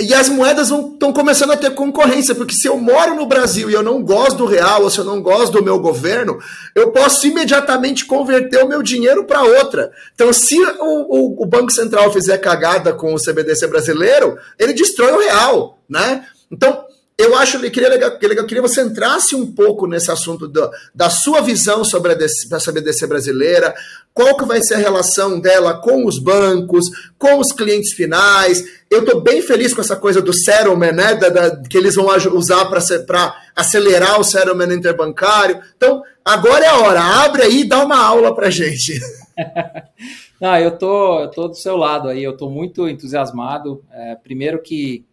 E 0.00 0.14
as 0.14 0.28
moedas 0.28 0.70
estão 0.70 1.12
começando 1.12 1.52
a 1.52 1.56
ter 1.56 1.70
concorrência, 1.74 2.34
porque 2.34 2.54
se 2.54 2.66
eu 2.66 2.76
moro 2.78 3.14
no 3.14 3.26
Brasil 3.26 3.70
e 3.70 3.74
eu 3.74 3.82
não 3.82 4.02
gosto 4.02 4.38
do 4.38 4.46
real, 4.46 4.82
ou 4.82 4.90
se 4.90 4.98
eu 4.98 5.04
não 5.04 5.22
gosto 5.22 5.52
do 5.52 5.62
meu 5.62 5.78
governo, 5.78 6.38
eu 6.74 6.90
posso 6.90 7.26
imediatamente 7.26 8.04
converter 8.04 8.64
o 8.64 8.68
meu 8.68 8.82
dinheiro 8.82 9.24
para 9.24 9.42
outra. 9.42 9.92
Então, 10.14 10.32
se 10.32 10.58
o, 10.58 11.40
o, 11.40 11.42
o, 11.42 11.46
Banco 11.46 11.70
Central 11.70 12.12
fizer 12.12 12.38
cagada 12.38 12.92
com 12.92 13.14
o 13.14 13.20
CBDC 13.20 13.66
brasileiro, 13.68 14.36
ele 14.58 14.72
destrói 14.72 15.12
o 15.12 15.20
real, 15.20 15.78
né? 15.88 16.26
Então, 16.50 16.84
eu 17.22 17.36
acho 17.36 17.60
que 17.60 17.70
queria, 17.70 17.88
eu 17.88 18.46
queria 18.46 18.62
você 18.62 18.82
entrasse 18.82 19.36
um 19.36 19.52
pouco 19.52 19.86
nesse 19.86 20.10
assunto 20.10 20.48
do, 20.48 20.70
da 20.94 21.08
sua 21.08 21.40
visão 21.40 21.84
sobre 21.84 22.12
a, 22.12 22.14
DC, 22.14 22.52
a 22.52 22.58
CBDC 22.58 23.06
brasileira, 23.06 23.74
qual 24.12 24.36
que 24.36 24.44
vai 24.44 24.60
ser 24.62 24.74
a 24.74 24.78
relação 24.78 25.38
dela 25.40 25.74
com 25.74 26.04
os 26.04 26.18
bancos, 26.18 26.86
com 27.18 27.38
os 27.38 27.52
clientes 27.52 27.92
finais. 27.92 28.64
Eu 28.90 29.00
estou 29.00 29.20
bem 29.20 29.40
feliz 29.40 29.72
com 29.72 29.80
essa 29.80 29.96
coisa 29.96 30.20
do 30.20 30.32
settlement, 30.32 30.92
né, 30.92 31.14
da, 31.14 31.28
da, 31.28 31.56
que 31.62 31.78
eles 31.78 31.94
vão 31.94 32.06
usar 32.34 32.66
para 32.66 33.34
acelerar 33.54 34.20
o 34.20 34.24
settlement 34.24 34.74
interbancário. 34.74 35.60
Então, 35.76 36.02
agora 36.24 36.64
é 36.64 36.68
a 36.68 36.78
hora, 36.78 37.00
abre 37.00 37.42
aí 37.42 37.60
e 37.60 37.68
dá 37.68 37.84
uma 37.84 37.98
aula 37.98 38.34
para 38.34 38.50
gente. 38.50 38.98
Não, 40.40 40.58
eu 40.58 40.76
tô, 40.76 41.28
tô 41.28 41.48
do 41.48 41.54
seu 41.54 41.76
lado 41.76 42.08
aí, 42.08 42.24
eu 42.24 42.32
estou 42.32 42.50
muito 42.50 42.88
entusiasmado. 42.88 43.82
É, 43.92 44.16
primeiro 44.16 44.60
que 44.60 45.04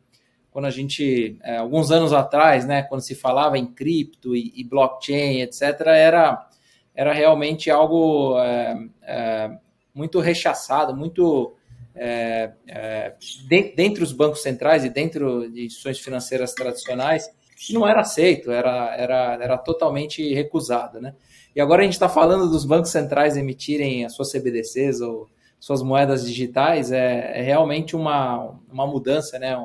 quando 0.52 0.66
a 0.66 0.70
gente, 0.70 1.38
é, 1.44 1.58
alguns 1.58 1.92
anos 1.92 2.12
atrás, 2.12 2.66
né, 2.66 2.84
quando 2.84 3.02
se 3.02 3.16
falava 3.16 3.58
em 3.58 3.68
cripto 3.68 4.36
e, 4.36 4.52
e 4.56 4.64
blockchain, 4.64 5.42
etc., 5.42 5.62
era, 5.88 6.50
era 6.96 7.14
realmente 7.14 7.70
algo 7.70 8.40
é, 8.40 8.78
é, 9.04 9.52
muito 9.94 10.20
rechaçado, 10.20 10.96
muito 10.96 11.56
é, 11.96 12.52
é, 12.68 13.14
de, 13.48 13.74
dentre 13.76 14.04
os 14.04 14.12
bancos 14.12 14.42
centrais 14.42 14.84
e 14.86 14.90
dentro 14.90 15.50
de 15.52 15.66
instituições 15.66 16.00
financeiras 16.00 16.54
tradicionais, 16.54 17.30
não 17.72 17.88
era 17.88 18.02
aceito, 18.02 18.52
era, 18.52 18.96
era, 18.96 19.38
era 19.42 19.58
totalmente 19.58 20.34
recusado, 20.34 21.02
né? 21.02 21.14
E 21.54 21.60
agora 21.60 21.82
a 21.82 21.84
gente 21.84 21.94
está 21.94 22.08
falando 22.08 22.50
dos 22.50 22.64
bancos 22.64 22.90
centrais 22.90 23.36
emitirem 23.36 24.06
as 24.06 24.14
suas 24.14 24.32
CBDCs 24.32 25.02
ou 25.02 25.28
suas 25.60 25.84
moedas 25.84 26.26
digitais, 26.26 26.92
é, 26.92 27.40
é 27.40 27.42
realmente 27.42 27.96
uma, 27.98 28.58
uma 28.72 28.88
mudança, 28.88 29.38
né? 29.38 29.58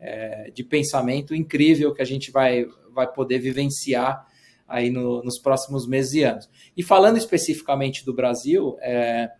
É, 0.00 0.50
de 0.52 0.64
pensamento 0.64 1.34
incrível 1.34 1.92
que 1.92 2.02
a 2.02 2.06
gente 2.06 2.30
vai, 2.30 2.66
vai 2.92 3.10
poder 3.12 3.38
vivenciar 3.38 4.26
aí 4.66 4.88
no, 4.88 5.22
nos 5.22 5.38
próximos 5.38 5.86
meses 5.86 6.14
e 6.14 6.22
anos. 6.22 6.48
E 6.76 6.82
falando 6.82 7.18
especificamente 7.18 8.04
do 8.04 8.14
Brasil, 8.14 8.76
é, 8.80 9.30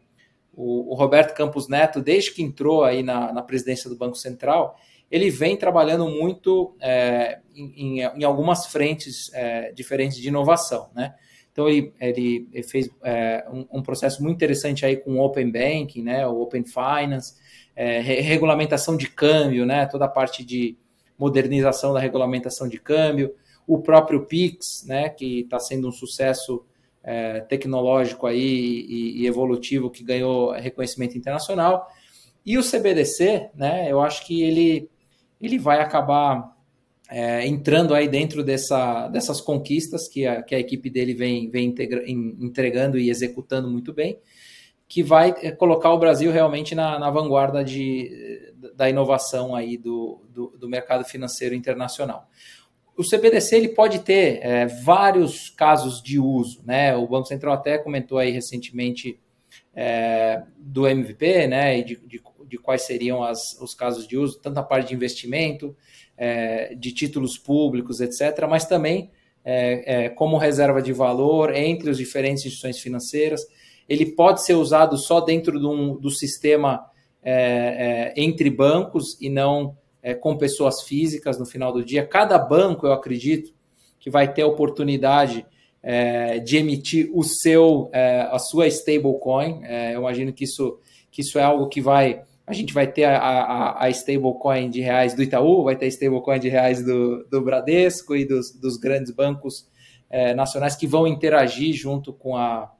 o, 0.52 0.92
o, 0.92 0.94
Roberto 0.94 1.34
Campos 1.34 1.68
Neto, 1.68 2.02
desde 2.02 2.32
que 2.32 2.42
entrou 2.42 2.84
aí 2.84 3.02
na, 3.02 3.32
na 3.32 3.42
presidência 3.42 3.88
do 3.88 3.96
Banco 3.96 4.16
Central, 4.16 4.76
ele 5.10 5.30
vem 5.30 5.56
trabalhando 5.56 6.08
muito 6.08 6.76
é, 6.80 7.40
em, 7.54 8.00
em, 8.00 8.24
algumas 8.24 8.66
frentes 8.66 9.32
é, 9.32 9.72
diferentes 9.72 10.18
de 10.18 10.28
inovação, 10.28 10.90
né? 10.94 11.14
Então 11.52 11.68
ele, 11.68 11.92
ele, 12.00 12.48
ele 12.52 12.62
fez 12.62 12.88
é, 13.02 13.44
um, 13.52 13.78
um, 13.78 13.82
processo 13.82 14.22
muito 14.22 14.36
interessante 14.36 14.86
aí 14.86 14.96
com 14.96 15.18
Open 15.18 15.50
Banking, 15.50 16.02
né? 16.02 16.26
O 16.26 16.40
Open 16.40 16.64
Finance, 16.64 17.34
é, 17.74 18.00
regulamentação 18.00 18.96
de 18.96 19.08
câmbio, 19.08 19.66
né? 19.66 19.86
Toda 19.86 20.04
a 20.04 20.08
parte 20.08 20.44
de 20.44 20.76
modernização 21.20 21.92
da 21.92 22.00
regulamentação 22.00 22.66
de 22.66 22.78
câmbio, 22.78 23.34
o 23.66 23.78
próprio 23.78 24.24
Pix, 24.24 24.84
né, 24.86 25.10
que 25.10 25.40
está 25.40 25.58
sendo 25.58 25.86
um 25.86 25.92
sucesso 25.92 26.64
é, 27.04 27.40
tecnológico 27.40 28.26
aí 28.26 28.40
e, 28.40 29.22
e, 29.22 29.26
evolutivo 29.26 29.90
que 29.90 30.02
ganhou 30.02 30.52
reconhecimento 30.52 31.16
internacional. 31.16 31.86
E 32.44 32.56
o 32.56 32.62
CBDC, 32.62 33.50
né, 33.54 33.86
eu 33.90 34.00
acho 34.00 34.26
que 34.26 34.42
ele, 34.42 34.90
ele 35.38 35.58
vai 35.58 35.80
acabar 35.80 36.56
é, 37.10 37.46
entrando 37.46 37.94
aí 37.94 38.08
dentro 38.08 38.44
dessa, 38.44 39.08
dessas 39.08 39.40
conquistas 39.40 40.08
que 40.08 40.26
a, 40.26 40.42
que 40.42 40.54
a 40.54 40.58
equipe 40.60 40.88
dele 40.88 41.12
vem, 41.12 41.50
vem 41.50 41.68
integra, 41.68 42.04
entregando 42.08 42.98
e 42.98 43.10
executando 43.10 43.68
muito 43.68 43.92
bem, 43.92 44.18
que 44.88 45.02
vai 45.02 45.34
é, 45.42 45.50
colocar 45.50 45.92
o 45.92 45.98
Brasil 45.98 46.30
realmente 46.30 46.74
na, 46.74 46.98
na 46.98 47.10
vanguarda 47.10 47.64
de, 47.64 48.54
da 48.74 48.88
inovação 48.88 49.54
aí 49.54 49.76
do, 49.76 50.22
do, 50.28 50.48
do 50.58 50.68
mercado 50.68 51.04
financeiro 51.04 51.54
internacional 51.54 52.28
o 53.00 53.02
CBDC 53.02 53.56
ele 53.56 53.68
pode 53.70 54.00
ter 54.00 54.40
é, 54.42 54.66
vários 54.66 55.48
casos 55.48 56.02
de 56.02 56.18
uso, 56.18 56.62
né? 56.66 56.94
O 56.94 57.08
Banco 57.08 57.26
Central 57.26 57.54
até 57.54 57.78
comentou 57.78 58.18
aí 58.18 58.30
recentemente 58.30 59.18
é, 59.74 60.42
do 60.58 60.86
MVP, 60.86 61.46
né? 61.46 61.78
E 61.78 61.82
de, 61.82 61.96
de, 61.96 62.22
de 62.46 62.58
quais 62.58 62.82
seriam 62.82 63.22
as, 63.22 63.58
os 63.58 63.72
casos 63.72 64.06
de 64.06 64.18
uso, 64.18 64.38
tanto 64.38 64.58
a 64.58 64.62
parte 64.62 64.88
de 64.88 64.94
investimento, 64.94 65.74
é, 66.20 66.74
de 66.74 66.92
títulos 66.92 67.38
públicos, 67.38 68.00
etc., 68.00 68.46
mas 68.46 68.66
também 68.66 69.10
é, 69.42 70.04
é, 70.04 70.08
como 70.10 70.36
reserva 70.36 70.82
de 70.82 70.92
valor 70.92 71.54
entre 71.54 71.88
as 71.88 71.96
diferentes 71.96 72.44
instituições 72.44 72.78
financeiras. 72.78 73.40
Ele 73.88 74.04
pode 74.04 74.44
ser 74.44 74.54
usado 74.54 74.98
só 74.98 75.20
dentro 75.20 75.58
do, 75.58 75.98
do 75.98 76.10
sistema 76.10 76.86
é, 77.22 78.12
entre 78.16 78.50
bancos 78.50 79.16
e 79.20 79.30
não 79.30 79.76
é, 80.02 80.14
com 80.14 80.36
pessoas 80.36 80.82
físicas 80.82 81.38
no 81.38 81.46
final 81.46 81.72
do 81.72 81.82
dia. 81.82 82.06
Cada 82.06 82.38
banco, 82.38 82.86
eu 82.86 82.92
acredito, 82.92 83.52
que 83.98 84.10
vai 84.10 84.32
ter 84.32 84.42
a 84.42 84.46
oportunidade 84.46 85.46
é, 85.82 86.38
de 86.38 86.58
emitir 86.58 87.10
o 87.12 87.22
seu, 87.22 87.88
é, 87.92 88.28
a 88.30 88.38
sua 88.38 88.66
stablecoin. 88.66 89.60
É, 89.64 89.94
eu 89.94 90.00
imagino 90.00 90.32
que 90.32 90.44
isso, 90.44 90.78
que 91.10 91.22
isso 91.22 91.38
é 91.38 91.42
algo 91.42 91.68
que 91.68 91.80
vai. 91.80 92.22
A 92.50 92.54
gente 92.54 92.74
vai 92.74 92.86
ter 92.86 93.04
a, 93.04 93.16
a, 93.16 93.84
a 93.84 93.90
stablecoin 93.90 94.68
de 94.68 94.80
reais 94.80 95.14
do 95.14 95.22
Itaú, 95.22 95.62
vai 95.64 95.76
ter 95.76 95.86
a 95.86 95.88
stablecoin 95.88 96.40
de 96.40 96.48
reais 96.48 96.84
do, 96.84 97.24
do 97.24 97.40
Bradesco 97.40 98.16
e 98.16 98.24
dos, 98.24 98.50
dos 98.50 98.76
grandes 98.76 99.12
bancos 99.12 99.68
é, 100.10 100.34
nacionais 100.34 100.74
que 100.74 100.86
vão 100.86 101.06
interagir 101.06 101.74
junto 101.74 102.12
com 102.12 102.36
a. 102.36 102.72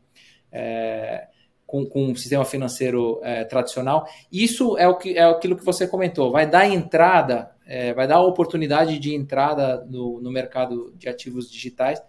É, 0.50 1.28
com, 1.64 1.86
com 1.86 2.06
um 2.06 2.16
sistema 2.16 2.44
financeiro 2.44 3.20
é, 3.22 3.44
tradicional. 3.44 4.04
Isso 4.32 4.76
é, 4.76 4.88
o 4.88 4.96
que, 4.96 5.16
é 5.16 5.22
aquilo 5.22 5.54
que 5.54 5.64
você 5.64 5.86
comentou, 5.86 6.32
vai 6.32 6.44
dar 6.44 6.66
entrada, 6.66 7.52
é, 7.64 7.94
vai 7.94 8.08
dar 8.08 8.16
a 8.16 8.26
oportunidade 8.26 8.98
de 8.98 9.14
entrada 9.14 9.86
no, 9.88 10.20
no 10.20 10.32
mercado 10.32 10.92
de 10.96 11.08
ativos 11.08 11.48
digitais 11.48 12.02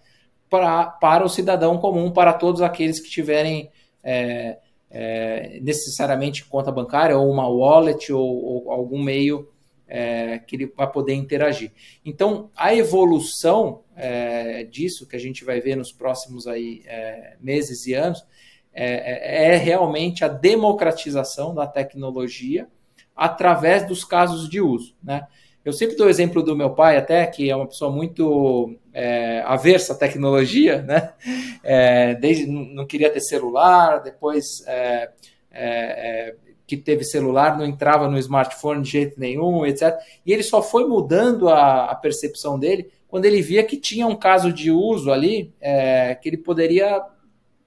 para, 0.49 0.87
para 0.87 1.23
o 1.23 1.29
cidadão 1.29 1.77
comum, 1.77 2.09
para 2.09 2.33
todos 2.33 2.59
aqueles 2.59 2.99
que 2.99 3.07
tiverem 3.07 3.69
é, 4.03 4.57
é 4.91 5.59
necessariamente 5.61 6.45
conta 6.45 6.71
bancária 6.71 7.17
ou 7.17 7.31
uma 7.31 7.47
wallet 7.47 8.11
ou, 8.11 8.43
ou 8.43 8.71
algum 8.71 9.01
meio 9.01 9.49
é, 9.87 10.39
que 10.39 10.55
ele 10.55 10.65
vai 10.67 10.89
poder 10.89 11.13
interagir. 11.13 11.71
Então, 12.05 12.49
a 12.55 12.73
evolução 12.73 13.81
é, 13.95 14.63
disso 14.63 15.07
que 15.07 15.15
a 15.15 15.19
gente 15.19 15.43
vai 15.43 15.59
ver 15.59 15.75
nos 15.75 15.91
próximos 15.91 16.47
aí, 16.47 16.83
meses 17.41 17.87
e 17.87 17.93
anos 17.93 18.25
é, 18.73 19.49
é, 19.49 19.53
é 19.53 19.57
realmente 19.57 20.23
a 20.23 20.29
democratização 20.29 21.53
da 21.53 21.67
tecnologia 21.67 22.67
através 23.15 23.85
dos 23.85 24.05
casos 24.05 24.49
de 24.49 24.61
uso. 24.61 24.95
Né? 25.03 25.27
Eu 25.63 25.73
sempre 25.73 25.95
dou 25.95 26.07
o 26.07 26.09
exemplo 26.09 26.41
do 26.41 26.55
meu 26.55 26.71
pai, 26.71 26.97
até, 26.97 27.25
que 27.27 27.49
é 27.49 27.55
uma 27.55 27.67
pessoa 27.67 27.91
muito 27.91 28.75
é, 28.91 29.43
aversa 29.45 29.93
à 29.93 29.95
tecnologia, 29.95 30.81
né? 30.81 31.13
É, 31.63 32.15
desde, 32.15 32.47
não 32.47 32.87
queria 32.87 33.11
ter 33.11 33.21
celular, 33.21 33.99
depois 33.99 34.63
é, 34.65 35.11
é, 35.51 36.29
é, 36.31 36.35
que 36.65 36.75
teve 36.75 37.03
celular, 37.03 37.57
não 37.57 37.65
entrava 37.65 38.07
no 38.07 38.17
smartphone 38.17 38.81
de 38.81 38.89
jeito 38.89 39.19
nenhum, 39.19 39.63
etc. 39.65 39.95
E 40.25 40.33
ele 40.33 40.41
só 40.41 40.63
foi 40.63 40.87
mudando 40.87 41.49
a, 41.49 41.85
a 41.85 41.95
percepção 41.95 42.57
dele 42.57 42.89
quando 43.07 43.25
ele 43.25 43.41
via 43.41 43.63
que 43.63 43.77
tinha 43.77 44.07
um 44.07 44.15
caso 44.15 44.51
de 44.51 44.71
uso 44.71 45.11
ali 45.11 45.53
é, 45.59 46.15
que 46.15 46.29
ele 46.29 46.37
poderia 46.37 47.01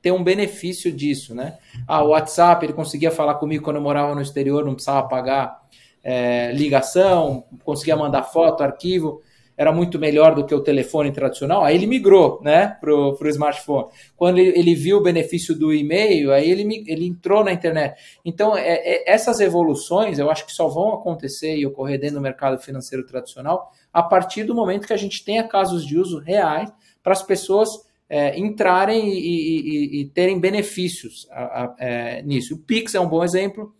ter 0.00 0.10
um 0.10 0.24
benefício 0.24 0.90
disso, 0.90 1.34
né? 1.34 1.58
Ah, 1.86 2.02
o 2.02 2.08
WhatsApp, 2.08 2.64
ele 2.64 2.72
conseguia 2.72 3.10
falar 3.10 3.34
comigo 3.34 3.62
quando 3.62 3.76
eu 3.76 3.82
morava 3.82 4.14
no 4.14 4.20
exterior, 4.20 4.64
não 4.64 4.74
precisava 4.74 5.06
pagar 5.06 5.63
é, 6.04 6.52
ligação, 6.52 7.44
conseguia 7.64 7.96
mandar 7.96 8.22
foto, 8.24 8.62
arquivo, 8.62 9.22
era 9.56 9.72
muito 9.72 9.98
melhor 9.98 10.34
do 10.34 10.44
que 10.44 10.54
o 10.54 10.60
telefone 10.60 11.12
tradicional. 11.12 11.64
Aí 11.64 11.76
ele 11.76 11.86
migrou, 11.86 12.40
né, 12.42 12.76
pro, 12.80 13.14
pro 13.16 13.28
smartphone. 13.28 13.86
Quando 14.16 14.38
ele, 14.38 14.58
ele 14.58 14.74
viu 14.74 14.98
o 14.98 15.02
benefício 15.02 15.54
do 15.54 15.72
e-mail, 15.72 16.32
aí 16.32 16.50
ele, 16.50 16.84
ele 16.86 17.06
entrou 17.06 17.44
na 17.44 17.52
internet. 17.52 17.94
Então, 18.24 18.56
é, 18.56 18.74
é, 18.74 19.10
essas 19.10 19.40
evoluções, 19.40 20.18
eu 20.18 20.30
acho 20.30 20.44
que 20.44 20.52
só 20.52 20.68
vão 20.68 20.94
acontecer 20.94 21.56
e 21.56 21.66
ocorrer 21.66 22.00
dentro 22.00 22.16
do 22.16 22.22
mercado 22.22 22.58
financeiro 22.58 23.06
tradicional 23.06 23.70
a 23.92 24.02
partir 24.02 24.42
do 24.42 24.54
momento 24.54 24.86
que 24.86 24.92
a 24.92 24.98
gente 24.98 25.24
tenha 25.24 25.44
casos 25.44 25.86
de 25.86 25.96
uso 25.96 26.18
reais 26.18 26.70
para 27.02 27.12
as 27.12 27.22
pessoas 27.22 27.70
é, 28.08 28.38
entrarem 28.38 29.08
e, 29.08 30.00
e, 30.00 30.00
e, 30.00 30.04
terem 30.06 30.38
benefícios 30.38 31.26
a, 31.30 31.64
a, 31.64 31.76
é, 31.78 32.22
nisso. 32.22 32.54
O 32.54 32.58
Pix 32.58 32.94
é 32.94 33.00
um 33.00 33.08
bom 33.08 33.24
exemplo. 33.24 33.74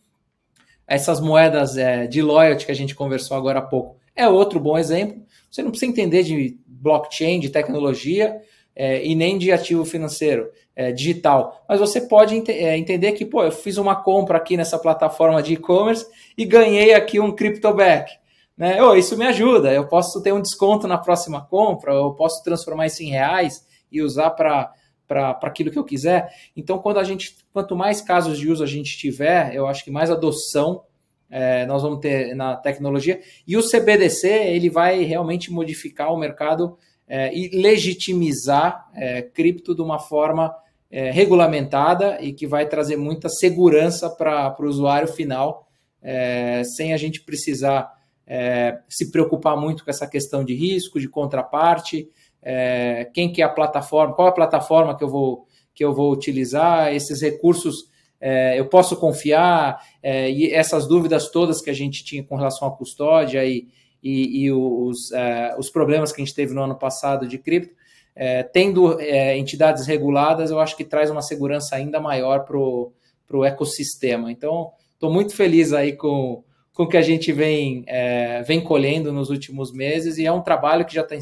Essas 0.86 1.20
moedas 1.20 1.76
é, 1.76 2.06
de 2.06 2.20
loyalty 2.22 2.66
que 2.66 2.72
a 2.72 2.76
gente 2.76 2.94
conversou 2.94 3.36
agora 3.36 3.58
há 3.58 3.62
pouco 3.62 3.96
é 4.14 4.28
outro 4.28 4.60
bom 4.60 4.78
exemplo. 4.78 5.22
Você 5.50 5.62
não 5.62 5.70
precisa 5.70 5.90
entender 5.90 6.22
de 6.22 6.56
blockchain, 6.66 7.40
de 7.40 7.50
tecnologia 7.50 8.40
é, 8.74 9.04
e 9.04 9.14
nem 9.14 9.38
de 9.38 9.50
ativo 9.50 9.84
financeiro 9.84 10.50
é, 10.76 10.92
digital, 10.92 11.64
mas 11.68 11.78
você 11.78 12.00
pode 12.00 12.34
ent 12.34 12.48
é, 12.48 12.76
entender 12.76 13.12
que, 13.12 13.24
pô, 13.24 13.44
eu 13.44 13.52
fiz 13.52 13.78
uma 13.78 13.94
compra 13.94 14.38
aqui 14.38 14.56
nessa 14.56 14.78
plataforma 14.78 15.40
de 15.40 15.54
e-commerce 15.54 16.06
e 16.36 16.44
ganhei 16.44 16.92
aqui 16.92 17.20
um 17.20 17.30
CryptoBack. 17.30 18.12
Né? 18.56 18.82
Oh, 18.82 18.94
isso 18.94 19.16
me 19.16 19.24
ajuda, 19.26 19.72
eu 19.72 19.86
posso 19.86 20.20
ter 20.22 20.32
um 20.32 20.42
desconto 20.42 20.88
na 20.88 20.98
próxima 20.98 21.44
compra, 21.44 21.92
eu 21.92 22.12
posso 22.14 22.42
transformar 22.42 22.86
isso 22.86 23.02
em 23.02 23.10
reais 23.10 23.64
e 23.90 24.02
usar 24.02 24.30
para 24.30 24.72
para 25.14 25.48
aquilo 25.48 25.70
que 25.70 25.78
eu 25.78 25.84
quiser. 25.84 26.32
Então, 26.56 26.78
quando 26.78 26.98
a 26.98 27.04
gente, 27.04 27.36
quanto 27.52 27.76
mais 27.76 28.00
casos 28.00 28.38
de 28.38 28.50
uso 28.50 28.62
a 28.64 28.66
gente 28.66 28.96
tiver, 28.98 29.54
eu 29.54 29.66
acho 29.66 29.84
que 29.84 29.90
mais 29.90 30.10
adoção 30.10 30.82
é, 31.30 31.66
nós 31.66 31.82
vamos 31.82 32.00
ter 32.00 32.34
na 32.34 32.56
tecnologia. 32.56 33.20
E 33.46 33.56
o 33.56 33.62
CBDC 33.62 34.28
ele 34.28 34.70
vai 34.70 35.02
realmente 35.02 35.50
modificar 35.50 36.12
o 36.12 36.16
mercado 36.16 36.76
é, 37.08 37.36
e 37.36 37.48
legitimizar 37.60 38.88
é, 38.94 39.22
cripto 39.22 39.74
de 39.74 39.82
uma 39.82 39.98
forma 39.98 40.54
é, 40.90 41.10
regulamentada 41.10 42.18
e 42.20 42.32
que 42.32 42.46
vai 42.46 42.66
trazer 42.68 42.96
muita 42.96 43.28
segurança 43.28 44.08
para 44.08 44.54
o 44.60 44.66
usuário 44.66 45.08
final, 45.08 45.68
é, 46.02 46.62
sem 46.76 46.92
a 46.92 46.96
gente 46.96 47.22
precisar 47.22 47.92
é, 48.26 48.78
se 48.88 49.10
preocupar 49.10 49.56
muito 49.56 49.84
com 49.84 49.90
essa 49.90 50.06
questão 50.06 50.44
de 50.44 50.54
risco, 50.54 51.00
de 51.00 51.08
contraparte 51.08 52.08
é, 52.44 53.10
quem 53.14 53.32
que 53.32 53.40
é 53.40 53.44
a 53.44 53.48
plataforma, 53.48 54.14
qual 54.14 54.28
a 54.28 54.32
plataforma 54.32 54.96
que 54.96 55.02
eu 55.02 55.08
vou, 55.08 55.46
que 55.74 55.84
eu 55.84 55.94
vou 55.94 56.12
utilizar, 56.12 56.94
esses 56.94 57.22
recursos 57.22 57.88
é, 58.20 58.58
eu 58.58 58.66
posso 58.66 58.96
confiar, 58.96 59.82
é, 60.02 60.30
e 60.30 60.52
essas 60.52 60.86
dúvidas 60.86 61.30
todas 61.30 61.60
que 61.60 61.70
a 61.70 61.74
gente 61.74 62.04
tinha 62.04 62.22
com 62.22 62.36
relação 62.36 62.68
à 62.68 62.70
custódia 62.70 63.44
e, 63.44 63.66
e, 64.02 64.44
e 64.44 64.52
os, 64.52 65.10
é, 65.12 65.54
os 65.58 65.70
problemas 65.70 66.12
que 66.12 66.20
a 66.20 66.24
gente 66.24 66.34
teve 66.34 66.54
no 66.54 66.62
ano 66.62 66.76
passado 66.76 67.26
de 67.26 67.38
cripto, 67.38 67.74
é, 68.14 68.42
tendo 68.42 69.00
é, 69.00 69.36
entidades 69.36 69.86
reguladas, 69.86 70.50
eu 70.50 70.60
acho 70.60 70.76
que 70.76 70.84
traz 70.84 71.10
uma 71.10 71.22
segurança 71.22 71.74
ainda 71.74 72.00
maior 72.00 72.44
para 72.44 72.56
o 72.58 73.44
ecossistema. 73.44 74.30
Então, 74.30 74.70
estou 74.92 75.12
muito 75.12 75.34
feliz 75.34 75.72
aí 75.72 75.96
com, 75.96 76.44
com 76.74 76.88
que 76.88 76.96
a 76.96 77.02
gente 77.02 77.32
vem, 77.32 77.84
é, 77.86 78.42
vem 78.42 78.60
colhendo 78.60 79.12
nos 79.12 79.30
últimos 79.30 79.72
meses 79.72 80.18
e 80.18 80.26
é 80.26 80.32
um 80.32 80.42
trabalho 80.42 80.84
que 80.84 80.94
já 80.94 81.02
está 81.02 81.16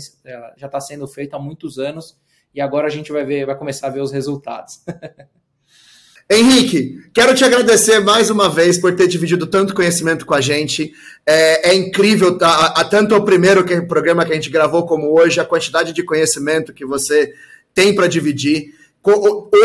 já 0.57 0.69
tá 0.69 0.81
sendo 0.81 1.07
feito 1.07 1.37
há 1.37 1.39
muitos 1.39 1.79
anos 1.79 2.17
e 2.55 2.61
agora 2.61 2.87
a 2.87 2.91
gente 2.91 3.13
vai 3.13 3.25
ver, 3.25 3.47
vai 3.47 3.57
começar 3.57 3.87
a 3.87 3.91
ver 3.91 4.01
os 4.01 4.11
resultados. 4.11 4.81
Henrique, 6.31 6.99
quero 7.13 7.35
te 7.35 7.45
agradecer 7.45 8.01
mais 8.01 8.31
uma 8.31 8.49
vez 8.49 8.79
por 8.79 8.97
ter 8.97 9.07
dividido 9.07 9.47
tanto 9.47 9.75
conhecimento 9.75 10.25
com 10.25 10.33
a 10.33 10.41
gente. 10.41 10.93
É, 11.27 11.71
é 11.71 11.75
incrível, 11.75 12.39
tá, 12.39 12.73
a, 12.75 12.85
tanto 12.85 13.15
o 13.15 13.23
primeiro 13.23 13.65
que, 13.65 13.83
programa 13.83 14.25
que 14.25 14.33
a 14.33 14.35
gente 14.35 14.49
gravou 14.49 14.87
como 14.87 15.13
hoje, 15.13 15.41
a 15.41 15.45
quantidade 15.45 15.93
de 15.93 16.03
conhecimento 16.03 16.73
que 16.73 16.87
você 16.87 17.35
tem 17.75 17.95
para 17.95 18.07
dividir. 18.07 18.73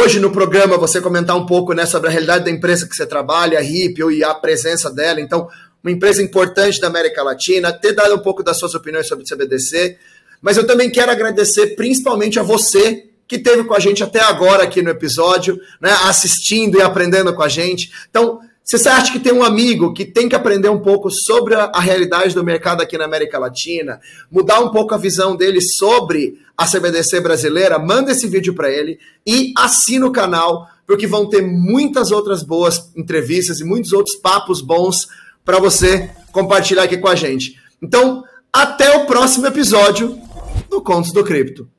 Hoje 0.02 0.20
no 0.20 0.32
programa 0.32 0.78
você 0.78 1.00
comentar 1.00 1.38
um 1.38 1.46
pouco 1.46 1.72
né, 1.72 1.86
sobre 1.86 2.10
a 2.10 2.12
realidade 2.12 2.44
da 2.44 2.52
empresa 2.52 2.88
que 2.88 2.96
você 2.96 3.06
trabalha, 3.06 3.60
a 3.60 3.62
Ripple 3.62 4.18
e 4.18 4.24
a 4.24 4.34
presença 4.34 4.92
dela. 4.92 5.22
Então, 5.22 5.48
uma 5.88 5.92
empresa 5.92 6.22
importante 6.22 6.82
da 6.82 6.88
América 6.88 7.24
Latina, 7.24 7.72
ter 7.72 7.94
dado 7.94 8.14
um 8.14 8.20
pouco 8.20 8.44
das 8.44 8.60
suas 8.60 8.76
opiniões 8.76 9.08
sobre 9.08 9.24
o 9.24 9.28
CBDC. 9.28 9.98
Mas 10.42 10.58
eu 10.58 10.68
também 10.68 10.92
quero 10.92 11.10
agradecer 11.10 11.76
principalmente 11.76 12.38
a 12.38 12.44
você 12.44 13.06
que 13.26 13.40
teve 13.40 13.64
com 13.64 13.74
a 13.74 13.80
gente 13.80 14.04
até 14.04 14.22
agora 14.22 14.64
aqui 14.64 14.82
no 14.82 14.90
episódio, 14.90 15.60
né, 15.82 15.92
assistindo 16.04 16.78
e 16.78 16.82
aprendendo 16.82 17.34
com 17.34 17.42
a 17.42 17.50
gente. 17.50 17.92
Então, 18.10 18.40
se 18.64 18.78
você 18.78 18.90
acha 18.90 19.12
que 19.12 19.20
tem 19.20 19.34
um 19.34 19.44
amigo 19.44 19.94
que 19.94 20.04
tem 20.04 20.28
que 20.28 20.36
aprender 20.36 20.70
um 20.70 20.80
pouco 20.80 21.10
sobre 21.10 21.56
a, 21.56 21.80
realidade 21.80 22.36
do 22.36 22.44
mercado 22.44 22.82
aqui 22.82 22.98
na 22.98 23.06
América 23.06 23.40
Latina, 23.40 24.00
mudar 24.30 24.60
um 24.60 24.72
pouco 24.72 24.94
a 24.94 24.98
visão 24.98 25.36
dele 25.38 25.62
sobre 25.62 26.38
a 26.58 26.66
CBDC 26.66 27.22
brasileira, 27.22 27.80
manda 27.80 28.12
esse 28.12 28.28
vídeo 28.28 28.54
para 28.54 28.70
ele 28.70 29.00
e 29.26 29.54
assina 29.58 30.06
o 30.06 30.12
canal, 30.12 30.68
porque 30.86 31.08
vão 31.08 31.30
ter 31.30 31.42
muitas 31.42 32.12
outras 32.12 32.44
boas 32.44 32.92
entrevistas 32.96 33.60
e 33.62 33.64
muitos 33.64 33.94
outros 33.94 34.18
papos 34.18 34.60
bons 34.60 35.08
para 35.48 35.62
você 35.62 36.10
compartilhar 36.34 36.84
aqui 36.84 36.98
com 36.98 37.08
a 37.08 37.16
gente. 37.16 37.56
Então, 37.82 38.22
até 38.52 38.98
o 38.98 39.06
próximo 39.06 39.48
episódio 39.48 40.20
do 40.70 40.82
Contos 40.82 41.14
do 41.14 41.24
Cripto. 41.24 41.70